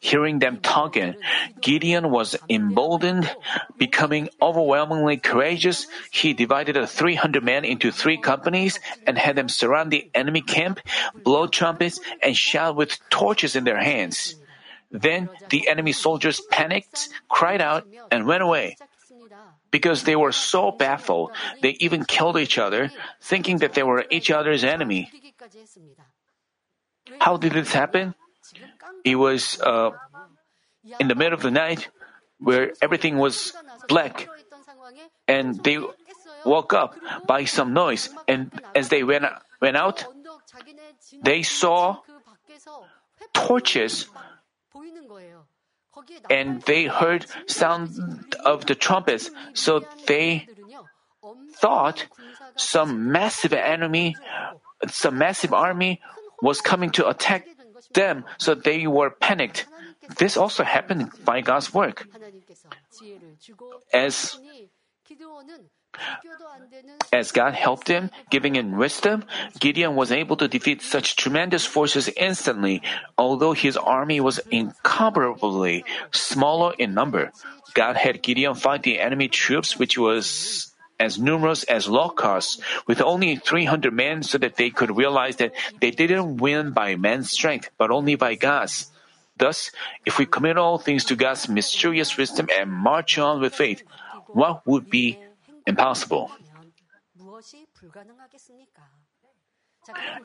Hearing 0.00 0.38
them 0.38 0.58
talking, 0.58 1.16
Gideon 1.60 2.10
was 2.10 2.36
emboldened, 2.48 3.28
becoming 3.76 4.28
overwhelmingly 4.40 5.16
courageous. 5.16 5.86
He 6.10 6.32
divided 6.32 6.76
the 6.76 6.86
300 6.86 7.42
men 7.42 7.64
into 7.64 7.90
three 7.90 8.18
companies 8.18 8.78
and 9.06 9.18
had 9.18 9.36
them 9.36 9.48
surround 9.48 9.90
the 9.90 10.10
enemy 10.14 10.42
camp, 10.42 10.80
blow 11.24 11.46
trumpets, 11.46 11.98
and 12.22 12.36
shout 12.36 12.76
with 12.76 12.98
torches 13.10 13.56
in 13.56 13.64
their 13.64 13.80
hands. 13.80 14.36
Then 14.90 15.28
the 15.50 15.66
enemy 15.68 15.92
soldiers 15.92 16.40
panicked, 16.50 17.08
cried 17.28 17.60
out, 17.60 17.86
and 18.12 18.26
went 18.26 18.42
away. 18.42 18.76
Because 19.74 20.06
they 20.06 20.14
were 20.14 20.30
so 20.30 20.70
baffled, 20.70 21.34
they 21.58 21.74
even 21.82 22.06
killed 22.06 22.38
each 22.38 22.62
other, 22.62 22.94
thinking 23.18 23.58
that 23.58 23.74
they 23.74 23.82
were 23.82 24.06
each 24.06 24.30
other's 24.30 24.62
enemy. 24.62 25.10
How 27.18 27.34
did 27.36 27.58
this 27.58 27.74
happen? 27.74 28.14
It 29.02 29.16
was 29.18 29.58
uh, 29.58 29.90
in 31.02 31.10
the 31.10 31.18
middle 31.18 31.34
of 31.34 31.42
the 31.42 31.50
night 31.50 31.90
where 32.38 32.70
everything 32.78 33.18
was 33.18 33.50
black, 33.90 34.30
and 35.26 35.58
they 35.66 35.82
woke 36.46 36.72
up 36.72 36.94
by 37.26 37.42
some 37.42 37.74
noise. 37.74 38.14
And 38.30 38.54
as 38.78 38.94
they 38.94 39.02
went, 39.02 39.26
went 39.60 39.76
out, 39.76 40.06
they 41.18 41.42
saw 41.42 41.98
torches 43.34 44.06
and 46.30 46.62
they 46.62 46.84
heard 46.86 47.26
sound 47.46 48.34
of 48.44 48.66
the 48.66 48.74
trumpets. 48.74 49.30
So 49.52 49.84
they 50.06 50.48
thought 51.54 52.06
some 52.56 53.10
massive 53.12 53.52
enemy, 53.52 54.16
some 54.88 55.18
massive 55.18 55.52
army 55.52 56.00
was 56.42 56.60
coming 56.60 56.90
to 56.90 57.08
attack 57.08 57.46
them, 57.92 58.24
so 58.38 58.54
they 58.54 58.86
were 58.86 59.10
panicked. 59.10 59.66
This 60.18 60.36
also 60.36 60.64
happened 60.64 61.10
by 61.24 61.40
God's 61.40 61.72
work. 61.72 62.06
As 63.92 64.38
as 67.12 67.32
God 67.32 67.54
helped 67.54 67.88
him, 67.88 68.10
giving 68.30 68.56
him 68.56 68.76
wisdom, 68.76 69.24
Gideon 69.58 69.94
was 69.94 70.12
able 70.12 70.36
to 70.36 70.48
defeat 70.48 70.82
such 70.82 71.16
tremendous 71.16 71.64
forces 71.64 72.08
instantly, 72.16 72.82
although 73.16 73.52
his 73.52 73.76
army 73.76 74.20
was 74.20 74.40
incomparably 74.50 75.84
smaller 76.12 76.74
in 76.78 76.94
number. 76.94 77.32
God 77.74 77.96
had 77.96 78.22
Gideon 78.22 78.54
fight 78.54 78.82
the 78.82 79.00
enemy 79.00 79.28
troops, 79.28 79.78
which 79.78 79.98
was 79.98 80.72
as 81.00 81.18
numerous 81.18 81.64
as 81.64 81.88
locusts, 81.88 82.60
with 82.86 83.00
only 83.00 83.36
300 83.36 83.92
men 83.92 84.22
so 84.22 84.38
that 84.38 84.56
they 84.56 84.70
could 84.70 84.96
realize 84.96 85.36
that 85.36 85.52
they 85.80 85.90
didn't 85.90 86.38
win 86.38 86.70
by 86.70 86.94
man's 86.94 87.30
strength, 87.30 87.70
but 87.78 87.90
only 87.90 88.14
by 88.14 88.34
God's. 88.34 88.90
Thus, 89.36 89.72
if 90.06 90.18
we 90.18 90.26
commit 90.26 90.56
all 90.56 90.78
things 90.78 91.04
to 91.06 91.16
God's 91.16 91.48
mysterious 91.48 92.16
wisdom 92.16 92.46
and 92.54 92.70
march 92.70 93.18
on 93.18 93.40
with 93.40 93.54
faith, 93.54 93.82
what 94.28 94.64
would 94.66 94.88
be 94.88 95.18
impossible? 95.66 96.30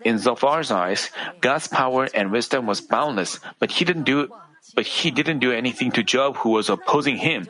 In 0.06 0.18
Zophar's 0.18 0.72
eyes, 0.72 1.12
God's 1.42 1.68
power 1.68 2.08
and 2.14 2.32
wisdom 2.32 2.66
was 2.66 2.80
boundless, 2.80 3.40
but 3.60 3.72
he 3.72 3.84
didn't 3.86 4.04
do 4.04 4.30
but 4.76 4.86
he 4.86 5.10
didn't 5.12 5.40
do 5.40 5.52
anything 5.52 5.92
to 5.92 6.04
Job 6.04 6.38
who 6.38 6.50
was 6.50 6.70
opposing 6.70 7.18
him. 7.18 7.48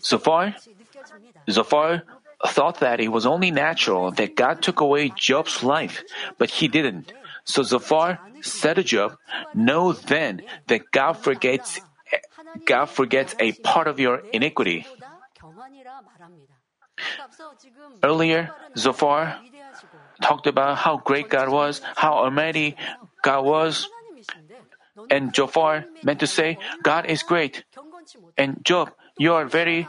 Zophar, 0.00 0.54
Zophar 1.48 2.02
thought 2.46 2.80
that 2.80 3.00
it 3.00 3.08
was 3.08 3.26
only 3.26 3.50
natural 3.50 4.10
that 4.12 4.36
God 4.36 4.62
took 4.62 4.80
away 4.80 5.12
Job's 5.16 5.62
life, 5.62 6.02
but 6.38 6.50
he 6.50 6.68
didn't. 6.68 7.12
So 7.44 7.62
Zophar 7.62 8.18
said 8.42 8.74
to 8.74 8.82
Job, 8.82 9.16
Know 9.54 9.92
then 9.92 10.42
that 10.66 10.90
God 10.90 11.14
forgets 11.14 11.80
God 12.64 12.86
forgets 12.86 13.34
a 13.38 13.52
part 13.52 13.88
of 13.88 14.00
your 14.00 14.22
iniquity. 14.32 14.86
Earlier, 18.02 18.52
Zophar 18.76 19.38
talked 20.20 20.46
about 20.46 20.78
how 20.78 20.96
great 20.98 21.28
God 21.28 21.48
was, 21.48 21.80
how 21.96 22.14
almighty 22.14 22.76
God 23.22 23.44
was, 23.44 23.88
and 25.10 25.34
Zophar 25.34 25.84
meant 26.02 26.20
to 26.20 26.26
say, 26.26 26.58
God 26.82 27.06
is 27.06 27.22
great. 27.22 27.64
And 28.36 28.64
Job, 28.64 28.92
you 29.18 29.34
are 29.34 29.44
very 29.44 29.86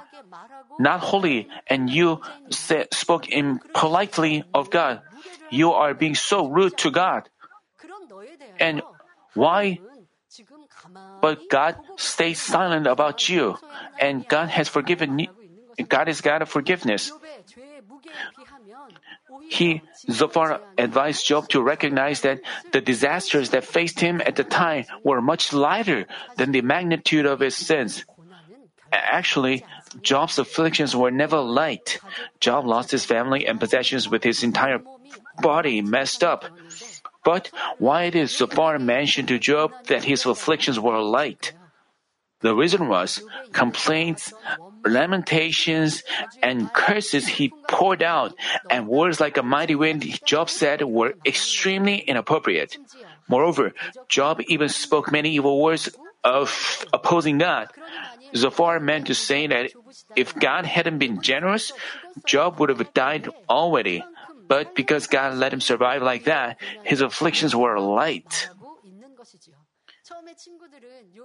not 0.80 1.00
holy, 1.00 1.50
and 1.68 1.90
you 1.90 2.22
say, 2.50 2.86
spoke 2.92 3.30
impolitely 3.30 4.44
of 4.54 4.70
God. 4.70 5.02
You 5.50 5.72
are 5.74 5.94
being 5.94 6.16
so 6.16 6.48
rude 6.48 6.78
to 6.78 6.92
God. 6.92 7.30
And 8.60 8.82
why? 9.34 9.80
But 11.22 11.50
God 11.50 11.76
stays 11.98 12.42
silent 12.42 12.88
about 12.88 13.28
you, 13.28 13.58
and 14.00 14.28
God 14.28 14.50
has 14.50 14.70
forgiven 14.70 15.20
you. 15.20 15.28
God 15.90 16.10
is 16.10 16.22
God 16.22 16.42
of 16.42 16.50
forgiveness. 16.50 17.12
He, 19.50 19.82
Zophar, 20.10 20.62
advised 20.78 21.26
Job 21.26 21.50
to 21.50 21.62
recognize 21.62 22.22
that 22.22 22.42
the 22.72 22.82
disasters 22.82 23.52
that 23.52 23.66
faced 23.66 24.00
him 24.00 24.22
at 24.22 24.36
the 24.36 24.44
time 24.44 24.86
were 25.04 25.22
much 25.22 25.54
lighter 25.54 26.06
than 26.36 26.52
the 26.52 26.62
magnitude 26.62 27.26
of 27.26 27.40
his 27.40 27.56
sins. 27.56 28.06
Actually, 28.92 29.66
Job's 30.02 30.40
afflictions 30.40 30.96
were 30.96 31.12
never 31.12 31.40
light. 31.40 32.00
Job 32.40 32.66
lost 32.66 32.92
his 32.92 33.06
family 33.06 33.46
and 33.46 33.60
possessions 33.60 34.10
with 34.10 34.24
his 34.24 34.44
entire 34.44 34.80
body 35.42 35.82
messed 35.82 36.24
up. 36.24 36.46
But 37.28 37.52
why 37.78 38.10
did 38.10 38.30
Zophar 38.30 38.80
mention 38.80 39.28
to 39.28 39.38
Job 39.38 39.76
that 39.92 40.06
his 40.08 40.26
afflictions 40.26 40.80
were 40.80 41.04
light? 41.04 41.52
The 42.40 42.56
reason 42.56 42.88
was 42.88 43.20
complaints, 43.52 44.32
lamentations, 44.86 46.08
and 46.42 46.72
curses 46.72 47.28
he 47.28 47.52
poured 47.68 48.02
out, 48.02 48.32
and 48.70 48.88
words 48.88 49.20
like 49.20 49.36
a 49.36 49.44
mighty 49.44 49.76
wind, 49.76 50.08
Job 50.24 50.50
said, 50.50 50.88
were 50.88 51.16
extremely 51.26 51.98
inappropriate. 51.98 52.78
Moreover, 53.28 53.74
Job 54.08 54.40
even 54.48 54.70
spoke 54.70 55.12
many 55.12 55.36
evil 55.36 55.60
words 55.60 55.92
of 56.24 56.48
opposing 56.94 57.40
God. 57.40 57.68
Zophar 58.38 58.80
meant 58.80 59.08
to 59.08 59.16
say 59.16 59.48
that 59.48 59.72
if 60.16 60.34
God 60.34 60.66
hadn't 60.66 61.00
been 61.00 61.22
generous, 61.22 61.74
Job 62.26 62.62
would 62.62 62.70
have 62.70 62.94
died 62.94 63.28
already. 63.50 64.06
But 64.48 64.76
because 64.76 65.08
God 65.08 65.36
let 65.36 65.54
him 65.54 65.62
survive 65.62 66.02
like 66.02 66.26
that, 66.26 66.58
his 66.84 67.02
afflictions 67.02 67.56
were 67.56 67.80
light. 67.80 68.50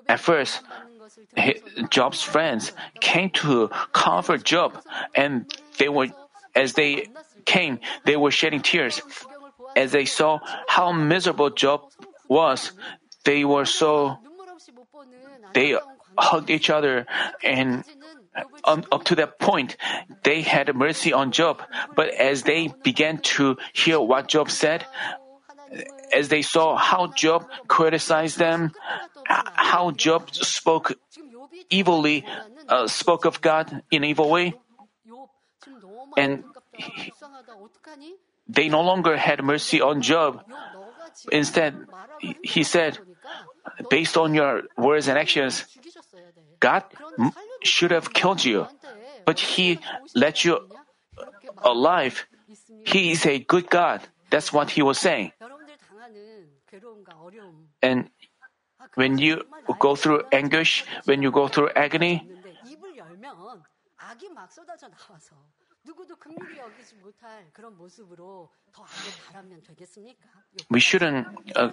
At 0.08 0.20
first, 0.20 0.60
Job's 1.90 2.22
friends 2.22 2.72
came 3.00 3.30
to 3.42 3.68
comfort 3.92 4.44
Job, 4.44 4.82
and 5.14 5.46
they 5.78 5.88
were, 5.88 6.08
as 6.54 6.74
they 6.74 7.06
came, 7.44 7.78
they 8.04 8.16
were 8.16 8.30
shedding 8.30 8.60
tears. 8.60 9.00
As 9.76 9.92
they 9.92 10.04
saw 10.04 10.40
how 10.68 10.92
miserable 10.92 11.50
Job 11.50 11.82
was, 12.28 12.72
they 13.24 13.44
were 13.44 13.64
so, 13.64 14.18
they 15.54 15.78
hugged 16.18 16.50
each 16.50 16.68
other 16.68 17.06
and 17.42 17.84
um, 18.64 18.84
up 18.90 19.04
to 19.04 19.14
that 19.16 19.38
point, 19.38 19.76
they 20.22 20.42
had 20.42 20.74
mercy 20.74 21.12
on 21.12 21.32
Job. 21.32 21.62
But 21.94 22.10
as 22.14 22.42
they 22.42 22.72
began 22.82 23.18
to 23.36 23.56
hear 23.72 24.00
what 24.00 24.28
Job 24.28 24.50
said, 24.50 24.86
as 26.12 26.28
they 26.28 26.42
saw 26.42 26.76
how 26.76 27.08
Job 27.08 27.46
criticized 27.68 28.38
them, 28.38 28.72
how 29.26 29.90
Job 29.92 30.34
spoke 30.34 30.92
evilly, 31.70 32.24
uh, 32.68 32.86
spoke 32.86 33.24
of 33.24 33.40
God 33.40 33.82
in 33.90 34.04
an 34.04 34.08
evil 34.08 34.28
way, 34.28 34.54
and 36.16 36.44
he, 36.76 37.12
they 38.48 38.68
no 38.68 38.82
longer 38.82 39.16
had 39.16 39.42
mercy 39.42 39.80
on 39.80 40.02
Job. 40.02 40.44
Instead, 41.30 41.86
he 42.42 42.62
said, 42.62 42.98
based 43.88 44.16
on 44.16 44.34
your 44.34 44.62
words 44.76 45.08
and 45.08 45.18
actions, 45.18 45.64
God 46.60 46.84
should 47.62 47.90
have 47.90 48.12
killed 48.12 48.44
you, 48.44 48.66
but 49.24 49.38
He 49.40 49.78
let 50.14 50.44
you 50.44 50.60
alive. 51.62 52.26
He 52.84 53.12
is 53.12 53.26
a 53.26 53.38
good 53.38 53.68
God. 53.70 54.00
That's 54.30 54.52
what 54.52 54.70
He 54.70 54.82
was 54.82 54.98
saying. 54.98 55.32
And 57.82 58.08
when 58.94 59.18
you 59.18 59.42
go 59.78 59.94
through 59.94 60.22
anguish, 60.32 60.84
when 61.04 61.22
you 61.22 61.30
go 61.30 61.48
through 61.48 61.70
agony, 61.76 62.28
we 70.70 70.80
shouldn't. 70.80 71.26
Uh, 71.56 71.70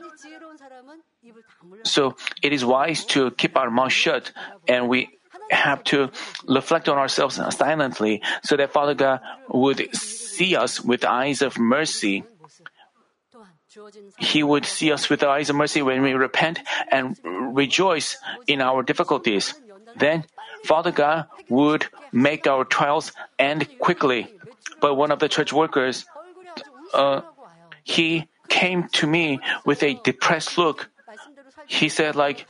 so 1.83 2.15
it 2.41 2.53
is 2.53 2.65
wise 2.65 3.05
to 3.05 3.31
keep 3.31 3.57
our 3.57 3.69
mouth 3.69 3.91
shut, 3.91 4.31
and 4.67 4.87
we 4.87 5.18
have 5.51 5.83
to 5.85 6.09
reflect 6.47 6.89
on 6.89 6.97
ourselves 6.97 7.39
silently 7.55 8.21
so 8.43 8.55
that 8.57 8.71
Father 8.71 8.93
God 8.93 9.21
would 9.49 9.93
see 9.95 10.55
us 10.55 10.81
with 10.81 11.05
eyes 11.05 11.41
of 11.41 11.57
mercy. 11.57 12.23
He 14.17 14.43
would 14.43 14.65
see 14.65 14.91
us 14.91 15.09
with 15.09 15.21
the 15.21 15.29
eyes 15.29 15.49
of 15.49 15.55
mercy 15.55 15.81
when 15.81 16.01
we 16.01 16.13
repent 16.13 16.59
and 16.91 17.17
rejoice 17.23 18.17
in 18.47 18.61
our 18.61 18.83
difficulties. 18.83 19.53
Then 19.95 20.25
Father 20.63 20.91
God 20.91 21.27
would 21.49 21.87
make 22.11 22.47
our 22.47 22.65
trials 22.65 23.11
end 23.37 23.67
quickly. 23.79 24.33
But 24.81 24.95
one 24.95 25.11
of 25.11 25.19
the 25.19 25.29
church 25.29 25.53
workers, 25.53 26.05
uh, 26.93 27.21
he 27.83 28.27
came 28.47 28.87
to 28.99 29.07
me 29.07 29.39
with 29.65 29.83
a 29.83 29.99
depressed 30.03 30.57
look. 30.57 30.89
He 31.67 31.89
said, 31.89 32.15
like, 32.15 32.47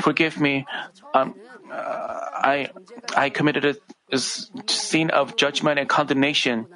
forgive 0.00 0.40
me, 0.40 0.66
um, 1.14 1.34
uh, 1.72 2.28
I, 2.34 2.68
I 3.16 3.30
committed 3.30 3.64
a 4.12 4.18
sin 4.18 5.08
of 5.10 5.36
judgment 5.36 5.78
and 5.78 5.88
condemnation. 5.88 6.66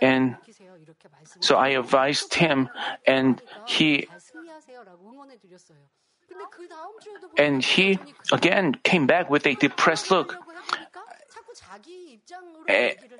And 0.00 0.36
so 1.40 1.56
I 1.56 1.68
advised 1.70 2.34
him, 2.34 2.68
and 3.06 3.42
he 3.66 4.06
and 7.36 7.62
he 7.62 7.98
again 8.32 8.74
came 8.84 9.06
back 9.06 9.28
with 9.30 9.46
a 9.46 9.54
depressed 9.54 10.10
look. 10.10 10.36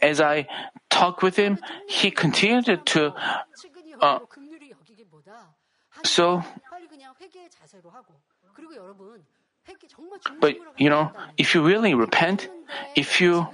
As 0.00 0.20
I 0.20 0.46
talked 0.90 1.22
with 1.22 1.37
him, 1.37 1.59
he 1.88 2.11
continued 2.11 2.87
to. 2.87 3.12
Uh, 4.00 4.18
so, 6.05 6.42
but, 10.40 10.57
you 10.79 10.90
know, 10.90 11.11
if 11.37 11.55
you 11.55 11.62
really 11.62 11.94
repent, 11.94 12.48
if 12.96 13.20
you 13.20 13.46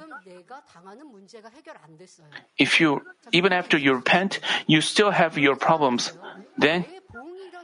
if 2.59 2.81
you 2.81 3.03
even 3.33 3.53
after 3.53 3.79
you 3.79 3.95
repent, 3.95 4.41
you 4.67 4.81
still 4.81 5.11
have 5.11 5.39
your 5.39 5.57
problems, 5.57 6.13
then 6.59 6.85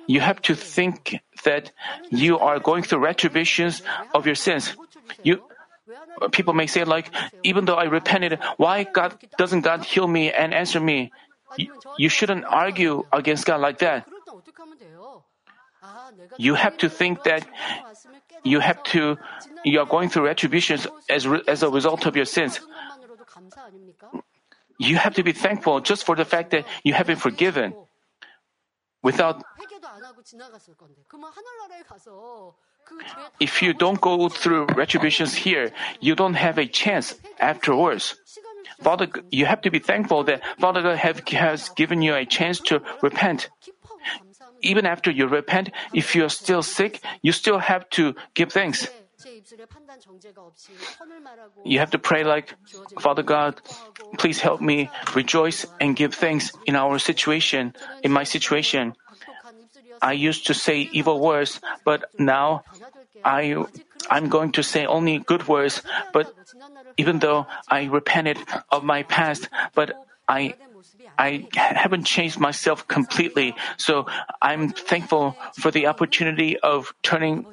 you 0.07 0.21
have 0.21 0.41
to 0.43 0.55
think 0.55 1.21
that 1.45 1.73
you 2.11 2.39
are 2.39 2.59
going 2.59 2.83
through 2.83 3.01
retributions 3.01 3.83
of 4.15 4.27
your 4.27 4.35
sins. 4.35 4.75
You 5.23 5.43
people 6.33 6.55
may 6.55 6.67
say 6.67 6.85
like, 6.85 7.11
even 7.43 7.65
though 7.65 7.77
I 7.77 7.85
repented, 7.85 8.39
why 8.57 8.85
God 8.85 9.19
doesn't 9.37 9.63
God 9.63 9.85
heal 9.85 10.09
me 10.09 10.33
and 10.33 10.55
answer 10.55 10.81
me? 10.81 11.13
You, 11.57 11.73
you 11.97 12.09
shouldn't 12.09 12.45
argue 12.45 13.05
against 13.13 13.47
God 13.47 13.61
like 13.61 13.79
that. 13.79 14.07
You 16.39 16.55
have 16.55 16.77
to 16.79 16.89
think 16.89 17.23
that 17.25 17.47
you 18.45 18.61
have 18.61 18.83
to, 18.95 19.17
you 19.65 19.81
are 19.81 19.87
going 19.87 20.09
through 20.09 20.27
retributions 20.27 20.87
as, 21.09 21.27
as 21.47 21.63
a 21.63 21.71
result 21.71 22.07
of 22.07 22.17
your 22.17 22.25
sins. 22.25 22.61
You 24.79 24.97
have 24.97 25.15
to 25.15 25.23
be 25.23 25.33
thankful 25.33 25.81
just 25.81 26.05
for 26.05 26.17
the 26.17 26.25
fact 26.25 26.51
that 26.51 26.67
you 26.85 26.93
have 26.95 27.07
been 27.07 27.17
forgiven. 27.17 27.75
Without, 29.03 29.43
if 33.41 33.63
you 33.63 33.73
don't 33.73 34.01
go 34.01 34.29
through 34.29 34.67
retributions 34.75 35.35
here, 35.35 35.71
you 36.01 36.15
don't 36.15 36.35
have 36.35 36.59
a 36.59 36.67
chance 36.67 37.15
afterwards. 37.39 38.17
Father, 38.81 39.09
you 39.31 39.47
have 39.47 39.61
to 39.63 39.71
be 39.71 39.79
thankful 39.79 40.25
that 40.25 40.43
Father 40.59 40.83
God 40.83 40.99
have, 40.99 41.27
has 41.29 41.71
given 41.71 42.03
you 42.03 42.15
a 42.15 42.25
chance 42.27 42.61
to 42.61 42.83
repent 43.03 43.49
even 44.67 44.87
after 44.87 45.11
you 45.11 45.27
repent, 45.27 45.71
if 45.95 46.15
you're 46.15 46.29
still 46.29 46.63
sick, 46.63 47.01
you 47.23 47.33
still 47.33 47.59
have 47.59 47.89
to 47.91 48.15
give 48.35 48.53
thanks. 48.53 48.89
You 51.65 51.79
have 51.79 51.91
to 51.93 51.99
pray 51.99 52.25
like, 52.25 52.55
Father 53.01 53.23
God, 53.23 53.61
please 54.19 54.41
help 54.41 54.61
me 54.61 54.91
rejoice 55.15 55.67
and 55.81 55.97
give 55.97 56.15
thanks 56.15 56.53
in 56.67 56.77
our 56.77 56.99
situation, 56.99 57.75
in 58.03 58.13
my 58.13 58.25
situation. 58.25 58.95
I 60.03 60.13
used 60.13 60.47
to 60.47 60.55
say 60.55 60.89
evil 60.93 61.21
words, 61.21 61.61
but 61.85 62.11
now 62.19 62.65
I, 63.25 63.57
I'm 64.11 64.29
going 64.29 64.53
to 64.53 64.63
say 64.63 64.87
only 64.87 65.19
good 65.19 65.49
words. 65.49 65.83
But 66.13 66.35
even 66.97 67.19
though 67.21 67.47
I 67.69 67.85
repented 67.85 68.39
of 68.71 68.85
my 68.85 69.03
past, 69.03 69.49
but 69.75 69.97
I 70.29 70.55
I 71.19 71.49
haven't 71.55 72.05
changed 72.05 72.39
myself 72.39 72.87
completely, 72.87 73.55
so 73.77 74.07
I'm 74.43 74.71
thankful 74.71 75.37
for 75.59 75.71
the 75.71 75.87
opportunity 75.87 76.59
of 76.59 76.93
turning. 77.03 77.47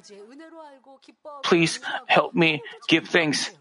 Please 1.43 1.79
help 2.07 2.33
me 2.33 2.61
give 2.87 3.07
thanks. 3.07 3.51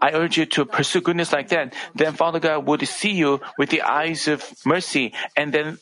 I 0.00 0.12
urge 0.12 0.38
you 0.38 0.46
to 0.46 0.64
pursue 0.64 1.00
goodness 1.00 1.32
like 1.32 1.48
that. 1.48 1.74
Then 1.94 2.14
Father 2.14 2.40
God 2.40 2.66
would 2.66 2.86
see 2.88 3.12
you 3.12 3.40
with 3.58 3.70
the 3.70 3.82
eyes 3.82 4.28
of 4.28 4.42
mercy. 4.64 5.12
And 5.36 5.52
then 5.52 5.78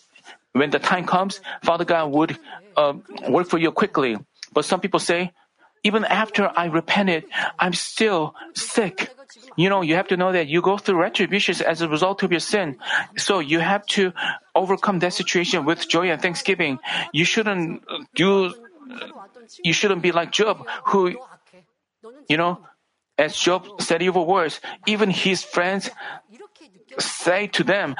when 0.52 0.70
the 0.70 0.78
time 0.78 1.06
comes, 1.06 1.40
Father 1.62 1.84
God 1.84 2.10
would 2.12 2.38
uh, 2.76 2.94
work 3.28 3.48
for 3.48 3.58
you 3.58 3.70
quickly. 3.70 4.16
But 4.52 4.64
some 4.64 4.80
people 4.80 5.00
say, 5.00 5.32
even 5.84 6.04
after 6.04 6.50
I 6.56 6.66
repented, 6.66 7.24
I'm 7.58 7.72
still 7.72 8.34
sick. 8.54 9.10
You 9.56 9.68
know, 9.68 9.82
you 9.82 9.94
have 9.94 10.08
to 10.08 10.16
know 10.16 10.32
that 10.32 10.48
you 10.48 10.62
go 10.62 10.78
through 10.78 11.00
retributions 11.00 11.60
as 11.60 11.82
a 11.82 11.88
result 11.88 12.22
of 12.22 12.30
your 12.30 12.40
sin. 12.40 12.76
So 13.16 13.38
you 13.40 13.60
have 13.60 13.86
to 13.98 14.12
overcome 14.54 15.00
that 15.00 15.12
situation 15.12 15.64
with 15.64 15.88
joy 15.88 16.10
and 16.10 16.20
thanksgiving. 16.20 16.78
You 17.12 17.24
shouldn't 17.24 17.82
do, 18.14 18.54
you 19.62 19.72
shouldn't 19.72 20.02
be 20.02 20.12
like 20.12 20.32
Job, 20.32 20.66
who, 20.86 21.16
you 22.28 22.36
know, 22.36 22.60
as 23.18 23.36
Job 23.36 23.66
said 23.80 24.02
evil 24.02 24.26
words, 24.26 24.60
even 24.86 25.10
his 25.10 25.42
friends 25.42 25.90
say 26.98 27.48
to 27.48 27.64
them, 27.64 27.96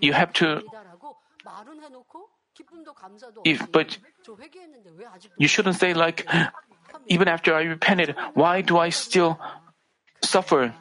you 0.00 0.12
have 0.12 0.32
to 0.32 0.62
if, 3.44 3.70
but 3.72 3.98
you 5.38 5.48
shouldn't 5.48 5.76
say, 5.76 5.94
like, 5.94 6.26
even 7.06 7.28
after 7.28 7.54
I 7.54 7.62
repented, 7.62 8.14
why 8.34 8.62
do 8.62 8.78
I 8.78 8.90
still 8.90 9.38
suffer? 10.22 10.74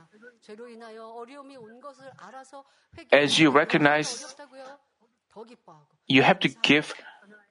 As 3.12 3.40
you 3.40 3.50
recognize, 3.50 4.36
you 6.08 6.22
have 6.22 6.40
to 6.40 6.50
give 6.62 6.94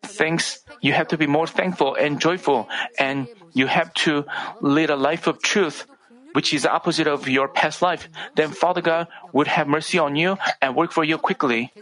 thanks, 0.02 0.62
you 0.80 0.92
have 0.92 1.08
to 1.08 1.18
be 1.18 1.26
more 1.26 1.46
thankful 1.46 1.94
and 1.94 2.20
joyful, 2.20 2.68
and 2.98 3.28
you 3.52 3.66
have 3.66 3.92
to 4.06 4.24
lead 4.60 4.90
a 4.90 4.96
life 4.96 5.26
of 5.26 5.42
truth, 5.42 5.86
which 6.32 6.54
is 6.54 6.62
the 6.62 6.72
opposite 6.72 7.06
of 7.06 7.28
your 7.28 7.48
past 7.48 7.82
life. 7.82 8.08
Then 8.34 8.50
Father 8.50 8.80
God 8.80 9.08
would 9.32 9.48
have 9.48 9.68
mercy 9.68 9.98
on 9.98 10.16
you 10.16 10.38
and 10.62 10.76
work 10.76 10.92
for 10.92 11.04
you 11.04 11.18
quickly. 11.18 11.72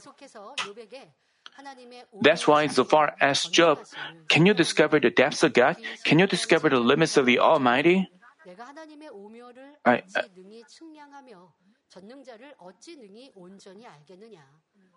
That's 2.20 2.46
why, 2.48 2.66
Zophar 2.68 3.14
as 3.20 3.44
Job, 3.46 3.78
can 4.28 4.46
you 4.46 4.54
discover 4.54 5.00
the 5.00 5.10
depths 5.10 5.42
of 5.42 5.52
God? 5.52 5.76
Can 6.04 6.18
you 6.18 6.26
discover 6.26 6.68
the 6.70 6.80
limits 6.80 7.16
of 7.16 7.26
the 7.26 7.38
Almighty? 7.38 8.10
I, 9.84 10.02
uh, 10.16 10.22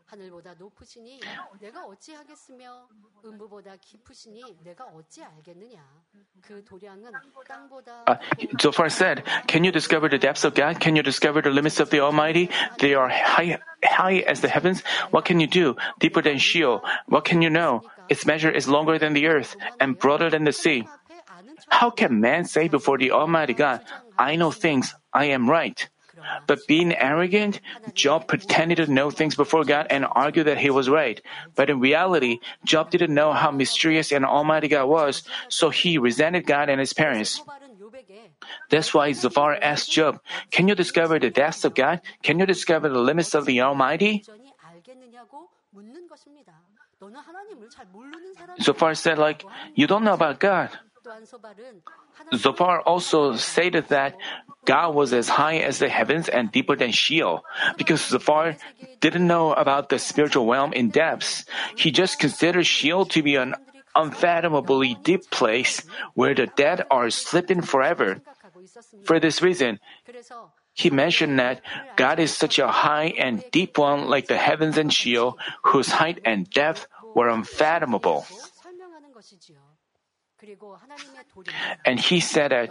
하늘보다 0.06 0.54
높으시니 0.54 1.20
내가 1.60 1.86
음부보다 3.26 3.76
깊으시니 3.78 4.58
내가 4.64 4.86
어찌 4.86 5.24
알겠느냐 5.24 5.82
그 6.42 6.64
도량은 6.64 7.12
땅보다 7.48 8.06
Zophar 8.60 8.90
said, 8.90 9.24
can 9.48 9.64
you 9.64 9.72
discover 9.72 10.08
the 10.08 10.20
depths 10.20 10.46
of 10.46 10.54
God? 10.54 10.80
Can 10.80 10.96
you 10.96 11.04
discover 11.04 11.42
the 11.42 11.50
limits 11.50 11.80
of 11.80 11.90
the 11.90 12.00
Almighty? 12.02 12.50
They 12.80 12.94
are 12.94 13.10
high, 13.10 13.60
high 13.84 14.24
as 14.28 14.42
the 14.42 14.48
heavens. 14.48 14.84
What 15.12 15.26
can 15.26 15.40
you 15.40 15.48
do? 15.48 15.76
Deeper 16.00 16.22
than 16.22 16.38
Sheol. 16.38 16.82
What 17.08 17.26
can 17.26 17.42
you 17.42 17.50
know? 17.50 17.82
Its 18.08 18.26
measure 18.26 18.52
is 18.52 18.68
longer 18.68 19.00
than 19.00 19.14
the 19.14 19.28
earth 19.28 19.56
and 19.80 19.98
broader 19.98 20.30
than 20.30 20.44
the 20.44 20.54
sea. 20.54 20.88
How 21.70 21.90
can 21.90 22.22
man 22.22 22.46
say 22.46 22.68
before 22.68 22.98
the 22.98 23.12
Almighty 23.12 23.54
God, 23.54 23.82
I 24.18 24.36
know 24.36 24.52
things, 24.52 24.94
I 25.12 25.26
am 25.26 25.50
right? 25.50 25.90
But 26.48 26.68
being 26.68 26.94
arrogant, 26.94 27.60
Job 27.94 28.28
pretended 28.28 28.78
to 28.78 28.92
know 28.92 29.10
things 29.10 29.36
before 29.36 29.64
God 29.64 29.88
and 29.90 30.06
argued 30.06 30.48
that 30.48 30.58
he 30.58 30.70
was 30.70 30.90
right. 30.90 31.22
But 31.56 31.70
in 31.70 31.80
reality, 31.80 32.40
Job 32.64 32.92
didn't 32.92 33.14
know 33.14 33.34
how 33.34 33.52
mysterious 33.52 34.12
and 34.12 34.26
almighty 34.26 34.68
God 34.68 34.88
was, 34.88 35.24
so 35.50 35.70
he 35.70 35.98
resented 35.98 36.46
God 36.46 36.70
and 36.70 36.80
his 36.80 36.94
parents. 36.94 37.42
That's 38.70 38.94
why 38.94 39.12
Zophar 39.14 39.56
asked 39.62 39.92
Job, 39.92 40.20
Can 40.52 40.68
you 40.68 40.76
discover 40.76 41.20
the 41.20 41.30
depths 41.30 41.66
of 41.66 41.76
God? 41.76 42.02
Can 42.24 42.40
you 42.40 42.46
discover 42.46 42.90
the 42.90 43.00
limits 43.00 43.34
of 43.34 43.46
the 43.46 43.62
Almighty? 43.62 44.24
Zophar 48.62 48.96
said, 48.96 49.18
like, 49.18 49.44
you 49.76 49.88
don't 49.88 50.04
know 50.04 50.14
about 50.14 50.40
God. 50.40 50.70
Zophar 52.34 52.82
also 52.82 53.36
stated 53.36 53.90
that 53.90 54.18
God 54.66 54.96
was 54.96 55.14
as 55.14 55.30
high 55.30 55.58
as 55.58 55.80
the 55.80 55.90
heavens 55.90 56.28
and 56.28 56.52
deeper 56.52 56.76
than 56.76 56.92
Sheol. 56.92 57.46
Because 57.78 58.02
Zophar 58.02 58.58
didn't 59.00 59.28
know 59.28 59.54
about 59.54 59.90
the 59.90 60.00
spiritual 60.00 60.50
realm 60.50 60.74
in 60.74 60.90
depths, 60.90 61.46
he 61.76 61.92
just 61.92 62.20
considered 62.20 62.66
Sheol 62.66 63.06
to 63.14 63.22
be 63.22 63.36
an 63.36 63.56
unfathomably 63.96 64.98
deep 65.04 65.30
place 65.32 65.82
where 66.14 66.36
the 66.36 66.48
dead 66.48 66.84
are 66.92 67.10
sleeping 67.10 67.62
forever. 67.62 68.22
For 69.06 69.20
this 69.20 69.42
reason, 69.42 69.80
he 70.74 70.90
mentioned 70.90 71.40
that 71.40 71.62
God 71.96 72.20
is 72.20 72.36
such 72.36 72.60
a 72.60 72.68
high 72.68 73.16
and 73.18 73.44
deep 73.52 73.78
one 73.78 74.10
like 74.10 74.28
the 74.28 74.38
heavens 74.38 74.78
and 74.78 74.92
Sheol, 74.92 75.40
whose 75.64 75.88
height 75.88 76.20
and 76.26 76.50
depth 76.50 76.88
were 77.16 77.30
unfathomable. 77.30 78.26
And 81.86 82.00
he 82.00 82.20
said 82.20 82.52
that 82.52 82.70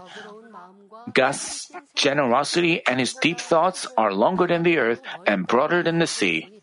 God's 1.13 1.71
generosity 1.95 2.83
and 2.87 3.01
his 3.01 3.15
deep 3.15 3.41
thoughts 3.41 3.87
are 3.97 4.13
longer 4.13 4.47
than 4.47 4.63
the 4.63 4.79
earth 4.79 5.03
and 5.27 5.47
broader 5.47 5.83
than 5.83 5.99
the 5.99 6.07
sea. 6.07 6.61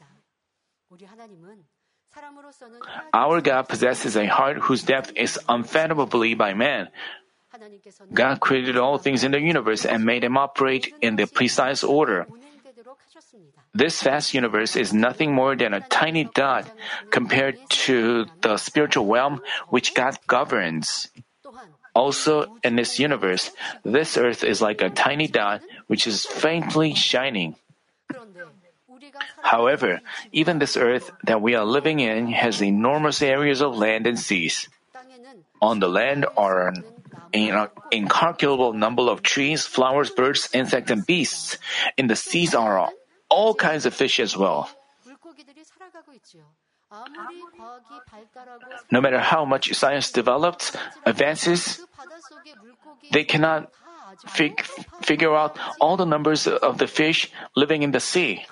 Our 3.13 3.41
God 3.41 3.69
possesses 3.69 4.17
a 4.17 4.25
heart 4.27 4.57
whose 4.57 4.83
depth 4.83 5.13
is 5.15 5.39
unfathomably 5.47 6.33
by 6.35 6.53
man. 6.53 6.89
God 8.13 8.39
created 8.39 8.77
all 8.77 8.97
things 8.97 9.23
in 9.23 9.31
the 9.31 9.39
universe 9.39 9.85
and 9.85 10.05
made 10.05 10.23
them 10.23 10.37
operate 10.37 10.93
in 11.01 11.15
the 11.15 11.27
precise 11.27 11.83
order. 11.83 12.25
This 13.73 14.03
vast 14.03 14.33
universe 14.33 14.75
is 14.75 14.93
nothing 14.93 15.33
more 15.33 15.55
than 15.55 15.73
a 15.73 15.79
tiny 15.79 16.25
dot 16.25 16.67
compared 17.09 17.57
to 17.87 18.25
the 18.41 18.57
spiritual 18.57 19.07
realm 19.07 19.41
which 19.69 19.93
God 19.93 20.17
governs. 20.27 21.07
Also, 21.93 22.57
in 22.63 22.75
this 22.75 22.99
universe, 22.99 23.51
this 23.83 24.17
earth 24.17 24.43
is 24.43 24.61
like 24.61 24.81
a 24.81 24.89
tiny 24.89 25.27
dot 25.27 25.61
which 25.87 26.05
is 26.05 26.25
faintly 26.25 26.93
shining. 26.95 27.55
However, 29.41 30.01
even 30.31 30.59
this 30.59 30.75
earth 30.77 31.11
that 31.23 31.41
we 31.41 31.55
are 31.55 31.65
living 31.65 31.99
in 31.99 32.31
has 32.31 32.61
enormous 32.61 33.21
areas 33.21 33.61
of 33.61 33.75
land 33.75 34.07
and 34.07 34.19
seas. 34.19 34.67
On 35.61 35.79
the 35.79 35.89
land 35.89 36.25
are 36.35 36.73
an 37.33 37.67
incalculable 37.91 38.73
number 38.73 39.03
of 39.03 39.23
trees, 39.23 39.65
flowers, 39.65 40.09
birds, 40.09 40.49
insects, 40.53 40.91
and 40.91 41.05
beasts. 41.05 41.57
In 41.97 42.07
the 42.07 42.15
seas 42.15 42.53
are 42.55 42.91
all 43.31 43.55
kinds 43.55 43.85
of 43.87 43.93
fish 43.95 44.19
as 44.19 44.35
well. 44.35 44.67
No 48.91 48.99
matter 48.99 49.19
how 49.19 49.45
much 49.45 49.73
science 49.73 50.11
develops, 50.11 50.75
advances, 51.05 51.79
they 53.11 53.23
cannot 53.23 53.71
fig- 54.27 54.61
figure 55.01 55.33
out 55.33 55.57
all 55.79 55.95
the 55.95 56.05
numbers 56.05 56.47
of 56.47 56.77
the 56.77 56.87
fish 56.87 57.31
living 57.55 57.83
in 57.83 57.91
the 57.91 58.03
sea. 58.03 58.43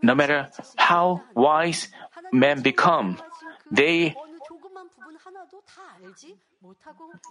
No 0.00 0.14
matter 0.14 0.48
how 0.76 1.22
wise 1.34 1.88
men 2.32 2.62
become, 2.62 3.18
they 3.70 4.14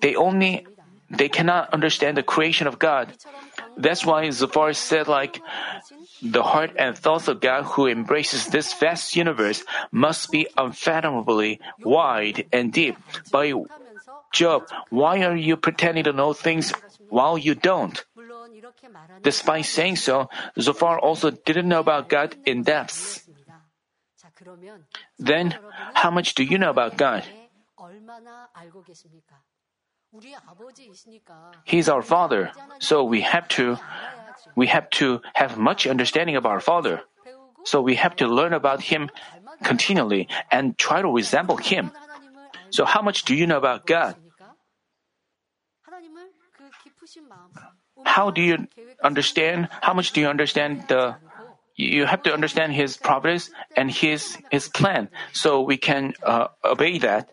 they 0.02 0.16
only 0.16 0.68
they 1.10 1.30
cannot 1.30 1.74
understand 1.74 2.17
the 2.17 2.24
creation 2.24 2.67
of 2.67 2.80
God. 2.80 3.13
That's 3.78 4.06
why 4.06 4.30
Zophar 4.30 4.74
said, 4.74 5.08
like, 5.08 5.41
the 6.22 6.43
heart 6.43 6.72
and 6.78 6.98
thoughts 6.98 7.28
of 7.28 7.39
God 7.39 7.63
who 7.63 7.88
embraces 7.88 8.48
this 8.48 8.74
vast 8.74 9.15
universe 9.15 9.63
must 9.91 10.32
be 10.32 10.48
unfathomably 10.58 11.60
wide 11.84 12.48
and 12.52 12.74
deep. 12.74 12.98
By 13.32 13.54
Job, 14.34 14.67
why 14.89 15.24
are 15.24 15.36
you 15.36 15.56
pretending 15.56 16.04
to 16.04 16.13
know 16.13 16.34
things 16.34 16.74
while 17.10 17.38
you 17.38 17.56
don't? 17.56 18.04
Despite 19.24 19.65
saying 19.65 19.96
so, 19.98 20.30
Zophar 20.60 21.00
also 21.00 21.32
didn't 21.32 21.70
know 21.70 21.80
about 21.80 22.10
God 22.10 22.36
in 22.46 22.63
depth. 22.63 23.28
Then, 25.17 25.56
how 25.93 26.12
much 26.12 26.36
do 26.36 26.43
you 26.43 26.58
know 26.58 26.70
about 26.70 26.98
God? 26.98 27.24
He's 31.65 31.89
our 31.89 32.02
father, 32.02 32.52
so 32.80 33.04
we 33.04 33.22
have 33.22 33.48
to 33.50 33.78
we 34.56 34.67
have 34.67 34.89
to 35.02 35.22
have 35.36 35.58
much 35.58 35.86
understanding 35.86 36.36
of 36.36 36.46
our 36.46 36.60
father. 36.60 37.04
So 37.65 37.82
we 37.82 37.96
have 37.96 38.15
to 38.17 38.28
learn 38.28 38.54
about 38.54 38.82
him 38.82 39.10
continually 39.63 40.28
and 40.52 40.78
try 40.78 41.02
to 41.02 41.10
resemble 41.12 41.58
him. 41.58 41.91
So 42.70 42.86
how 42.86 43.02
much 43.02 43.24
do 43.24 43.36
you 43.36 43.46
know 43.46 43.58
about 43.58 43.86
God? 43.86 44.15
How 48.06 48.32
do 48.32 48.41
you 48.41 48.67
understand? 49.04 49.67
How 49.82 49.93
much 49.93 50.12
do 50.13 50.22
you 50.22 50.28
understand 50.28 50.88
the 50.88 51.15
you 51.76 52.06
have 52.06 52.24
to 52.24 52.34
understand 52.34 52.74
his 52.74 52.98
providence 52.98 53.52
and 53.76 53.91
his 53.91 54.38
his 54.50 54.67
plan 54.67 55.10
so 55.32 55.62
we 55.62 55.78
can 55.78 56.13
uh, 56.24 56.48
obey 56.65 56.98
that 56.98 57.30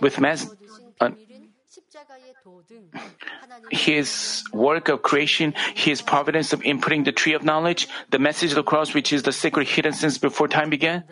with 0.00 0.20
mass, 0.20 0.48
uh, 1.00 1.10
his 3.70 4.44
work 4.52 4.88
of 4.88 5.02
creation, 5.02 5.54
his 5.74 6.02
providence 6.02 6.52
of 6.52 6.60
inputting 6.60 7.04
the 7.04 7.12
tree 7.12 7.32
of 7.32 7.42
knowledge, 7.42 7.88
the 8.10 8.18
message 8.18 8.50
of 8.50 8.56
the 8.56 8.62
cross, 8.62 8.94
which 8.94 9.12
is 9.12 9.22
the 9.24 9.32
secret 9.32 9.66
hidden 9.68 9.92
since 9.92 10.18
before 10.18 10.46
time 10.46 10.70
began. 10.70 11.04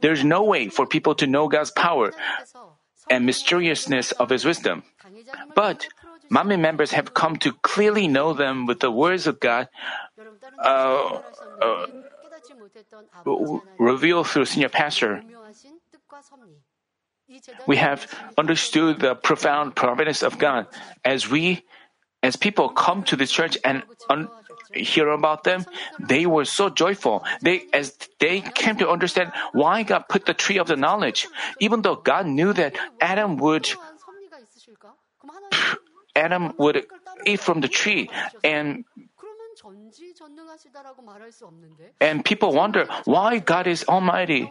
There's 0.00 0.24
no 0.24 0.44
way 0.44 0.68
for 0.68 0.86
people 0.86 1.14
to 1.16 1.26
know 1.26 1.48
God's 1.48 1.70
power 1.70 2.12
and 3.08 3.24
mysteriousness 3.24 4.12
of 4.12 4.28
his 4.28 4.44
wisdom. 4.44 4.82
But 5.54 5.88
Manmin 6.30 6.60
members 6.60 6.92
have 6.92 7.14
come 7.14 7.36
to 7.36 7.52
clearly 7.62 8.08
know 8.08 8.32
them 8.32 8.66
with 8.66 8.80
the 8.80 8.90
words 8.90 9.26
of 9.26 9.40
God. 9.40 9.68
Uh, 10.58 11.20
uh, 11.60 11.86
revealed 13.78 14.28
through 14.28 14.44
senior 14.46 14.68
pastor 14.68 15.22
we 17.66 17.76
have 17.76 18.06
understood 18.36 19.00
the 19.00 19.14
profound 19.14 19.74
providence 19.74 20.22
of 20.22 20.38
God 20.38 20.66
as 21.04 21.30
we 21.30 21.64
as 22.22 22.36
people 22.36 22.68
come 22.68 23.02
to 23.04 23.16
the 23.16 23.26
church 23.26 23.58
and 23.64 23.82
un- 24.08 24.28
hear 24.74 25.08
about 25.08 25.42
them, 25.42 25.66
they 25.98 26.24
were 26.24 26.44
so 26.44 26.70
joyful. 26.70 27.24
They, 27.42 27.66
as 27.72 27.98
they 28.20 28.40
came 28.40 28.76
to 28.76 28.88
understand 28.88 29.32
why 29.52 29.82
God 29.82 30.06
put 30.08 30.26
the 30.26 30.34
tree 30.34 30.58
of 30.58 30.68
the 30.68 30.76
knowledge, 30.76 31.26
even 31.58 31.82
though 31.82 31.96
God 31.96 32.26
knew 32.26 32.52
that 32.52 32.78
Adam 33.00 33.38
would, 33.38 33.68
Adam 36.14 36.54
would 36.58 36.86
eat 37.26 37.40
from 37.40 37.60
the 37.60 37.68
tree 37.68 38.08
and 38.44 38.84
and 42.00 42.24
people 42.24 42.52
wonder 42.52 42.86
why 43.04 43.38
God 43.38 43.66
is 43.66 43.84
Almighty 43.88 44.50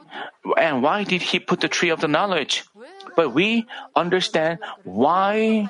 and 0.57 0.81
why 0.81 1.03
did 1.03 1.21
He 1.21 1.39
put 1.39 1.59
the 1.61 1.67
tree 1.67 1.89
of 1.89 1.99
the 1.99 2.07
knowledge? 2.07 2.63
But 3.15 3.33
we 3.33 3.67
understand 3.95 4.59
why 4.83 5.67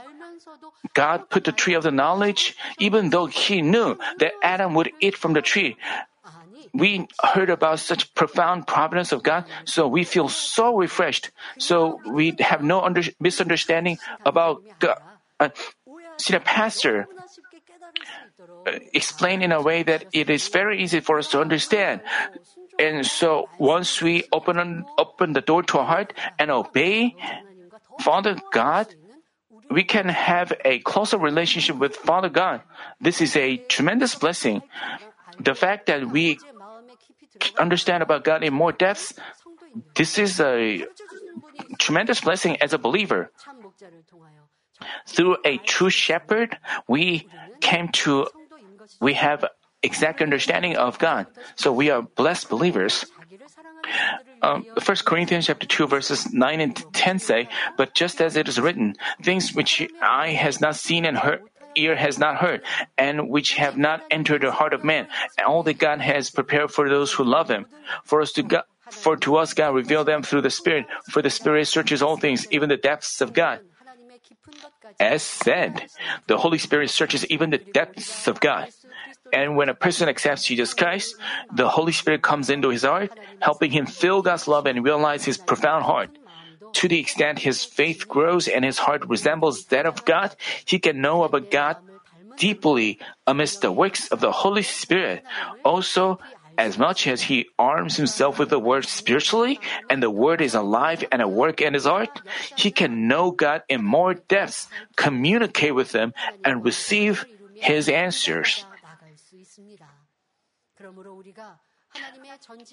God 0.94 1.30
put 1.30 1.44
the 1.44 1.52
tree 1.52 1.74
of 1.74 1.84
the 1.84 1.92
knowledge, 1.92 2.56
even 2.80 3.10
though 3.10 3.26
He 3.26 3.62
knew 3.62 3.98
that 4.20 4.34
Adam 4.42 4.74
would 4.76 4.92
eat 5.00 5.16
from 5.18 5.34
the 5.34 5.42
tree. 5.42 5.78
We 6.74 7.08
heard 7.22 7.50
about 7.50 7.80
such 7.80 8.14
profound 8.16 8.66
providence 8.68 9.12
of 9.12 9.24
God, 9.24 9.44
so 9.66 9.88
we 9.88 10.04
feel 10.06 10.30
so 10.30 10.78
refreshed. 10.78 11.32
So 11.58 12.00
we 12.08 12.36
have 12.40 12.64
no 12.64 12.82
under- 12.82 13.04
misunderstanding 13.20 13.98
about 14.24 14.64
God. 14.80 14.98
Uh, 15.40 15.50
see, 16.18 16.32
the 16.34 16.40
pastor 16.40 17.08
Explain 18.94 19.42
in 19.42 19.52
a 19.52 19.62
way 19.62 19.84
that 19.84 20.06
it 20.14 20.30
is 20.30 20.48
very 20.48 20.82
easy 20.84 21.00
for 21.00 21.18
us 21.18 21.30
to 21.32 21.42
understand. 21.42 22.02
And 22.80 23.06
so 23.06 23.50
once 23.60 24.02
we 24.02 24.24
open, 24.32 24.58
on, 24.58 24.86
open 24.98 25.34
the 25.34 25.42
door 25.42 25.64
to 25.64 25.80
our 25.80 25.86
heart 25.86 26.14
and 26.40 26.50
obey 26.50 27.16
Father 28.00 28.36
God, 28.52 28.88
we 29.70 29.84
can 29.84 30.10
have 30.10 30.54
a 30.66 30.80
closer 30.80 31.18
relationship 31.18 31.78
with 31.78 31.96
Father 31.96 32.30
God. 32.30 32.62
This 33.00 33.22
is 33.22 33.36
a 33.36 33.58
tremendous 33.58 34.16
blessing. 34.16 34.62
The 35.40 35.56
fact 35.56 35.86
that 35.88 36.10
we 36.10 36.40
understand 37.58 38.04
about 38.04 38.24
God 38.24 38.44
in 38.44 38.54
more 38.54 38.72
depth, 38.72 39.20
this 39.96 40.18
is 40.18 40.40
a 40.40 40.86
tremendous 41.80 42.22
blessing 42.22 42.58
as 42.62 42.74
a 42.74 42.78
believer. 42.78 43.32
Through 45.08 45.38
a 45.46 45.58
true 45.58 45.90
shepherd, 45.90 46.58
we 46.88 47.28
came 47.62 47.90
to 48.04 48.28
we 49.00 49.14
have 49.14 49.46
exact 49.84 50.22
understanding 50.22 50.76
of 50.76 51.00
God. 51.00 51.28
So 51.56 51.72
we 51.72 51.90
are 51.90 52.02
blessed 52.02 52.50
believers. 52.50 53.06
Um, 54.42 54.66
1 54.84 54.98
Corinthians 55.06 55.48
chapter 55.48 55.68
2 55.68 55.88
verses 55.88 56.34
9 56.34 56.60
and 56.60 56.76
10 56.94 57.20
say, 57.20 57.50
But 57.78 57.94
just 57.94 58.22
as 58.22 58.36
it 58.36 58.48
is 58.48 58.60
written, 58.60 58.96
things 59.22 59.54
which 59.54 59.88
eye 60.02 60.32
has 60.32 60.62
not 60.62 60.76
seen 60.76 61.06
and 61.06 61.18
heard, 61.18 61.42
ear 61.76 61.96
has 61.96 62.18
not 62.18 62.38
heard, 62.38 62.62
and 62.98 63.30
which 63.30 63.54
have 63.54 63.78
not 63.78 64.02
entered 64.10 64.42
the 64.42 64.52
heart 64.52 64.74
of 64.74 64.84
man, 64.84 65.08
and 65.38 65.46
all 65.46 65.64
that 65.64 65.78
God 65.78 66.02
has 66.02 66.30
prepared 66.30 66.72
for 66.72 66.90
those 66.90 67.14
who 67.14 67.24
love 67.24 67.50
Him. 67.50 67.66
For 68.04 68.22
us 68.22 68.32
to 68.34 68.44
God, 68.44 68.64
for 68.90 69.16
to 69.18 69.38
us 69.38 69.54
God 69.54 69.74
revealed 69.76 70.08
them 70.08 70.24
through 70.24 70.42
the 70.42 70.50
Spirit, 70.50 70.86
for 71.10 71.22
the 71.22 71.30
Spirit 71.30 71.68
searches 71.68 72.02
all 72.02 72.18
things, 72.18 72.48
even 72.52 72.70
the 72.70 72.78
depths 72.78 73.22
of 73.22 73.34
God. 73.34 73.62
As 75.00 75.24
said, 75.24 75.88
the 76.28 76.38
Holy 76.38 76.58
Spirit 76.58 76.90
searches 76.90 77.26
even 77.28 77.50
the 77.50 77.58
depths 77.58 78.28
of 78.28 78.40
God. 78.40 78.70
And 79.32 79.56
when 79.56 79.70
a 79.70 79.74
person 79.74 80.10
accepts 80.10 80.46
Jesus 80.46 80.74
Christ, 80.74 81.16
the 81.52 81.70
Holy 81.70 81.92
Spirit 81.92 82.22
comes 82.22 82.50
into 82.50 82.70
his 82.70 82.84
heart, 82.84 83.12
helping 83.40 83.72
him 83.72 83.86
feel 83.86 84.22
God's 84.22 84.48
love 84.48 84.66
and 84.66 84.84
realize 84.84 85.24
his 85.24 85.38
profound 85.38 85.86
heart. 85.86 86.18
To 86.74 86.88
the 86.88 87.00
extent 87.00 87.40
his 87.40 87.64
faith 87.64 88.08
grows 88.08 88.48
and 88.48 88.64
his 88.64 88.78
heart 88.78 89.08
resembles 89.08 89.66
that 89.66 89.86
of 89.86 90.06
God, 90.06 90.36
he 90.66 90.80
can 90.80 91.02
know 91.02 91.24
about 91.24 91.50
God 91.50 91.78
deeply 92.38 93.00
amidst 93.28 93.62
the 93.62 93.72
works 93.72 94.08
of 94.08 94.20
the 94.20 94.32
Holy 94.32 94.64
Spirit. 94.64 95.24
Also, 95.64 96.20
as 96.58 96.78
much 96.78 97.08
as 97.08 97.22
he 97.22 97.48
arms 97.58 97.98
himself 97.98 98.38
with 98.40 98.50
the 98.50 98.60
word 98.60 98.86
spiritually 98.86 99.60
and 99.90 100.02
the 100.02 100.10
word 100.10 100.42
is 100.42 100.54
alive 100.54 101.04
and 101.12 101.22
at 101.22 101.32
work 101.32 101.62
in 101.62 101.74
his 101.74 101.86
heart, 101.86 102.22
he 102.56 102.72
can 102.72 103.08
know 103.08 103.32
God 103.32 103.64
in 103.68 103.84
more 103.84 104.14
depths, 104.14 104.68
communicate 104.96 105.76
with 105.76 105.92
him, 105.92 106.14
and 106.44 106.64
receive 106.64 107.26
his 107.54 107.90
answers. 107.90 108.66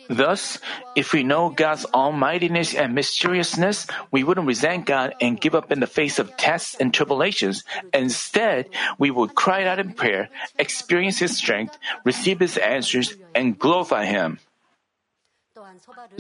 Thus, 0.08 0.58
if 0.94 1.12
we 1.12 1.24
know 1.24 1.50
God's 1.50 1.84
almightiness 1.86 2.74
and 2.74 2.94
mysteriousness, 2.94 3.86
we 4.12 4.22
wouldn't 4.22 4.46
resent 4.46 4.86
God 4.86 5.14
and 5.20 5.40
give 5.40 5.56
up 5.56 5.72
in 5.72 5.80
the 5.80 5.90
face 5.90 6.20
of 6.20 6.36
tests 6.36 6.76
and 6.78 6.94
tribulations. 6.94 7.64
Instead, 7.92 8.70
we 8.96 9.10
would 9.10 9.34
cry 9.34 9.66
out 9.66 9.80
in 9.80 9.92
prayer, 9.92 10.28
experience 10.56 11.18
His 11.18 11.36
strength, 11.36 11.76
receive 12.04 12.38
His 12.38 12.56
answers, 12.58 13.16
and 13.34 13.58
glorify 13.58 14.04
Him. 14.04 14.38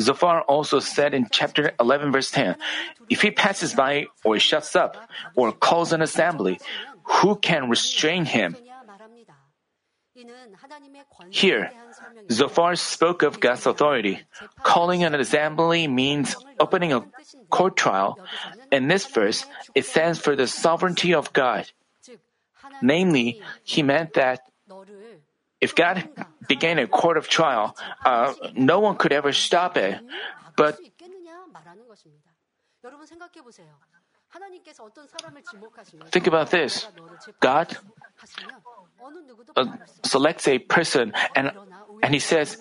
Zophar 0.00 0.42
also 0.42 0.80
said 0.80 1.14
in 1.14 1.28
chapter 1.30 1.72
11, 1.80 2.12
verse 2.12 2.30
10 2.30 2.56
If 3.08 3.22
he 3.22 3.30
passes 3.30 3.74
by 3.74 4.06
or 4.24 4.38
shuts 4.38 4.74
up 4.74 4.96
or 5.34 5.52
calls 5.52 5.92
an 5.92 6.02
assembly, 6.02 6.58
who 7.04 7.36
can 7.36 7.68
restrain 7.68 8.24
him? 8.24 8.56
Here, 11.30 11.70
Zophar 12.30 12.76
spoke 12.76 13.22
of 13.22 13.40
God's 13.40 13.66
authority. 13.66 14.20
Calling 14.62 15.04
an 15.04 15.14
assembly 15.14 15.88
means 15.88 16.36
opening 16.60 16.92
a 16.92 17.04
court 17.50 17.76
trial. 17.76 18.18
In 18.70 18.88
this 18.88 19.06
verse, 19.06 19.44
it 19.74 19.86
stands 19.86 20.18
for 20.18 20.36
the 20.36 20.46
sovereignty 20.46 21.14
of 21.14 21.32
God. 21.32 21.70
Namely, 22.82 23.42
he 23.64 23.82
meant 23.82 24.14
that 24.14 24.40
if 25.60 25.74
God 25.74 26.08
began 26.46 26.78
a 26.78 26.86
court 26.86 27.16
of 27.16 27.28
trial, 27.28 27.76
uh, 28.04 28.34
no 28.54 28.80
one 28.80 28.96
could 28.96 29.12
ever 29.12 29.32
stop 29.32 29.76
it. 29.76 29.98
But 30.56 30.78
think 36.10 36.26
about 36.26 36.50
this 36.50 36.86
God 37.40 37.76
uh, 39.56 39.64
selects 40.04 40.48
a 40.48 40.58
person 40.58 41.12
and, 41.34 41.52
and 42.02 42.14
he 42.14 42.20
says, 42.20 42.58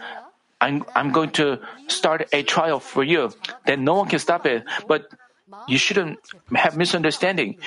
I'm, 0.61 0.85
I'm 0.95 1.11
going 1.11 1.31
to 1.31 1.59
start 1.87 2.27
a 2.33 2.43
trial 2.43 2.79
for 2.79 3.03
you. 3.03 3.31
Then 3.65 3.83
no 3.83 3.95
one 3.95 4.07
can 4.07 4.19
stop 4.19 4.45
it. 4.45 4.63
But 4.87 5.11
you 5.67 5.77
shouldn't 5.77 6.19
have 6.55 6.77
misunderstanding. 6.77 7.57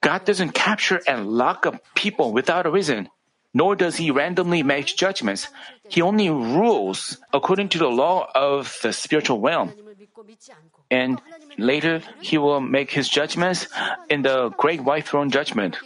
God 0.00 0.24
doesn't 0.24 0.52
capture 0.52 1.00
and 1.06 1.28
lock 1.28 1.66
up 1.66 1.82
people 1.94 2.32
without 2.32 2.66
a 2.66 2.70
reason, 2.70 3.08
nor 3.54 3.76
does 3.76 3.96
he 3.96 4.10
randomly 4.10 4.62
make 4.62 4.86
judgments. 4.86 5.48
He 5.88 6.02
only 6.02 6.30
rules 6.30 7.18
according 7.32 7.70
to 7.70 7.78
the 7.78 7.88
law 7.88 8.28
of 8.34 8.78
the 8.82 8.92
spiritual 8.92 9.40
realm. 9.40 9.72
And 10.90 11.20
later, 11.58 12.00
he 12.20 12.38
will 12.38 12.60
make 12.60 12.90
his 12.90 13.08
judgments 13.08 13.68
in 14.08 14.22
the 14.22 14.50
great 14.56 14.80
white 14.80 15.06
throne 15.06 15.30
judgment. 15.30 15.76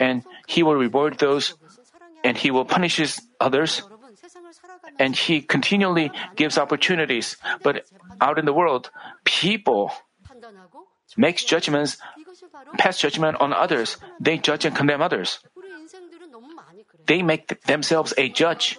And 0.00 0.24
he 0.48 0.62
will 0.62 0.74
reward 0.74 1.18
those 1.18 1.54
and 2.24 2.36
he 2.36 2.50
will 2.50 2.64
punish 2.64 2.96
his 2.96 3.20
others. 3.38 3.82
And 4.98 5.14
he 5.14 5.40
continually 5.40 6.10
gives 6.36 6.58
opportunities. 6.58 7.36
But 7.62 7.86
out 8.20 8.38
in 8.38 8.44
the 8.44 8.52
world, 8.52 8.90
people 9.24 9.92
makes 11.16 11.44
judgments, 11.44 11.98
pass 12.78 12.98
judgment 12.98 13.40
on 13.40 13.52
others. 13.52 13.96
They 14.20 14.38
judge 14.38 14.64
and 14.64 14.74
condemn 14.74 15.02
others. 15.02 15.40
They 17.06 17.22
make 17.22 17.48
themselves 17.64 18.14
a 18.16 18.28
judge. 18.28 18.78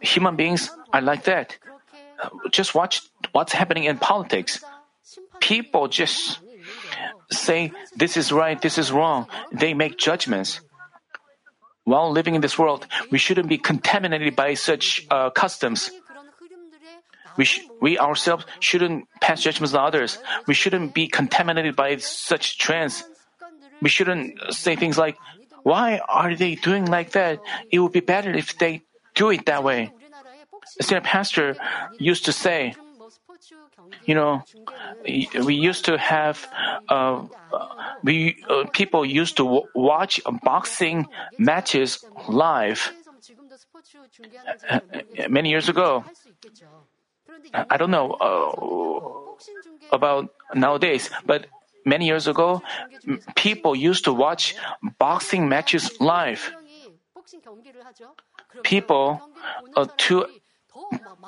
Human 0.00 0.36
beings 0.36 0.70
are 0.92 1.02
like 1.02 1.24
that. 1.24 1.58
Just 2.50 2.74
watch 2.74 3.02
what's 3.32 3.52
happening 3.52 3.84
in 3.84 3.98
politics. 3.98 4.62
People 5.40 5.88
just 5.88 6.40
say 7.30 7.72
this 7.96 8.16
is 8.16 8.32
right, 8.32 8.60
this 8.60 8.78
is 8.78 8.92
wrong. 8.92 9.26
They 9.52 9.74
make 9.74 9.98
judgments. 9.98 10.60
While 11.84 12.10
living 12.12 12.34
in 12.34 12.42
this 12.42 12.58
world, 12.58 12.86
we 13.10 13.18
shouldn't 13.18 13.48
be 13.48 13.56
contaminated 13.56 14.36
by 14.36 14.54
such 14.54 15.06
uh, 15.10 15.30
customs. 15.30 15.90
We, 17.38 17.44
sh- 17.44 17.62
we 17.80 17.98
ourselves 17.98 18.44
shouldn't 18.60 19.08
pass 19.20 19.42
judgments 19.42 19.72
on 19.72 19.86
others. 19.86 20.18
We 20.46 20.54
shouldn't 20.54 20.92
be 20.92 21.06
contaminated 21.06 21.76
by 21.76 21.96
such 21.96 22.58
trends. 22.58 23.04
We 23.80 23.88
shouldn't 23.88 24.52
say 24.52 24.76
things 24.76 24.98
like, 24.98 25.16
why 25.62 26.00
are 26.08 26.34
they 26.34 26.56
doing 26.56 26.86
like 26.86 27.12
that? 27.12 27.40
It 27.70 27.78
would 27.78 27.92
be 27.92 28.00
better 28.00 28.34
if 28.34 28.58
they 28.58 28.82
do 29.14 29.30
it 29.30 29.46
that 29.46 29.62
way. 29.62 29.92
A 30.80 30.82
senior 30.82 31.00
pastor 31.00 31.56
used 31.98 32.26
to 32.26 32.32
say, 32.32 32.74
you 34.08 34.14
know, 34.14 34.42
we 35.04 35.54
used 35.54 35.84
to 35.84 35.98
have, 35.98 36.48
uh, 36.88 37.26
we 38.02 38.42
uh, 38.48 38.64
people 38.72 39.04
used 39.04 39.36
to 39.36 39.44
w- 39.44 39.68
watch 39.74 40.20
boxing 40.42 41.06
matches 41.36 42.00
live. 42.26 42.90
Uh, 44.70 44.80
many 45.28 45.50
years 45.50 45.68
ago, 45.68 46.04
I 47.52 47.76
don't 47.76 47.90
know 47.90 48.16
uh, 48.16 49.94
about 49.94 50.32
nowadays, 50.54 51.10
but 51.26 51.46
many 51.84 52.06
years 52.06 52.26
ago, 52.26 52.62
people 53.36 53.76
used 53.76 54.04
to 54.04 54.12
watch 54.14 54.56
boxing 54.98 55.48
matches 55.48 56.00
live. 56.00 56.50
People, 58.62 59.20
uh, 59.76 59.86
two 59.98 60.24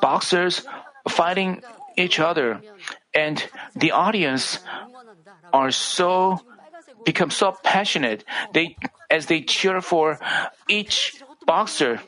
boxers 0.01 0.63
fighting 1.09 1.63
each 1.97 2.19
other, 2.19 2.61
and 3.15 3.49
the 3.75 3.91
audience 3.91 4.61
are 5.53 5.71
so 5.71 6.41
become 7.05 7.31
so 7.31 7.57
passionate. 7.63 8.25
They 8.53 8.77
as 9.11 9.27
they 9.27 9.43
cheer 9.43 9.81
for 9.81 10.19
each 10.69 11.23
boxer. 11.47 12.01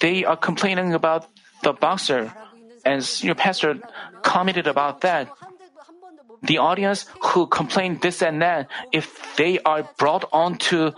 They 0.00 0.24
are 0.24 0.36
complaining 0.36 0.94
about 0.94 1.26
the 1.62 1.72
boxer, 1.72 2.32
and 2.84 3.02
your 3.22 3.34
pastor 3.34 3.80
commented 4.22 4.66
about 4.66 5.00
that. 5.00 5.28
The 6.42 6.58
audience 6.58 7.06
who 7.32 7.46
complain 7.46 7.98
this 8.00 8.22
and 8.22 8.42
that, 8.42 8.68
if 8.92 9.36
they 9.36 9.58
are 9.64 9.88
brought 9.98 10.24
onto 10.32 10.92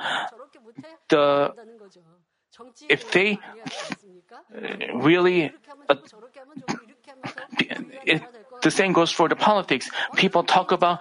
the, 1.08 1.54
if 2.88 3.10
they 3.12 3.38
really 4.94 5.52
uh, 5.88 5.96
it, 8.04 8.22
the 8.62 8.70
same 8.70 8.92
goes 8.92 9.10
for 9.12 9.28
the 9.28 9.36
politics. 9.36 9.90
People 10.16 10.42
talk 10.42 10.72
about 10.72 10.98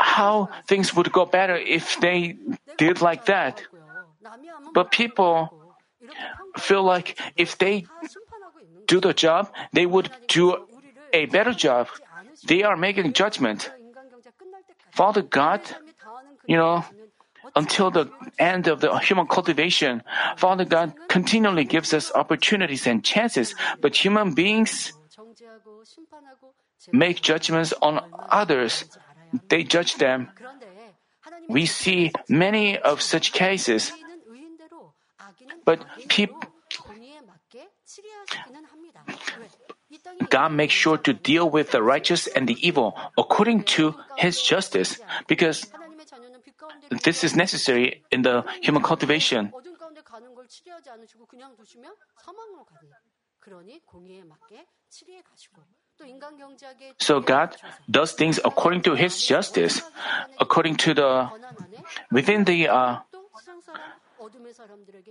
how 0.00 0.48
things 0.66 0.94
would 0.94 1.12
go 1.12 1.24
better 1.24 1.56
if 1.56 1.98
they 2.00 2.36
did 2.78 3.00
like 3.00 3.26
that. 3.26 3.62
But 4.74 4.90
people 4.90 5.52
feel 6.58 6.82
like 6.82 7.18
if 7.36 7.58
they 7.58 7.86
do 8.86 9.00
the 9.00 9.14
job, 9.14 9.52
they 9.72 9.86
would 9.86 10.10
do 10.28 10.56
a 11.12 11.26
better 11.26 11.52
job. 11.52 11.88
They 12.46 12.62
are 12.62 12.76
making 12.76 13.12
judgment. 13.12 13.70
Father 14.90 15.22
God, 15.22 15.60
you 16.46 16.56
know, 16.56 16.84
until 17.56 17.90
the 17.90 18.12
end 18.38 18.68
of 18.68 18.80
the 18.80 18.94
human 18.98 19.26
cultivation, 19.26 20.02
Father 20.36 20.64
God 20.64 20.92
continually 21.08 21.64
gives 21.64 21.92
us 21.92 22.12
opportunities 22.14 22.86
and 22.86 23.02
chances, 23.02 23.54
but 23.80 23.96
human 23.96 24.34
beings 24.34 24.92
make 26.92 27.22
judgments 27.22 27.72
on 27.80 28.04
others. 28.28 28.84
They 29.48 29.64
judge 29.64 29.96
them. 29.96 30.28
We 31.48 31.66
see 31.66 32.12
many 32.28 32.78
of 32.78 33.02
such 33.02 33.32
cases. 33.32 33.92
But 35.64 35.84
people, 36.08 36.38
God 40.28 40.52
makes 40.52 40.74
sure 40.74 40.98
to 40.98 41.12
deal 41.12 41.48
with 41.48 41.70
the 41.70 41.82
righteous 41.82 42.26
and 42.26 42.48
the 42.48 42.56
evil 42.66 42.94
according 43.16 43.64
to 43.78 43.94
His 44.16 44.42
justice 44.42 44.98
because 45.26 45.66
this 46.90 47.24
is 47.24 47.36
necessary 47.36 48.02
in 48.10 48.22
the 48.22 48.44
human 48.62 48.82
cultivation. 48.82 49.52
So 56.98 57.20
God 57.20 57.56
does 57.90 58.12
things 58.12 58.38
according 58.44 58.82
to 58.82 58.94
His 58.94 59.24
justice, 59.24 59.82
according 60.40 60.76
to 60.76 60.94
the 60.94 61.28
within 62.10 62.44
the 62.44 62.68
uh, 62.68 63.00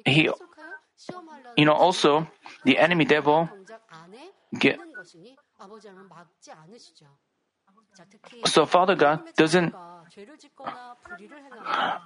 He, 0.05 0.29
you 1.57 1.65
know, 1.65 1.73
also 1.73 2.27
the 2.63 2.77
enemy 2.77 3.05
devil 3.05 3.49
get. 4.57 4.79
So 8.45 8.65
Father 8.65 8.95
God 8.95 9.21
doesn't 9.35 9.73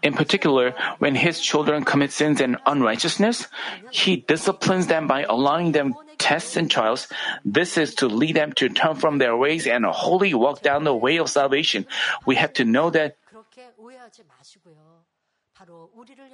in 0.01 0.13
particular, 0.13 0.73
when 0.99 1.15
his 1.15 1.39
children 1.39 1.83
commit 1.83 2.11
sins 2.11 2.41
and 2.41 2.57
unrighteousness, 2.65 3.47
he 3.91 4.17
disciplines 4.17 4.87
them 4.87 5.07
by 5.07 5.23
allowing 5.23 5.73
them 5.73 5.93
tests 6.17 6.55
and 6.55 6.71
trials. 6.71 7.07
This 7.45 7.77
is 7.77 7.95
to 7.95 8.07
lead 8.07 8.35
them 8.35 8.53
to 8.53 8.69
turn 8.69 8.95
from 8.95 9.17
their 9.17 9.35
ways 9.35 9.67
and 9.67 9.85
wholly 9.85 10.33
walk 10.33 10.61
down 10.61 10.83
the 10.83 10.95
way 10.95 11.17
of 11.17 11.29
salvation. 11.29 11.85
We 12.25 12.35
have 12.35 12.53
to 12.53 12.65
know 12.65 12.89
that 12.89 13.17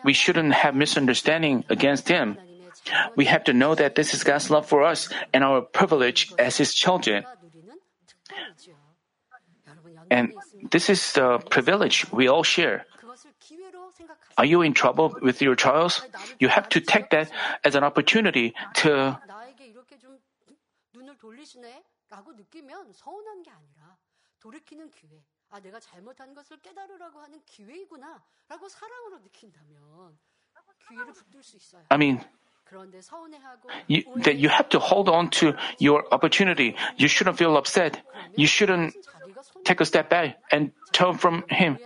we 0.04 0.14
shouldn't 0.14 0.54
have 0.54 0.76
misunderstanding 0.76 1.66
against 1.70 2.08
him. 2.08 2.38
We 3.16 3.26
have 3.26 3.44
to 3.46 3.54
know 3.54 3.74
that 3.74 3.96
this 3.96 4.14
is 4.14 4.24
God's 4.24 4.50
love 4.50 4.68
for 4.68 4.84
us 4.84 5.10
and 5.34 5.44
our 5.44 5.62
privilege 5.62 6.32
as 6.38 6.58
his 6.58 6.74
children. 6.74 7.26
And 10.10 10.34
this 10.72 10.90
is 10.90 11.14
the 11.14 11.40
privilege 11.50 12.06
we 12.12 12.28
all 12.28 12.44
share. 12.44 12.86
Are 14.38 14.46
you 14.46 14.62
in 14.62 14.74
trouble 14.74 15.16
with 15.22 15.42
your 15.42 15.56
trials? 15.56 16.02
You 16.40 16.50
have 16.50 16.70
to 16.70 16.82
take 16.82 17.10
that 17.12 17.32
as 17.64 17.76
an 17.76 17.84
opportunity 17.84 18.54
to 18.84 19.18
I 31.90 31.98
mean, 31.98 32.22
you, 33.88 34.04
that 34.18 34.38
you 34.38 34.50
have 34.50 34.70
to 34.70 34.80
hold 34.80 35.10
on 35.10 35.30
to 35.30 35.54
your 35.80 36.06
opportunity. 36.12 36.76
You 36.98 37.08
shouldn't 37.08 37.38
feel 37.38 37.58
upset. 37.58 38.02
You 38.36 38.48
shouldn't 38.48 38.96
take 39.64 39.82
a 39.82 39.86
step 39.86 40.10
back 40.10 40.38
and 40.52 40.72
turn 40.92 41.18
from 41.18 41.44
Him. 41.50 41.78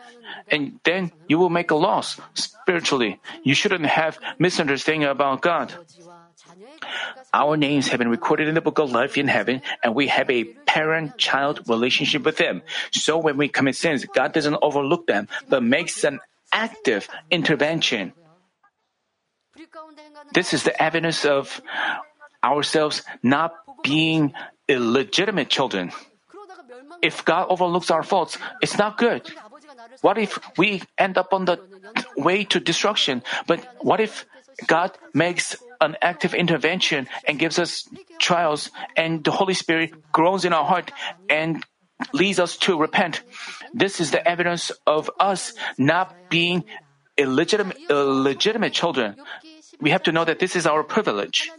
And 0.49 0.80
then 0.84 1.11
you 1.27 1.38
will 1.38 1.49
make 1.49 1.71
a 1.71 1.75
loss 1.75 2.19
spiritually. 2.34 3.19
You 3.43 3.53
shouldn't 3.53 3.86
have 3.86 4.19
misunderstanding 4.38 5.07
about 5.09 5.41
God. 5.41 5.73
Our 7.34 7.57
names 7.57 7.89
have 7.89 7.99
been 7.99 8.09
recorded 8.09 8.47
in 8.47 8.55
the 8.55 8.61
book 8.61 8.80
of 8.80 8.91
life 8.91 9.17
in 9.17 9.27
heaven, 9.27 9.61
and 9.84 9.93
we 9.93 10.07
have 10.07 10.30
a 10.30 10.45
parent 10.65 11.17
child 11.17 11.67
relationship 11.67 12.23
with 12.23 12.38
Him. 12.38 12.61
So 12.91 13.17
when 13.17 13.38
we 13.38 13.49
commit 13.49 13.75
sins, 13.75 14.05
God 14.05 14.34
doesn't 14.34 14.57
overlook 14.61 15.05
them, 15.05 15.27
but 15.47 15.61
makes 15.61 16.03
an 16.03 16.19
active 16.51 17.07
intervention. 17.30 18.13
This 20.34 20.53
is 20.53 20.63
the 20.63 20.76
evidence 20.82 21.26
of 21.26 21.61
ourselves 22.43 23.03
not 23.24 23.53
being 23.84 24.34
illegitimate 24.67 25.49
children. 25.49 25.91
If 27.01 27.24
God 27.26 27.47
overlooks 27.49 27.91
our 27.91 28.03
faults, 28.03 28.38
it's 28.61 28.78
not 28.78 28.97
good. 28.97 29.30
What 30.01 30.17
if 30.17 30.39
we 30.57 30.82
end 30.97 31.17
up 31.17 31.34
on 31.34 31.45
the 31.45 31.59
way 32.17 32.43
to 32.45 32.59
destruction? 32.59 33.24
But 33.47 33.65
what 33.80 33.99
if 33.99 34.26
God 34.67 34.91
makes 35.13 35.55
an 35.82 35.95
active 36.01 36.34
intervention 36.34 37.07
and 37.28 37.39
gives 37.39 37.59
us 37.59 37.88
trials 38.20 38.70
and 38.95 39.24
the 39.24 39.32
Holy 39.32 39.53
Spirit 39.53 40.11
grows 40.11 40.43
in 40.43 40.53
our 40.53 40.65
heart 40.65 40.91
and 41.30 41.63
leads 42.13 42.39
us 42.39 42.57
to 42.67 42.80
repent? 42.80 43.22
This 43.74 43.99
is 43.99 44.11
the 44.11 44.26
evidence 44.28 44.72
of 44.86 45.09
us 45.20 45.53
not 45.78 46.30
being 46.30 46.63
illegitimate, 47.17 47.78
illegitimate 47.89 48.74
children. 48.74 49.15
We 49.80 49.91
have 49.91 50.03
to 50.03 50.11
know 50.11 50.25
that 50.25 50.39
this 50.39 50.55
is 50.55 50.67
our 50.67 50.84
privilege. 50.84 51.49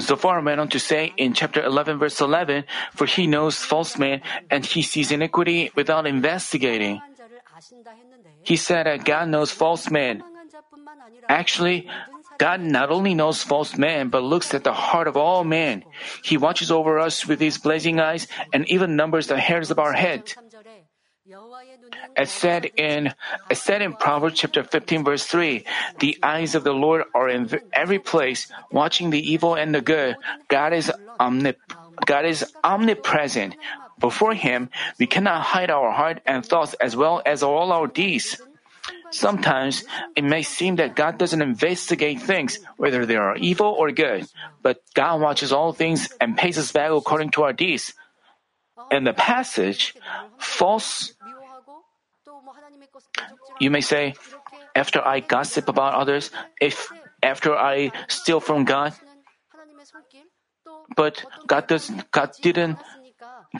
Zophar 0.00 0.42
went 0.42 0.60
on 0.60 0.68
to 0.68 0.80
say 0.80 1.12
in 1.16 1.32
chapter 1.32 1.62
11, 1.62 1.98
verse 1.98 2.20
11, 2.20 2.64
For 2.94 3.06
he 3.06 3.26
knows 3.26 3.58
false 3.58 3.98
men 3.98 4.22
and 4.50 4.66
he 4.66 4.82
sees 4.82 5.12
iniquity 5.12 5.70
without 5.76 6.06
investigating. 6.06 7.00
He 8.42 8.56
said 8.56 8.86
that 8.86 9.04
God 9.04 9.28
knows 9.28 9.52
false 9.52 9.90
men. 9.90 10.24
Actually, 11.28 11.88
God 12.38 12.60
not 12.60 12.90
only 12.90 13.14
knows 13.14 13.42
false 13.42 13.78
men, 13.78 14.08
but 14.08 14.22
looks 14.22 14.54
at 14.54 14.64
the 14.64 14.72
heart 14.72 15.06
of 15.06 15.16
all 15.16 15.44
men. 15.44 15.84
He 16.22 16.36
watches 16.36 16.70
over 16.70 16.98
us 16.98 17.26
with 17.26 17.38
his 17.38 17.58
blazing 17.58 18.00
eyes 18.00 18.26
and 18.52 18.68
even 18.68 18.96
numbers 18.96 19.28
the 19.28 19.38
hairs 19.38 19.70
of 19.70 19.78
our 19.78 19.92
head. 19.92 20.34
As 22.16 22.30
said 22.30 22.66
in 22.76 23.14
as 23.50 23.60
said 23.62 23.80
in 23.80 23.94
Proverbs 23.94 24.40
chapter 24.40 24.62
15 24.62 25.04
verse 25.04 25.24
3, 25.24 25.64
the 25.98 26.18
eyes 26.22 26.54
of 26.54 26.64
the 26.64 26.74
Lord 26.74 27.04
are 27.14 27.30
in 27.30 27.48
every 27.72 27.98
place, 27.98 28.52
watching 28.70 29.08
the 29.08 29.18
evil 29.18 29.54
and 29.54 29.74
the 29.74 29.80
good. 29.80 30.16
God 30.48 30.74
is 30.74 30.92
omnip- 31.18 31.56
God 32.04 32.26
is 32.26 32.44
omnipresent. 32.62 33.56
Before 33.98 34.34
him, 34.34 34.68
we 34.98 35.06
cannot 35.06 35.40
hide 35.56 35.70
our 35.70 35.92
heart 35.92 36.20
and 36.26 36.44
thoughts 36.44 36.74
as 36.74 36.94
well 36.94 37.22
as 37.24 37.42
all 37.42 37.72
our 37.72 37.86
deeds. 37.86 38.36
Sometimes 39.10 39.84
it 40.14 40.24
may 40.24 40.42
seem 40.42 40.76
that 40.76 40.94
God 40.94 41.16
doesn't 41.16 41.40
investigate 41.40 42.20
things, 42.20 42.58
whether 42.76 43.06
they 43.06 43.16
are 43.16 43.36
evil 43.36 43.68
or 43.68 43.90
good, 43.92 44.28
but 44.62 44.82
God 44.92 45.22
watches 45.22 45.52
all 45.52 45.72
things 45.72 46.12
and 46.20 46.36
pays 46.36 46.58
us 46.58 46.70
back 46.72 46.90
according 46.90 47.30
to 47.30 47.44
our 47.44 47.54
deeds. 47.54 47.94
In 48.94 49.02
the 49.02 49.12
passage, 49.12 49.94
false 50.38 51.14
you 53.58 53.70
may 53.70 53.80
say, 53.80 54.14
after 54.74 55.02
I 55.02 55.20
gossip 55.20 55.68
about 55.68 55.94
others, 55.94 56.30
if 56.60 56.92
after 57.22 57.54
I 57.54 57.90
steal 58.08 58.40
from 58.40 58.64
God, 58.64 58.94
but 60.96 61.24
God 61.46 61.66
does 61.66 61.90
God 62.10 62.30
didn't 62.40 62.78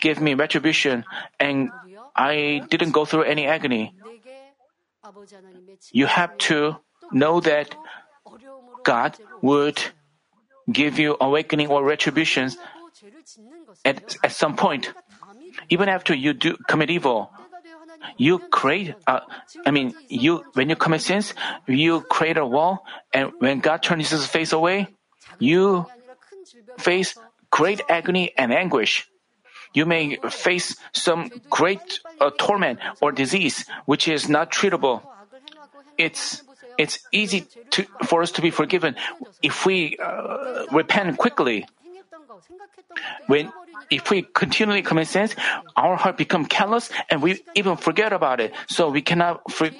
give 0.00 0.20
me 0.20 0.34
retribution 0.34 1.04
and 1.38 1.70
I 2.14 2.62
didn't 2.70 2.92
go 2.92 3.04
through 3.04 3.24
any 3.24 3.46
agony. 3.46 3.94
You 5.92 6.06
have 6.06 6.38
to 6.48 6.76
know 7.12 7.40
that 7.40 7.74
God 8.82 9.18
would 9.42 9.82
give 10.70 10.98
you 10.98 11.16
awakening 11.20 11.68
or 11.68 11.84
retributions 11.84 12.56
at, 13.84 14.16
at 14.22 14.32
some 14.32 14.56
point. 14.56 14.92
Even 15.68 15.88
after 15.88 16.14
you 16.14 16.32
do 16.32 16.56
commit 16.68 16.90
evil, 16.90 17.30
you 18.16 18.38
create, 18.38 18.94
uh, 19.06 19.20
I 19.66 19.70
mean, 19.70 19.94
you, 20.08 20.44
when 20.54 20.68
you 20.68 20.76
commit 20.76 21.00
sins, 21.00 21.34
you 21.66 22.02
create 22.02 22.36
a 22.36 22.46
wall, 22.46 22.84
and 23.12 23.32
when 23.38 23.60
God 23.60 23.82
turns 23.82 24.10
his 24.10 24.26
face 24.26 24.52
away, 24.52 24.88
you 25.38 25.86
face 26.78 27.16
great 27.50 27.80
agony 27.88 28.32
and 28.36 28.52
anguish. 28.52 29.08
You 29.72 29.86
may 29.86 30.16
face 30.30 30.76
some 30.92 31.30
great 31.50 31.98
uh, 32.20 32.30
torment 32.38 32.78
or 33.00 33.10
disease, 33.10 33.66
which 33.86 34.06
is 34.06 34.28
not 34.28 34.52
treatable. 34.52 35.02
It's 35.98 36.42
it's 36.78 36.98
easy 37.12 37.46
to, 37.70 37.86
for 38.06 38.22
us 38.22 38.32
to 38.32 38.42
be 38.42 38.50
forgiven 38.50 38.96
if 39.42 39.66
we 39.66 39.96
uh, 39.98 40.66
repent 40.72 41.18
quickly. 41.18 41.66
When 43.26 43.52
if 43.90 44.10
we 44.10 44.22
continually 44.22 44.82
commit 44.82 45.08
sins, 45.08 45.34
our 45.76 45.96
heart 45.96 46.16
become 46.16 46.46
callous 46.46 46.90
and 47.10 47.22
we 47.22 47.42
even 47.54 47.76
forget 47.76 48.12
about 48.12 48.40
it. 48.40 48.52
So 48.68 48.88
we 48.88 49.02
cannot 49.02 49.50
free, 49.50 49.72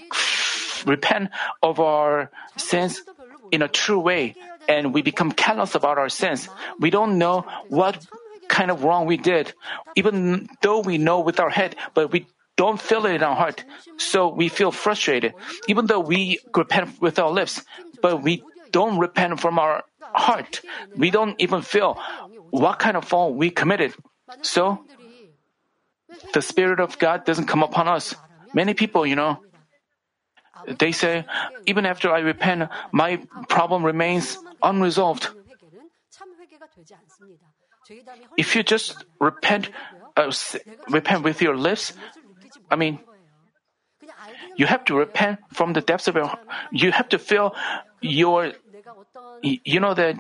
repent 0.87 1.31
of 1.63 1.81
our 1.81 2.31
sins 2.57 3.03
in 3.51 3.63
a 3.63 3.69
true 3.69 4.01
way 4.01 4.35
and 4.69 4.95
we 4.95 5.03
become 5.03 5.33
callous 5.33 5.75
about 5.75 5.99
our 5.99 6.09
sins. 6.09 6.49
We 6.79 6.91
don't 6.91 7.19
know 7.19 7.45
what 7.69 8.07
kind 8.49 8.71
of 8.71 8.85
wrong 8.85 9.07
we 9.07 9.17
did, 9.17 9.53
even 9.97 10.49
though 10.63 10.81
we 10.81 10.99
know 10.99 11.21
with 11.21 11.41
our 11.41 11.51
head, 11.51 11.77
but 11.95 12.13
we 12.13 12.27
don't 12.57 12.81
feel 12.81 13.07
it 13.07 13.17
in 13.17 13.23
our 13.23 13.35
heart. 13.35 13.65
So 13.97 14.29
we 14.29 14.49
feel 14.49 14.71
frustrated, 14.71 15.35
even 15.67 15.87
though 15.87 16.01
we 16.01 16.39
repent 16.55 17.01
with 17.01 17.19
our 17.19 17.31
lips, 17.31 17.63
but 18.01 18.23
we 18.23 18.45
don't 18.71 18.99
repent 18.99 19.41
from 19.41 19.59
our 19.59 19.85
heart. 20.01 20.61
We 20.97 21.11
don't 21.11 21.35
even 21.41 21.63
feel 21.63 21.99
what 22.55 22.79
kind 22.79 22.97
of 22.97 23.05
fault 23.05 23.35
we 23.35 23.51
committed. 23.51 23.93
So, 24.43 24.79
the 26.33 26.43
Spirit 26.43 26.79
of 26.79 26.99
God 26.99 27.25
doesn't 27.25 27.47
come 27.47 27.63
upon 27.63 27.89
us. 27.89 28.15
Many 28.55 28.75
people, 28.75 29.05
you 29.05 29.17
know, 29.17 29.43
they 30.79 30.93
say, 30.93 31.27
even 31.67 31.85
after 31.85 32.15
I 32.15 32.21
repent, 32.21 32.71
my 32.93 33.19
problem 33.49 33.83
remains 33.85 34.39
unresolved. 34.63 35.29
If 38.39 38.55
you 38.55 38.63
just 38.63 39.05
repent, 39.19 39.71
uh, 40.17 40.31
repent 40.89 41.25
with 41.25 41.43
your 41.43 41.57
lips, 41.57 41.93
I 42.71 42.77
mean, 42.77 43.01
you 44.57 44.67
have 44.67 44.85
to 44.87 44.95
repent 44.95 45.41
from 45.53 45.73
the 45.73 45.81
depths 45.81 46.07
of 46.07 46.15
your 46.15 46.31
You 46.71 46.93
have 46.93 47.09
to 47.11 47.19
feel 47.19 47.55
your, 48.01 48.53
you 49.43 49.81
know 49.81 49.95
that 49.95 50.17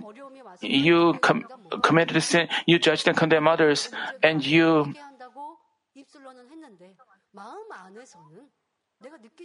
you 0.61 1.15
com- 1.21 1.47
committed 1.83 2.23
sin, 2.23 2.49
you 2.67 2.79
judged 2.79 3.09
and 3.09 3.17
condemned 3.17 3.49
others, 3.49 3.89
and 4.23 4.45
you 4.45 4.95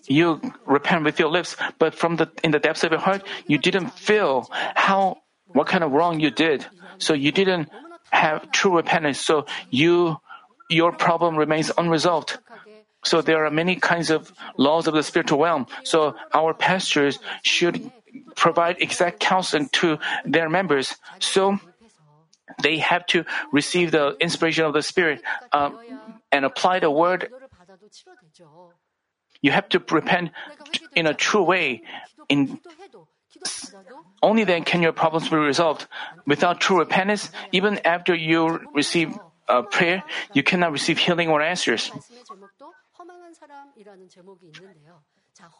you 0.08 0.42
repent 0.66 1.04
with 1.04 1.20
your 1.20 1.30
lips, 1.30 1.56
but 1.80 1.96
from 1.96 2.16
the 2.16 2.32
in 2.44 2.52
the 2.52 2.60
depths 2.60 2.84
of 2.84 2.92
your 2.92 3.00
heart, 3.02 3.24
you 3.48 3.58
didn't 3.58 3.90
feel 3.90 4.48
how 4.76 5.18
what 5.48 5.68
kind 5.68 5.84
of 5.84 5.92
wrong 5.92 6.20
you 6.20 6.32
did. 6.32 6.66
So 6.98 7.14
you 7.14 7.32
didn't 7.32 7.70
have 8.12 8.52
true 8.52 8.78
repentance. 8.78 9.20
So 9.20 9.46
you 9.70 10.18
your 10.70 10.92
problem 10.92 11.36
remains 11.36 11.72
unresolved. 11.78 12.38
So 13.04 13.22
there 13.22 13.46
are 13.46 13.52
many 13.52 13.76
kinds 13.76 14.12
of 14.12 14.32
laws 14.58 14.88
of 14.88 14.94
the 14.94 15.04
spiritual 15.04 15.40
realm. 15.40 15.68
So 15.84 16.16
our 16.34 16.54
pastors 16.54 17.20
should 17.44 17.92
provide 18.36 18.78
exact 18.80 19.20
counseling 19.20 19.70
to 19.80 19.98
their 20.26 20.50
members. 20.50 20.96
So 21.20 21.60
they 22.62 22.78
have 22.78 23.06
to 23.08 23.26
receive 23.52 23.92
the 23.92 24.16
inspiration 24.20 24.66
of 24.66 24.74
the 24.74 24.82
Spirit 24.82 25.22
uh, 25.52 25.72
and 26.32 26.46
apply 26.46 26.80
the 26.80 26.92
word 26.92 27.30
you 29.42 29.52
have 29.52 29.70
to 29.70 29.82
repent 29.92 30.32
in 30.96 31.08
a 31.08 31.14
true 31.14 31.44
way. 31.44 31.84
In 32.28 32.60
only 34.22 34.44
then 34.44 34.64
can 34.64 34.82
your 34.82 34.92
problems 34.92 35.30
be 35.30 35.38
resolved. 35.38 35.88
Without 36.26 36.60
true 36.60 36.80
repentance, 36.80 37.32
even 37.52 37.80
after 37.86 38.14
you 38.14 38.60
receive 38.74 39.18
a 39.48 39.64
prayer, 39.64 40.04
you 40.34 40.44
cannot 40.44 40.72
receive 40.72 40.98
healing 40.98 41.30
or 41.30 41.42
answers. 41.42 41.92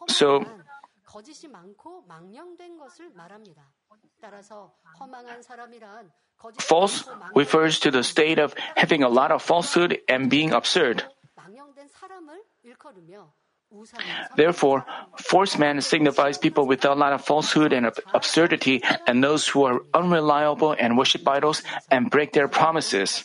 So, 0.08 0.44
false 6.58 7.04
refers 7.34 7.78
to 7.80 7.90
the 7.90 8.02
state 8.02 8.38
of 8.38 8.54
having 8.76 9.02
a 9.02 9.08
lot 9.08 9.30
of 9.30 9.42
falsehood 9.42 10.00
and 10.08 10.30
being 10.30 10.52
absurd. 10.52 11.04
Therefore, 14.36 14.84
false 15.18 15.58
man 15.58 15.80
signifies 15.80 16.38
people 16.38 16.66
with 16.66 16.84
a 16.84 16.94
lot 16.94 17.12
of 17.12 17.22
falsehood 17.22 17.72
and 17.72 17.86
absurdity 18.14 18.82
and 19.06 19.22
those 19.22 19.46
who 19.46 19.64
are 19.64 19.80
unreliable 19.94 20.74
and 20.78 20.98
worship 20.98 21.22
idols 21.28 21.62
and 21.90 22.10
break 22.10 22.32
their 22.32 22.48
promises. 22.48 23.22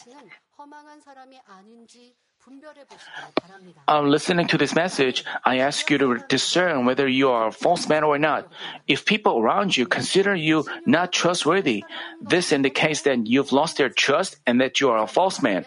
Uh, 3.88 4.02
listening 4.02 4.48
to 4.48 4.58
this 4.58 4.76
message, 4.76 5.26
I 5.44 5.60
ask 5.60 5.90
you 5.90 5.98
to 5.98 6.18
discern 6.30 6.86
whether 6.86 7.08
you 7.08 7.30
are 7.30 7.48
a 7.48 7.52
false 7.52 7.88
man 7.90 8.04
or 8.04 8.18
not. 8.18 8.48
If 8.88 9.06
people 9.06 9.40
around 9.40 9.76
you 9.76 9.86
consider 9.86 10.36
you 10.36 10.66
not 10.86 11.12
trustworthy, 11.12 11.84
this 12.22 12.52
indicates 12.52 13.02
that 13.04 13.28
you've 13.28 13.52
lost 13.52 13.78
their 13.78 13.90
trust 13.90 14.38
and 14.46 14.62
that 14.62 14.80
you 14.80 14.90
are 14.90 15.02
a 15.02 15.08
false 15.08 15.42
man. 15.42 15.66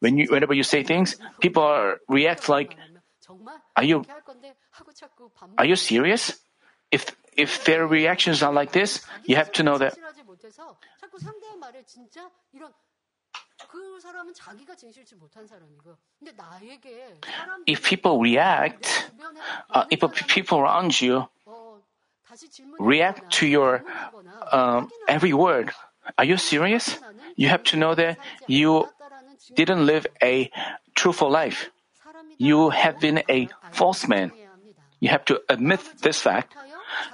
When 0.00 0.16
you, 0.18 0.28
whenever 0.30 0.54
you 0.54 0.62
say 0.62 0.82
things, 0.82 1.16
people 1.40 1.62
are, 1.62 2.00
react 2.08 2.48
like, 2.48 2.76
are 3.76 3.84
you, 3.84 4.04
are 5.58 5.64
you 5.64 5.76
serious? 5.76 6.32
If, 6.90 7.16
if 7.36 7.64
their 7.64 7.86
reactions 7.86 8.42
are 8.42 8.52
like 8.52 8.72
this, 8.72 9.04
you 9.24 9.36
have 9.36 9.52
to 9.52 9.62
know 9.62 9.78
that 9.78 9.96
if 17.66 17.82
people 17.82 18.20
react, 18.20 19.10
uh, 19.70 19.84
if 19.90 20.00
people 20.26 20.58
around 20.58 21.00
you 21.00 21.28
react 22.78 23.30
to 23.32 23.46
your 23.46 23.82
uh, 24.52 24.84
every 25.08 25.32
word, 25.32 25.70
are 26.18 26.24
you 26.24 26.36
serious? 26.36 26.98
You 27.36 27.48
have 27.48 27.62
to 27.64 27.76
know 27.76 27.94
that 27.94 28.18
you 28.46 28.88
didn't 29.54 29.86
live 29.86 30.06
a 30.22 30.50
truthful 30.94 31.30
life 31.30 31.70
you 32.38 32.70
have 32.70 33.00
been 33.00 33.22
a 33.28 33.48
false 33.72 34.08
man. 34.08 34.32
You 35.00 35.08
have 35.08 35.24
to 35.26 35.40
admit 35.48 35.80
this 36.02 36.20
fact. 36.20 36.54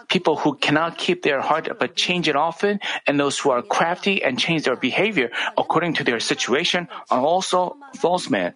People 0.08 0.36
who 0.36 0.54
cannot 0.56 0.98
keep 0.98 1.22
their 1.22 1.40
heart 1.40 1.68
but 1.78 1.96
change 1.96 2.28
it 2.28 2.36
often, 2.36 2.80
and 3.06 3.18
those 3.18 3.38
who 3.38 3.50
are 3.50 3.62
crafty 3.62 4.22
and 4.22 4.38
change 4.38 4.64
their 4.64 4.76
behavior 4.76 5.30
according 5.56 5.94
to 5.94 6.04
their 6.04 6.20
situation 6.20 6.88
are 7.10 7.20
also 7.20 7.76
false 7.96 8.30
men. 8.30 8.54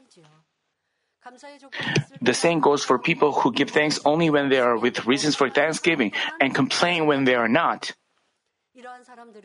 The 2.22 2.34
same 2.34 2.60
goes 2.60 2.84
for 2.84 2.98
people 2.98 3.32
who 3.32 3.52
give 3.52 3.70
thanks 3.70 3.98
only 4.04 4.30
when 4.30 4.48
they 4.48 4.60
are 4.60 4.78
with 4.78 5.06
reasons 5.06 5.34
for 5.34 5.50
thanksgiving 5.50 6.12
and 6.40 6.54
complain 6.54 7.06
when 7.06 7.24
they 7.24 7.34
are 7.34 7.48
not. 7.48 7.92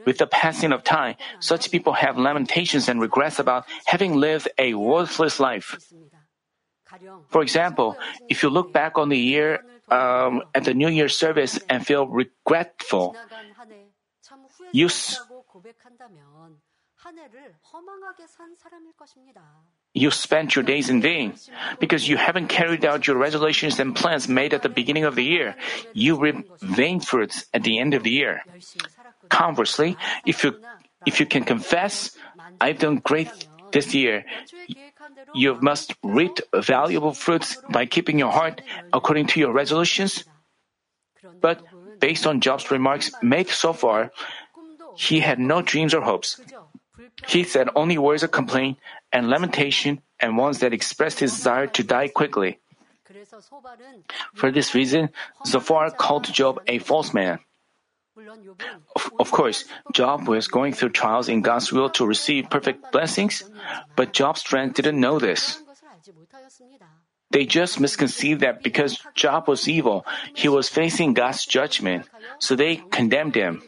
With 0.06 0.18
the 0.18 0.28
passing 0.28 0.72
of 0.74 0.84
time, 0.84 1.16
such 1.40 1.72
people 1.72 1.94
have 1.94 2.18
lamentations 2.18 2.90
and 2.90 3.00
regrets 3.00 3.40
about 3.40 3.66
having 3.86 4.16
lived 4.16 4.50
a 4.58 4.74
worthless 4.74 5.40
life. 5.40 5.78
For 7.30 7.42
example, 7.42 7.98
if 8.30 8.44
you 8.44 8.50
look 8.50 8.74
back 8.74 8.98
on 8.98 9.10
the 9.10 9.18
year 9.18 9.64
um, 9.92 10.44
at 10.56 10.64
the 10.64 10.74
New 10.74 10.88
Year 10.88 11.10
service 11.10 11.60
and 11.70 11.86
feel 11.86 12.08
regretful, 12.08 13.16
you, 14.72 14.89
you 19.94 20.12
spent 20.12 20.56
your 20.56 20.64
days 20.64 20.89
in 20.89 21.02
vain 21.02 21.34
because 21.80 22.08
you 22.08 22.16
haven't 22.16 22.48
carried 22.48 22.86
out 22.86 23.08
your 23.08 23.18
resolutions 23.18 23.80
and 23.80 23.96
plans 23.96 24.28
made 24.28 24.54
at 24.54 24.62
the 24.62 24.70
beginning 24.70 25.04
of 25.04 25.16
the 25.16 25.24
year. 25.24 25.56
You 25.94 26.20
reap 26.20 26.48
vain 26.62 27.00
fruits 27.00 27.46
at 27.54 27.64
the 27.64 27.80
end 27.80 27.94
of 27.94 28.04
the 28.04 28.12
year. 28.12 28.42
Conversely, 29.30 29.98
if 30.26 30.44
you 30.44 30.56
if 31.06 31.20
you 31.20 31.26
can 31.26 31.44
confess, 31.44 32.16
I've 32.62 32.78
done 32.78 32.98
great 32.98 33.30
this 33.72 33.94
year, 33.96 34.26
you 35.34 35.57
must 35.62 35.93
reap 36.03 36.39
valuable 36.53 37.14
fruits 37.14 37.57
by 37.70 37.86
keeping 37.86 38.20
your 38.20 38.32
heart 38.32 38.62
according 38.93 39.28
to 39.28 39.39
your 39.39 39.53
resolutions. 39.53 40.24
But 41.39 41.64
based 41.99 42.26
on 42.28 42.41
Job's 42.41 42.72
remarks 42.72 43.12
made 43.22 43.49
so 43.49 43.74
far, 43.74 44.12
he 44.95 45.20
had 45.20 45.39
no 45.39 45.62
dreams 45.62 45.93
or 45.93 46.01
hopes. 46.01 46.39
He 47.28 47.43
said 47.43 47.70
only 47.76 47.97
words 47.97 48.24
of 48.24 48.32
complaint 48.32 48.78
and 49.12 49.30
lamentation 49.30 50.01
and 50.20 50.38
ones 50.38 50.59
that 50.59 50.74
expressed 50.74 51.20
his 51.20 51.34
desire 51.34 51.68
to 51.68 51.84
die 51.84 52.07
quickly. 52.07 52.59
For 54.34 54.51
this 54.51 54.74
reason, 54.74 55.09
Zophar 55.45 55.91
called 55.91 56.32
Job 56.32 56.62
a 56.68 56.80
false 56.80 57.14
man. 57.14 57.39
Of, 58.95 59.12
of, 59.20 59.32
course, 59.32 59.66
Job 59.93 60.28
was 60.28 60.47
going 60.47 60.74
through 60.74 60.89
trials 60.89 61.30
in 61.30 61.41
God's 61.41 61.72
will 61.72 61.89
to 61.91 62.05
receive 62.05 62.49
perfect 62.49 62.91
blessings, 62.91 63.43
but 63.95 64.12
Job's 64.12 64.43
friends 64.43 64.74
didn't 64.74 64.99
know 64.99 65.18
this. 65.18 65.64
They 67.32 67.45
just 67.45 67.80
misconceived 67.80 68.41
that 68.41 68.62
because 68.64 68.99
Job 69.16 69.47
was 69.47 69.68
evil, 69.68 70.05
he 70.36 70.49
was 70.49 70.68
facing 70.68 71.14
God's 71.14 71.45
judgment, 71.45 72.09
so 72.39 72.55
they 72.55 72.84
condemned 72.91 73.36
him. 73.36 73.64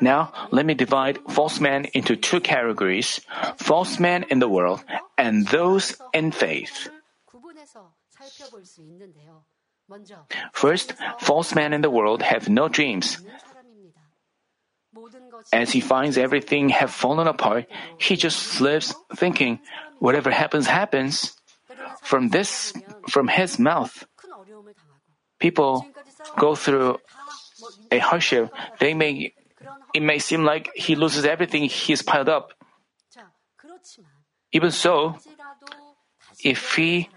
Now, 0.00 0.32
let 0.50 0.66
me 0.66 0.74
divide 0.74 1.18
false 1.28 1.60
men 1.60 1.86
into 1.92 2.16
two 2.16 2.40
categories 2.40 3.20
false 3.56 3.98
men 3.98 4.24
in 4.30 4.38
the 4.38 4.48
world 4.48 4.84
and 5.16 5.46
those 5.48 5.96
in 6.12 6.32
faith. 6.32 6.88
First, 10.52 10.94
false 11.20 11.54
men 11.54 11.72
in 11.72 11.80
the 11.80 11.90
world 11.90 12.22
have 12.22 12.48
no 12.48 12.68
dreams. 12.68 13.18
As 15.52 15.70
he 15.70 15.80
finds 15.80 16.18
everything 16.18 16.70
have 16.70 16.90
fallen 16.90 17.28
apart, 17.28 17.66
he 17.98 18.16
just 18.16 18.60
lives 18.60 18.94
thinking, 19.14 19.60
whatever 19.98 20.30
happens, 20.30 20.66
happens. 20.66 21.36
From 22.02 22.30
this, 22.30 22.72
from 23.08 23.28
his 23.28 23.58
mouth, 23.58 24.06
people 25.38 25.86
go 26.38 26.54
through 26.54 26.98
a 27.90 27.98
hardship. 27.98 28.52
They 28.80 28.94
may, 28.94 29.34
it 29.94 30.02
may 30.02 30.18
seem 30.18 30.44
like 30.44 30.70
he 30.74 30.94
loses 30.96 31.24
everything 31.24 31.64
he's 31.64 32.02
piled 32.02 32.28
up. 32.28 32.52
Even 34.52 34.70
so, 34.70 35.18
if 36.42 36.74
he, 36.74 37.08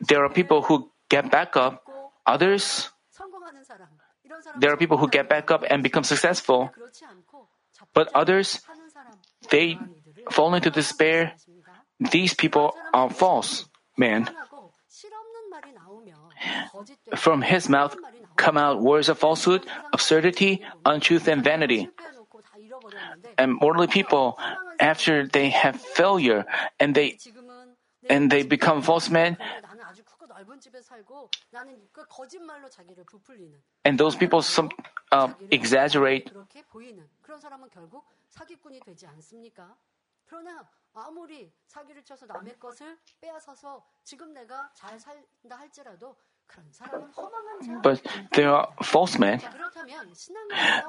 there 0.00 0.24
are 0.24 0.28
people 0.28 0.62
who 0.62 0.90
get 1.14 1.30
back 1.30 1.54
up. 1.54 1.86
Others, 2.26 2.90
there 4.58 4.72
are 4.74 4.76
people 4.76 4.98
who 4.98 5.06
get 5.06 5.30
back 5.30 5.54
up 5.54 5.62
and 5.70 5.82
become 5.82 6.02
successful. 6.02 6.74
But 7.94 8.10
others, 8.14 8.58
they 9.50 9.78
fall 10.34 10.54
into 10.58 10.70
despair. 10.74 11.38
These 12.00 12.34
people 12.34 12.74
are 12.90 13.10
false 13.10 13.70
men. 13.94 14.26
From 17.14 17.42
his 17.42 17.68
mouth 17.70 17.94
come 18.34 18.58
out 18.58 18.82
words 18.82 19.06
of 19.06 19.22
falsehood, 19.22 19.62
absurdity, 19.92 20.66
untruth, 20.82 21.30
and 21.30 21.44
vanity. 21.44 21.86
And 23.38 23.54
mortal 23.54 23.86
people, 23.86 24.34
after 24.80 25.28
they 25.30 25.54
have 25.54 25.78
failure 25.78 26.42
and 26.80 26.94
they 26.94 27.18
and 28.10 28.28
they 28.28 28.42
become 28.42 28.82
false 28.82 29.08
men, 29.08 29.38
and 33.85 33.97
those 33.97 34.17
people 34.17 34.41
some 34.41 34.69
uh, 35.11 35.33
exaggerate. 35.51 36.31
그러나 40.25 40.69
아무리 40.93 41.51
사기를 41.65 42.03
쳐서 42.03 42.25
남의 42.27 42.59
것을 42.59 42.97
빼앗아서 43.19 43.83
지금 44.03 44.33
내가 44.33 44.71
잘 44.75 44.99
살다 44.99 45.57
할지라도 45.57 46.15
But 47.83 48.01
there 48.31 48.49
are 48.49 48.67
false 48.81 49.19
men. 49.19 49.39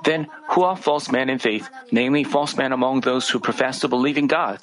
Then 0.05 0.27
who 0.55 0.65
are 0.65 0.77
false 0.77 1.13
men 1.13 1.29
in 1.29 1.39
faith, 1.39 1.69
namely 1.93 2.25
false 2.25 2.57
men 2.57 2.73
among 2.73 3.03
those 3.03 3.29
who 3.29 3.39
profess 3.41 3.81
to 3.81 3.89
believe 3.89 4.17
in 4.17 4.27
God? 4.27 4.59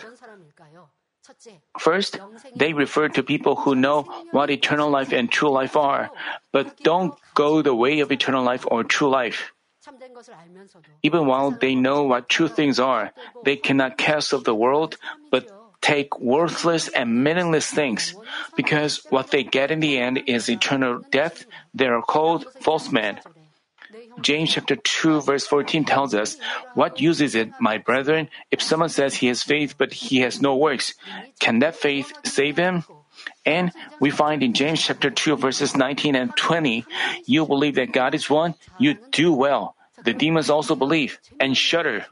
First, 1.79 2.19
they 2.57 2.73
refer 2.73 3.09
to 3.09 3.23
people 3.23 3.57
who 3.57 3.75
know 3.75 4.03
what 4.33 4.51
eternal 4.51 4.91
life 4.91 5.13
and 5.13 5.31
true 5.31 5.51
life 5.51 5.77
are, 5.77 6.11
but 6.53 6.79
don't 6.83 7.15
go 7.35 7.63
the 7.63 7.75
way 7.75 8.01
of 8.01 8.11
eternal 8.11 8.43
life 8.43 8.67
or 8.67 8.85
true 8.85 9.09
life. 9.09 9.53
Even 11.03 11.27
while 11.27 11.51
they 11.51 11.75
know 11.75 12.05
what 12.05 12.29
true 12.29 12.49
things 12.49 12.79
are, 12.79 13.13
they 13.45 13.57
cannot 13.57 13.99
cast 13.99 14.33
off 14.33 14.45
the 14.45 14.55
world, 14.55 14.97
but 15.31 15.51
take 15.81 16.19
worthless 16.21 16.89
and 16.89 17.25
meaningless 17.25 17.67
things. 17.67 18.15
Because 18.57 19.03
what 19.11 19.31
they 19.31 19.43
get 19.43 19.71
in 19.71 19.81
the 19.81 19.99
end 19.99 20.23
is 20.27 20.49
eternal 20.49 21.03
death, 21.11 21.45
they 21.75 21.87
are 21.87 22.03
called 22.03 22.47
false 22.61 22.91
men. 22.93 23.19
James 24.21 24.53
chapter 24.53 24.77
2 24.77 25.23
verse 25.23 25.47
14 25.47 25.85
tells 25.85 26.15
us, 26.15 26.37
What 26.75 27.01
use 27.01 27.21
is 27.21 27.35
it, 27.35 27.51
my 27.61 27.79
brethren, 27.79 28.29
if 28.51 28.63
someone 28.63 28.89
says 28.89 29.15
he 29.15 29.29
has 29.29 29.43
faith 29.43 29.77
but 29.79 29.93
he 29.93 30.21
has 30.21 30.41
no 30.41 30.57
works? 30.57 30.95
Can 31.41 31.61
that 31.61 31.77
faith 31.77 32.13
save 32.25 32.57
him? 32.57 32.85
And 33.47 33.73
we 34.01 34.11
find 34.11 34.43
in 34.43 34.53
James 34.55 34.83
chapter 34.83 35.11
2 35.11 35.37
verses 35.37 35.77
19 35.77 36.15
and 36.15 36.37
20, 36.37 36.85
you 37.27 37.47
believe 37.47 37.77
that 37.77 37.93
God 37.93 38.15
is 38.15 38.29
one, 38.29 38.55
you 38.79 38.97
do 39.11 39.33
well. 39.33 39.77
The 40.05 40.15
demons 40.15 40.51
also 40.51 40.75
believe 40.75 41.19
and 41.39 41.57
shudder. 41.57 42.07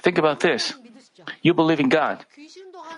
Think 0.00 0.18
about 0.18 0.40
this. 0.40 0.72
You 1.42 1.54
believe 1.54 1.80
in 1.80 1.88
God. 1.88 2.24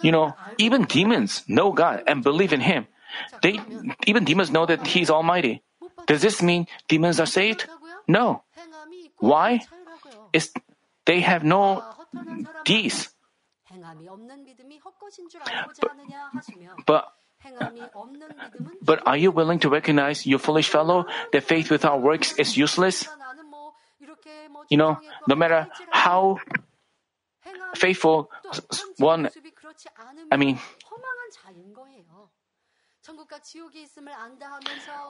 You 0.02 0.12
know, 0.12 0.34
even 0.58 0.84
demons 0.84 1.42
know 1.48 1.72
God 1.72 2.04
and 2.06 2.22
believe 2.22 2.52
in 2.52 2.60
Him. 2.60 2.86
They, 3.42 3.60
even 4.06 4.24
demons 4.24 4.50
know 4.50 4.66
that 4.66 4.86
He's 4.86 5.10
Almighty. 5.10 5.62
Does 6.06 6.22
this 6.22 6.42
mean 6.42 6.66
demons 6.88 7.20
are 7.20 7.26
saved? 7.26 7.66
No. 8.08 8.42
Why? 9.18 9.60
It's, 10.32 10.52
they 11.04 11.20
have 11.20 11.44
no 11.44 11.82
deeds. 12.64 13.10
But, 16.86 17.04
but 18.82 19.06
are 19.06 19.16
you 19.16 19.30
willing 19.30 19.58
to 19.60 19.68
recognize, 19.68 20.26
you 20.26 20.38
foolish 20.38 20.68
fellow, 20.68 21.06
that 21.32 21.44
faith 21.44 21.70
without 21.70 22.02
works 22.02 22.32
is 22.38 22.56
useless? 22.56 23.06
You 24.68 24.76
know, 24.76 24.98
no 25.28 25.34
matter 25.34 25.68
how 25.90 26.38
faithful 27.74 28.30
one, 28.98 29.30
I 30.30 30.36
mean, 30.36 30.58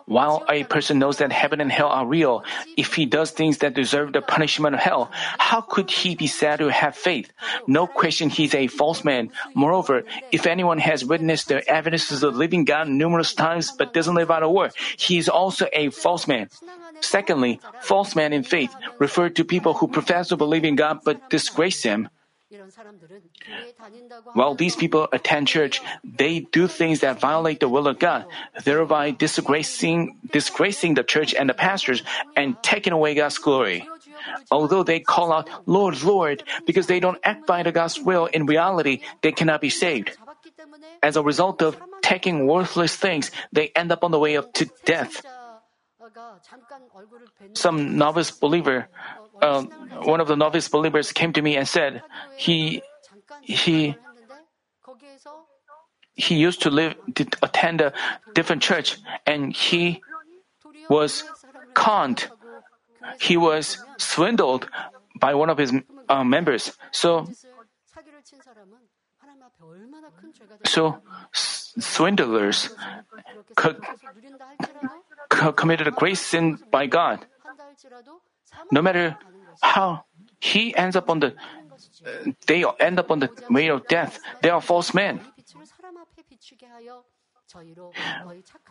while 0.07 0.45
a 0.49 0.65
person 0.65 0.99
knows 0.99 1.19
that 1.19 1.33
heaven 1.33 1.61
and 1.61 1.71
hell 1.71 1.89
are 1.89 2.07
real, 2.07 2.45
if 2.77 2.95
he 2.95 3.07
does 3.07 3.31
things 3.31 3.59
that 3.59 3.75
deserve 3.75 4.13
the 4.13 4.21
punishment 4.21 4.75
of 4.75 4.81
hell, 4.81 5.11
how 5.39 5.61
could 5.61 5.91
he 5.91 6.15
be 6.15 6.27
said 6.27 6.59
to 6.59 6.69
have 6.69 6.97
faith? 6.97 7.33
No 7.67 7.87
question 7.87 8.29
he's 8.29 8.55
a 8.55 8.67
false 8.67 9.05
man. 9.05 9.31
Moreover, 9.55 10.05
if 10.33 10.47
anyone 10.47 10.79
has 10.79 11.05
witnessed 11.05 11.49
the 11.49 11.67
evidences 11.69 12.23
of 12.23 12.35
the 12.35 12.39
living 12.39 12.65
God 12.65 12.89
numerous 12.89 13.35
times 13.35 13.73
but 13.73 13.95
doesn't 13.95 14.15
live 14.15 14.31
out 14.31 14.43
a 14.43 14.49
word, 14.49 14.73
he 14.97 15.19
is 15.19 15.29
also 15.29 15.67
a 15.73 15.91
false 15.91 16.27
man. 16.27 16.49
Secondly, 17.01 17.61
false 17.81 18.17
men 18.17 18.33
in 18.33 18.43
faith 18.43 18.75
refer 18.99 19.29
to 19.31 19.45
people 19.45 19.75
who 19.75 19.89
profess 19.89 20.29
to 20.29 20.37
believe 20.37 20.65
in 20.65 20.77
God 20.77 21.01
but 21.05 21.29
disgrace 21.31 21.83
Him. 21.83 22.09
While 24.35 24.55
these 24.55 24.77
people 24.77 25.09
attend 25.13 25.49
church, 25.49 25.83
they 26.05 26.41
do 26.41 26.69
things 26.69 27.01
that 27.01 27.19
violate 27.19 27.59
the 27.59 27.69
will 27.69 27.89
of 27.89 27.99
God, 27.99 28.27
thereby 28.65 29.11
disgracing, 29.11 30.17
disgracing 30.31 30.95
the 30.95 31.03
church 31.03 31.35
and 31.35 31.49
the 31.49 31.55
pastors 31.55 32.03
and 32.37 32.57
taking 32.63 32.93
away 32.93 33.15
God's 33.15 33.39
glory. 33.39 33.89
Although 34.51 34.85
they 34.85 35.01
call 35.01 35.33
out, 35.33 35.51
Lord, 35.67 36.03
Lord, 36.03 36.45
because 36.67 36.87
they 36.87 37.01
don't 37.01 37.19
act 37.25 37.47
by 37.47 37.63
the 37.63 37.73
God's 37.73 37.99
will, 37.99 38.27
in 38.27 38.47
reality, 38.47 39.01
they 39.23 39.33
cannot 39.33 39.61
be 39.61 39.71
saved. 39.71 40.17
As 41.03 41.17
a 41.17 41.23
result 41.23 41.63
of 41.63 41.77
taking 42.03 42.47
worthless 42.47 42.95
things, 42.95 43.31
they 43.53 43.73
end 43.75 43.91
up 43.91 44.05
on 44.05 44.13
the 44.13 44.19
way 44.19 44.35
of 44.35 44.53
to 44.55 44.67
death. 44.85 45.23
Some 47.55 47.97
novice 47.97 48.31
believer, 48.31 48.89
uh, 49.43 49.63
one 50.03 50.21
of 50.21 50.29
the 50.29 50.37
novice 50.37 50.69
believers 50.69 51.13
came 51.13 51.33
to 51.33 51.43
me 51.43 51.57
and 51.57 51.69
said, 51.69 52.03
he, 52.37 52.83
he, 53.43 53.97
he 56.15 56.35
used 56.35 56.63
to 56.63 56.71
live, 56.71 56.95
to 57.15 57.27
attend 57.43 57.81
a 57.81 57.93
different 58.35 58.63
church, 58.63 58.97
and 59.27 59.53
he 59.53 60.01
was 60.89 61.25
conned. 61.75 62.29
He 63.21 63.37
was 63.37 63.79
swindled 63.99 64.69
by 65.19 65.35
one 65.35 65.51
of 65.51 65.59
his 65.59 65.73
uh, 66.09 66.25
members. 66.25 66.77
So, 66.91 67.29
so 70.65 70.99
swindlers 71.33 72.71
committed 75.57 75.87
a 75.87 75.91
great 75.91 76.19
sin 76.19 76.59
by 76.71 76.87
God. 76.87 77.27
No 78.71 78.83
matter 78.83 79.17
how 79.63 80.05
he 80.41 80.75
ends 80.77 80.97
up 80.97 81.11
on 81.11 81.21
the, 81.21 81.35
uh, 82.07 82.33
they 82.47 82.65
end 82.81 82.99
up 82.99 83.11
on 83.11 83.21
the 83.21 83.31
way 83.51 83.69
of 83.69 83.87
death. 83.89 84.19
They 84.43 84.51
are 84.51 84.61
false 84.61 84.95
men. 84.95 85.21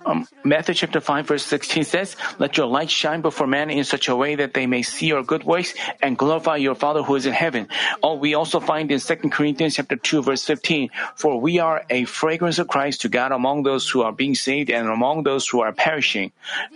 Um, 0.06 0.28
Matthew 0.44 0.76
chapter 0.76 1.02
5 1.02 1.28
verse 1.28 1.46
16 1.46 1.84
says, 1.84 2.16
Let 2.38 2.58
your 2.58 2.68
light 2.68 2.90
shine 2.90 3.22
before 3.22 3.48
men 3.48 3.70
in 3.70 3.84
such 3.84 4.08
a 4.08 4.16
way 4.16 4.36
that 4.36 4.54
they 4.54 4.68
may 4.68 4.84
see 4.84 5.08
your 5.08 5.24
good 5.24 5.44
works 5.44 5.74
and 6.02 6.18
glorify 6.18 6.58
your 6.58 6.76
Father 6.76 7.02
who 7.02 7.16
is 7.16 7.26
in 7.26 7.34
heaven. 7.34 7.68
Oh, 8.04 8.16
we 8.16 8.36
also 8.36 8.60
find 8.60 8.92
in 8.92 9.00
2 9.00 9.16
Corinthians 9.30 9.76
chapter 9.76 9.96
2 9.96 10.22
verse 10.22 10.46
15, 10.46 10.90
For 11.16 11.40
we 11.40 11.60
are 11.60 11.84
a 11.90 12.06
fragrance 12.06 12.60
of 12.60 12.68
Christ 12.68 13.02
to 13.02 13.10
God 13.10 13.32
among 13.32 13.64
those 13.64 13.90
who 13.90 14.04
are 14.04 14.12
being 14.12 14.36
saved 14.36 14.70
and 14.70 14.88
among 14.88 15.24
those 15.24 15.48
who 15.48 15.62
are 15.62 15.72
perishing. 15.72 16.32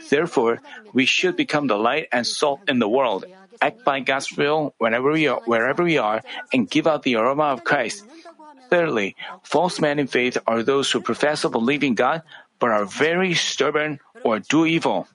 Therefore, 0.09 0.61
we 0.93 1.05
should 1.05 1.35
become 1.35 1.67
the 1.67 1.77
light 1.77 2.07
and 2.11 2.25
salt 2.25 2.61
in 2.67 2.79
the 2.79 2.89
world, 2.89 3.25
act 3.61 3.83
by 3.83 3.99
God's 3.99 4.35
will 4.35 4.73
whenever 4.77 5.11
we 5.11 5.27
are, 5.27 5.41
wherever 5.45 5.83
we 5.83 5.97
are, 5.97 6.21
and 6.51 6.69
give 6.69 6.87
out 6.87 7.03
the 7.03 7.15
aroma 7.15 7.53
of 7.53 7.63
Christ. 7.63 8.03
Thirdly, 8.69 9.15
false 9.43 9.79
men 9.79 9.99
in 9.99 10.07
faith 10.07 10.37
are 10.45 10.63
those 10.63 10.91
who 10.91 11.01
profess 11.01 11.41
to 11.41 11.49
believe 11.49 11.83
in 11.83 11.95
God 11.95 12.21
but 12.59 12.69
are 12.69 12.85
very 12.85 13.33
stubborn 13.33 13.99
or 14.23 14.39
do 14.39 14.65
evil. 14.65 15.07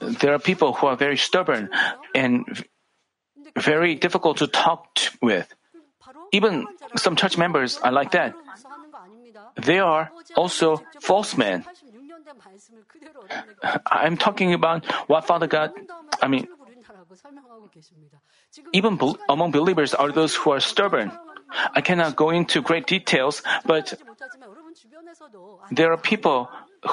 There 0.00 0.34
are 0.34 0.38
people 0.38 0.72
who 0.74 0.86
are 0.86 0.96
very 0.96 1.16
stubborn 1.16 1.70
and 2.14 2.44
very 3.56 3.94
difficult 3.94 4.38
to 4.38 4.46
talk 4.46 4.98
with. 5.22 5.46
Even 6.32 6.66
some 6.96 7.16
church 7.16 7.38
members 7.38 7.78
are 7.78 7.92
like 7.92 8.12
that. 8.12 8.34
They 9.56 9.78
are 9.78 10.10
also 10.36 10.82
false 11.00 11.36
men. 11.36 11.64
I'm 13.86 14.16
talking 14.16 14.52
about 14.52 14.84
what 15.08 15.26
Father 15.26 15.46
God, 15.46 15.72
I 16.22 16.28
mean, 16.28 16.48
even 18.72 18.98
among 19.28 19.50
believers 19.50 19.94
are 19.94 20.12
those 20.12 20.34
who 20.34 20.50
are 20.50 20.60
stubborn. 20.60 21.12
I 21.74 21.80
cannot 21.80 22.16
go 22.16 22.30
into 22.30 22.60
great 22.60 22.86
details, 22.86 23.42
but 23.64 23.94
there 25.70 25.92
are 25.92 25.96
people 25.96 26.48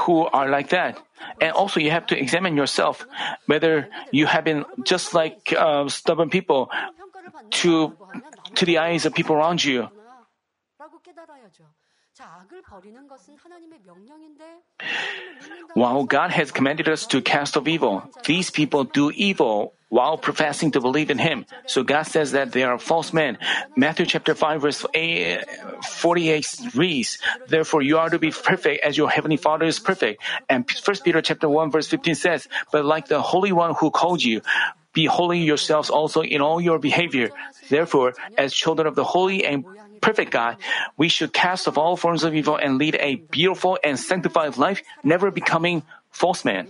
who 0.06 0.26
are 0.26 0.50
like 0.50 0.70
that. 0.70 1.02
And 1.42 1.52
also, 1.52 1.80
you 1.80 1.92
have 1.92 2.08
to 2.08 2.18
examine 2.18 2.56
yourself 2.56 3.06
whether 3.48 3.90
you 4.12 4.26
have 4.26 4.44
been 4.44 4.66
just 4.84 5.14
like 5.14 5.54
uh, 5.58 5.88
stubborn 5.90 6.30
people 6.30 6.70
to 7.62 7.96
to 8.56 8.66
the 8.66 8.78
eyes 8.80 9.06
of 9.06 9.14
people 9.14 9.36
around 9.36 9.64
you. 9.64 9.90
While 15.74 16.06
God 16.06 16.32
has 16.32 16.52
commanded 16.52 16.88
us 16.88 17.06
to 17.08 17.22
cast 17.22 17.58
off 17.58 17.68
evil, 17.68 18.10
these 18.26 18.50
people 18.50 18.86
do 18.86 19.12
evil 19.12 19.74
while 19.90 20.18
professing 20.18 20.72
to 20.72 20.82
believe 20.82 21.10
in 21.12 21.18
Him. 21.18 21.46
So 21.68 21.84
God 21.84 22.04
says 22.04 22.32
that 22.32 22.52
they 22.52 22.64
are 22.64 22.80
false 22.80 23.12
men. 23.12 23.38
Matthew 23.76 24.06
chapter 24.06 24.34
5 24.34 24.62
verse 24.62 24.86
48 25.84 26.48
reads, 26.74 27.20
Therefore 27.48 27.82
you 27.82 27.98
are 27.98 28.10
to 28.10 28.20
be 28.20 28.32
perfect 28.32 28.84
as 28.84 28.98
your 28.98 29.10
heavenly 29.10 29.38
Father 29.38 29.66
is 29.66 29.80
perfect. 29.80 30.24
And 30.50 30.64
1 30.64 30.96
Peter 31.04 31.22
chapter 31.22 31.50
1 31.50 31.72
verse 31.72 31.88
15 31.88 32.16
says, 32.16 32.48
But 32.72 32.86
like 32.86 33.08
the 33.08 33.22
Holy 33.22 33.52
One 33.52 33.76
who 33.76 33.92
called 33.92 34.24
you, 34.24 34.42
be 34.96 35.06
holy 35.06 35.40
yourselves 35.40 35.90
also 35.90 36.22
in 36.22 36.40
all 36.40 36.62
your 36.62 36.80
behavior. 36.80 37.32
Therefore, 37.70 38.14
as 38.38 38.54
children 38.54 38.88
of 38.88 38.96
the 38.96 39.04
holy 39.04 39.46
and 39.46 39.66
perfect 40.02 40.32
God, 40.32 40.58
we 40.98 41.10
should 41.10 41.34
cast 41.34 41.68
off 41.68 41.78
all 41.78 41.98
forms 41.98 42.24
of 42.24 42.36
evil 42.36 42.58
and 42.58 42.78
lead 42.78 42.96
a 43.00 43.16
beautiful 43.16 43.78
and 43.84 44.00
sanctified 44.00 44.58
life, 44.58 44.82
never 45.04 45.32
becoming 45.32 45.84
false 46.12 46.46
men. 46.46 46.68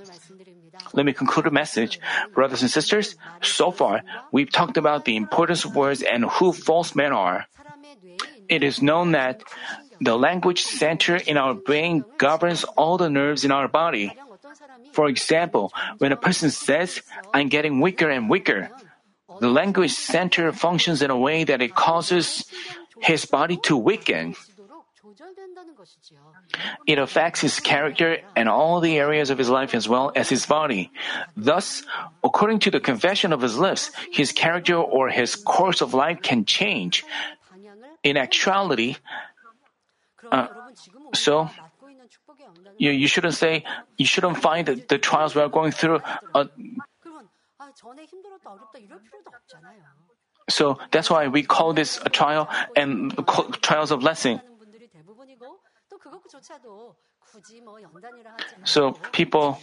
Let 0.93 1.05
me 1.05 1.13
conclude 1.13 1.45
the 1.45 1.51
message. 1.51 1.99
Brothers 2.33 2.61
and 2.61 2.71
sisters, 2.71 3.15
so 3.41 3.71
far, 3.71 4.01
we've 4.31 4.51
talked 4.51 4.77
about 4.77 5.05
the 5.05 5.15
importance 5.15 5.65
of 5.65 5.75
words 5.75 6.01
and 6.01 6.25
who 6.25 6.51
false 6.51 6.95
men 6.95 7.11
are. 7.11 7.47
It 8.47 8.63
is 8.63 8.81
known 8.81 9.11
that 9.11 9.43
the 9.99 10.17
language 10.17 10.61
center 10.61 11.15
in 11.15 11.37
our 11.37 11.53
brain 11.53 12.03
governs 12.17 12.63
all 12.63 12.97
the 12.97 13.09
nerves 13.09 13.45
in 13.45 13.51
our 13.51 13.67
body. 13.67 14.13
For 14.91 15.07
example, 15.07 15.73
when 15.97 16.11
a 16.11 16.17
person 16.19 16.51
says, 16.51 17.01
I'm 17.33 17.49
getting 17.49 17.81
weaker 17.81 18.09
and 18.09 18.29
weaker, 18.29 18.69
the 19.39 19.49
language 19.49 19.91
center 19.91 20.51
functions 20.51 21.01
in 21.01 21.11
a 21.11 21.17
way 21.17 21.43
that 21.43 21.61
it 21.61 21.75
causes 21.75 22.45
his 23.01 23.25
body 23.25 23.57
to 23.63 23.77
weaken. 23.77 24.35
It 26.87 26.97
affects 26.97 27.41
his 27.41 27.59
character 27.59 28.17
and 28.35 28.49
all 28.49 28.79
the 28.79 28.97
areas 28.97 29.29
of 29.29 29.37
his 29.37 29.49
life 29.49 29.75
as 29.75 29.87
well 29.87 30.11
as 30.15 30.29
his 30.29 30.45
body. 30.45 30.91
Thus, 31.37 31.83
according 32.23 32.59
to 32.59 32.71
the 32.71 32.79
confession 32.79 33.31
of 33.33 33.41
his 33.41 33.57
lips, 33.57 33.91
his 34.11 34.31
character 34.31 34.75
or 34.75 35.09
his 35.09 35.35
course 35.35 35.81
of 35.81 35.93
life 35.93 36.21
can 36.21 36.45
change. 36.45 37.05
In 38.03 38.17
actuality, 38.17 38.97
uh, 40.31 40.47
so 41.13 41.49
you, 42.77 42.91
you 42.91 43.07
shouldn't 43.07 43.33
say, 43.33 43.63
you 43.97 44.05
shouldn't 44.05 44.37
find 44.37 44.67
the, 44.67 44.75
the 44.75 44.97
trials 44.97 45.33
we 45.33 45.41
are 45.41 45.49
going 45.49 45.71
through. 45.71 46.01
Uh, 46.33 46.45
so 50.49 50.77
that's 50.91 51.09
why 51.09 51.27
we 51.27 51.43
call 51.43 51.73
this 51.73 51.99
a 52.05 52.09
trial 52.09 52.47
and 52.75 53.13
trials 53.61 53.91
of 53.91 53.99
blessing. 54.01 54.39
So 58.63 58.93
people, 59.11 59.59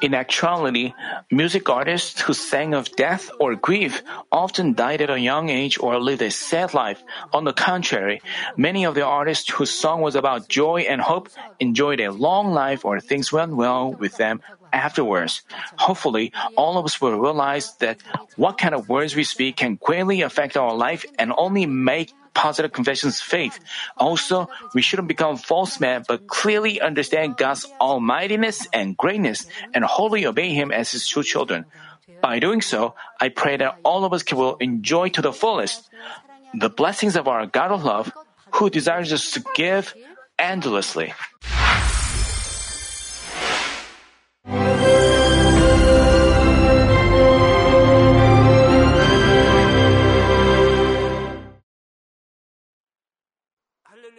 in 0.00 0.14
actuality, 0.14 0.94
music 1.30 1.68
artists 1.68 2.20
who 2.20 2.32
sang 2.32 2.74
of 2.74 2.94
death 2.96 3.30
or 3.38 3.54
grief 3.54 4.02
often 4.32 4.74
died 4.74 5.00
at 5.02 5.10
a 5.10 5.20
young 5.20 5.48
age 5.48 5.78
or 5.80 5.98
lived 6.00 6.22
a 6.22 6.30
sad 6.30 6.74
life. 6.74 7.02
On 7.32 7.44
the 7.44 7.52
contrary, 7.52 8.20
many 8.56 8.84
of 8.84 8.94
the 8.94 9.04
artists 9.04 9.50
whose 9.50 9.70
song 9.70 10.00
was 10.00 10.14
about 10.14 10.48
joy 10.48 10.86
and 10.88 11.00
hope 11.00 11.28
enjoyed 11.60 12.00
a 12.00 12.12
long 12.12 12.52
life 12.52 12.84
or 12.84 13.00
things 13.00 13.32
went 13.32 13.54
well 13.54 13.92
with 13.92 14.16
them 14.16 14.40
afterwards. 14.72 15.42
Hopefully, 15.78 16.32
all 16.56 16.78
of 16.78 16.84
us 16.84 17.00
will 17.00 17.18
realize 17.18 17.74
that 17.76 17.98
what 18.36 18.58
kind 18.58 18.74
of 18.74 18.88
words 18.88 19.16
we 19.16 19.24
speak 19.24 19.56
can 19.56 19.76
greatly 19.76 20.22
affect 20.22 20.56
our 20.56 20.74
life 20.74 21.04
and 21.18 21.32
only 21.36 21.66
make 21.66 22.12
positive 22.38 22.70
confessions 22.70 23.18
faith. 23.18 23.58
Also, 23.98 24.46
we 24.70 24.80
shouldn't 24.80 25.10
become 25.10 25.34
false 25.34 25.82
men, 25.82 26.06
but 26.06 26.30
clearly 26.30 26.78
understand 26.78 27.34
God's 27.34 27.66
almightiness 27.82 28.70
and 28.70 28.94
greatness 28.94 29.50
and 29.74 29.82
wholly 29.82 30.22
obey 30.22 30.54
Him 30.54 30.70
as 30.70 30.94
His 30.94 31.02
true 31.10 31.26
children. 31.26 31.66
By 32.22 32.38
doing 32.38 32.62
so, 32.62 32.94
I 33.18 33.34
pray 33.34 33.58
that 33.58 33.82
all 33.82 34.06
of 34.06 34.14
us 34.14 34.22
can 34.22 34.38
will 34.38 34.54
enjoy 34.62 35.10
to 35.18 35.22
the 35.22 35.34
fullest 35.34 35.90
the 36.54 36.70
blessings 36.70 37.12
of 37.18 37.28
our 37.28 37.44
God 37.44 37.70
of 37.70 37.84
love, 37.84 38.08
who 38.56 38.70
desires 38.70 39.12
us 39.12 39.36
to 39.36 39.44
give 39.54 39.92
endlessly. 40.38 41.12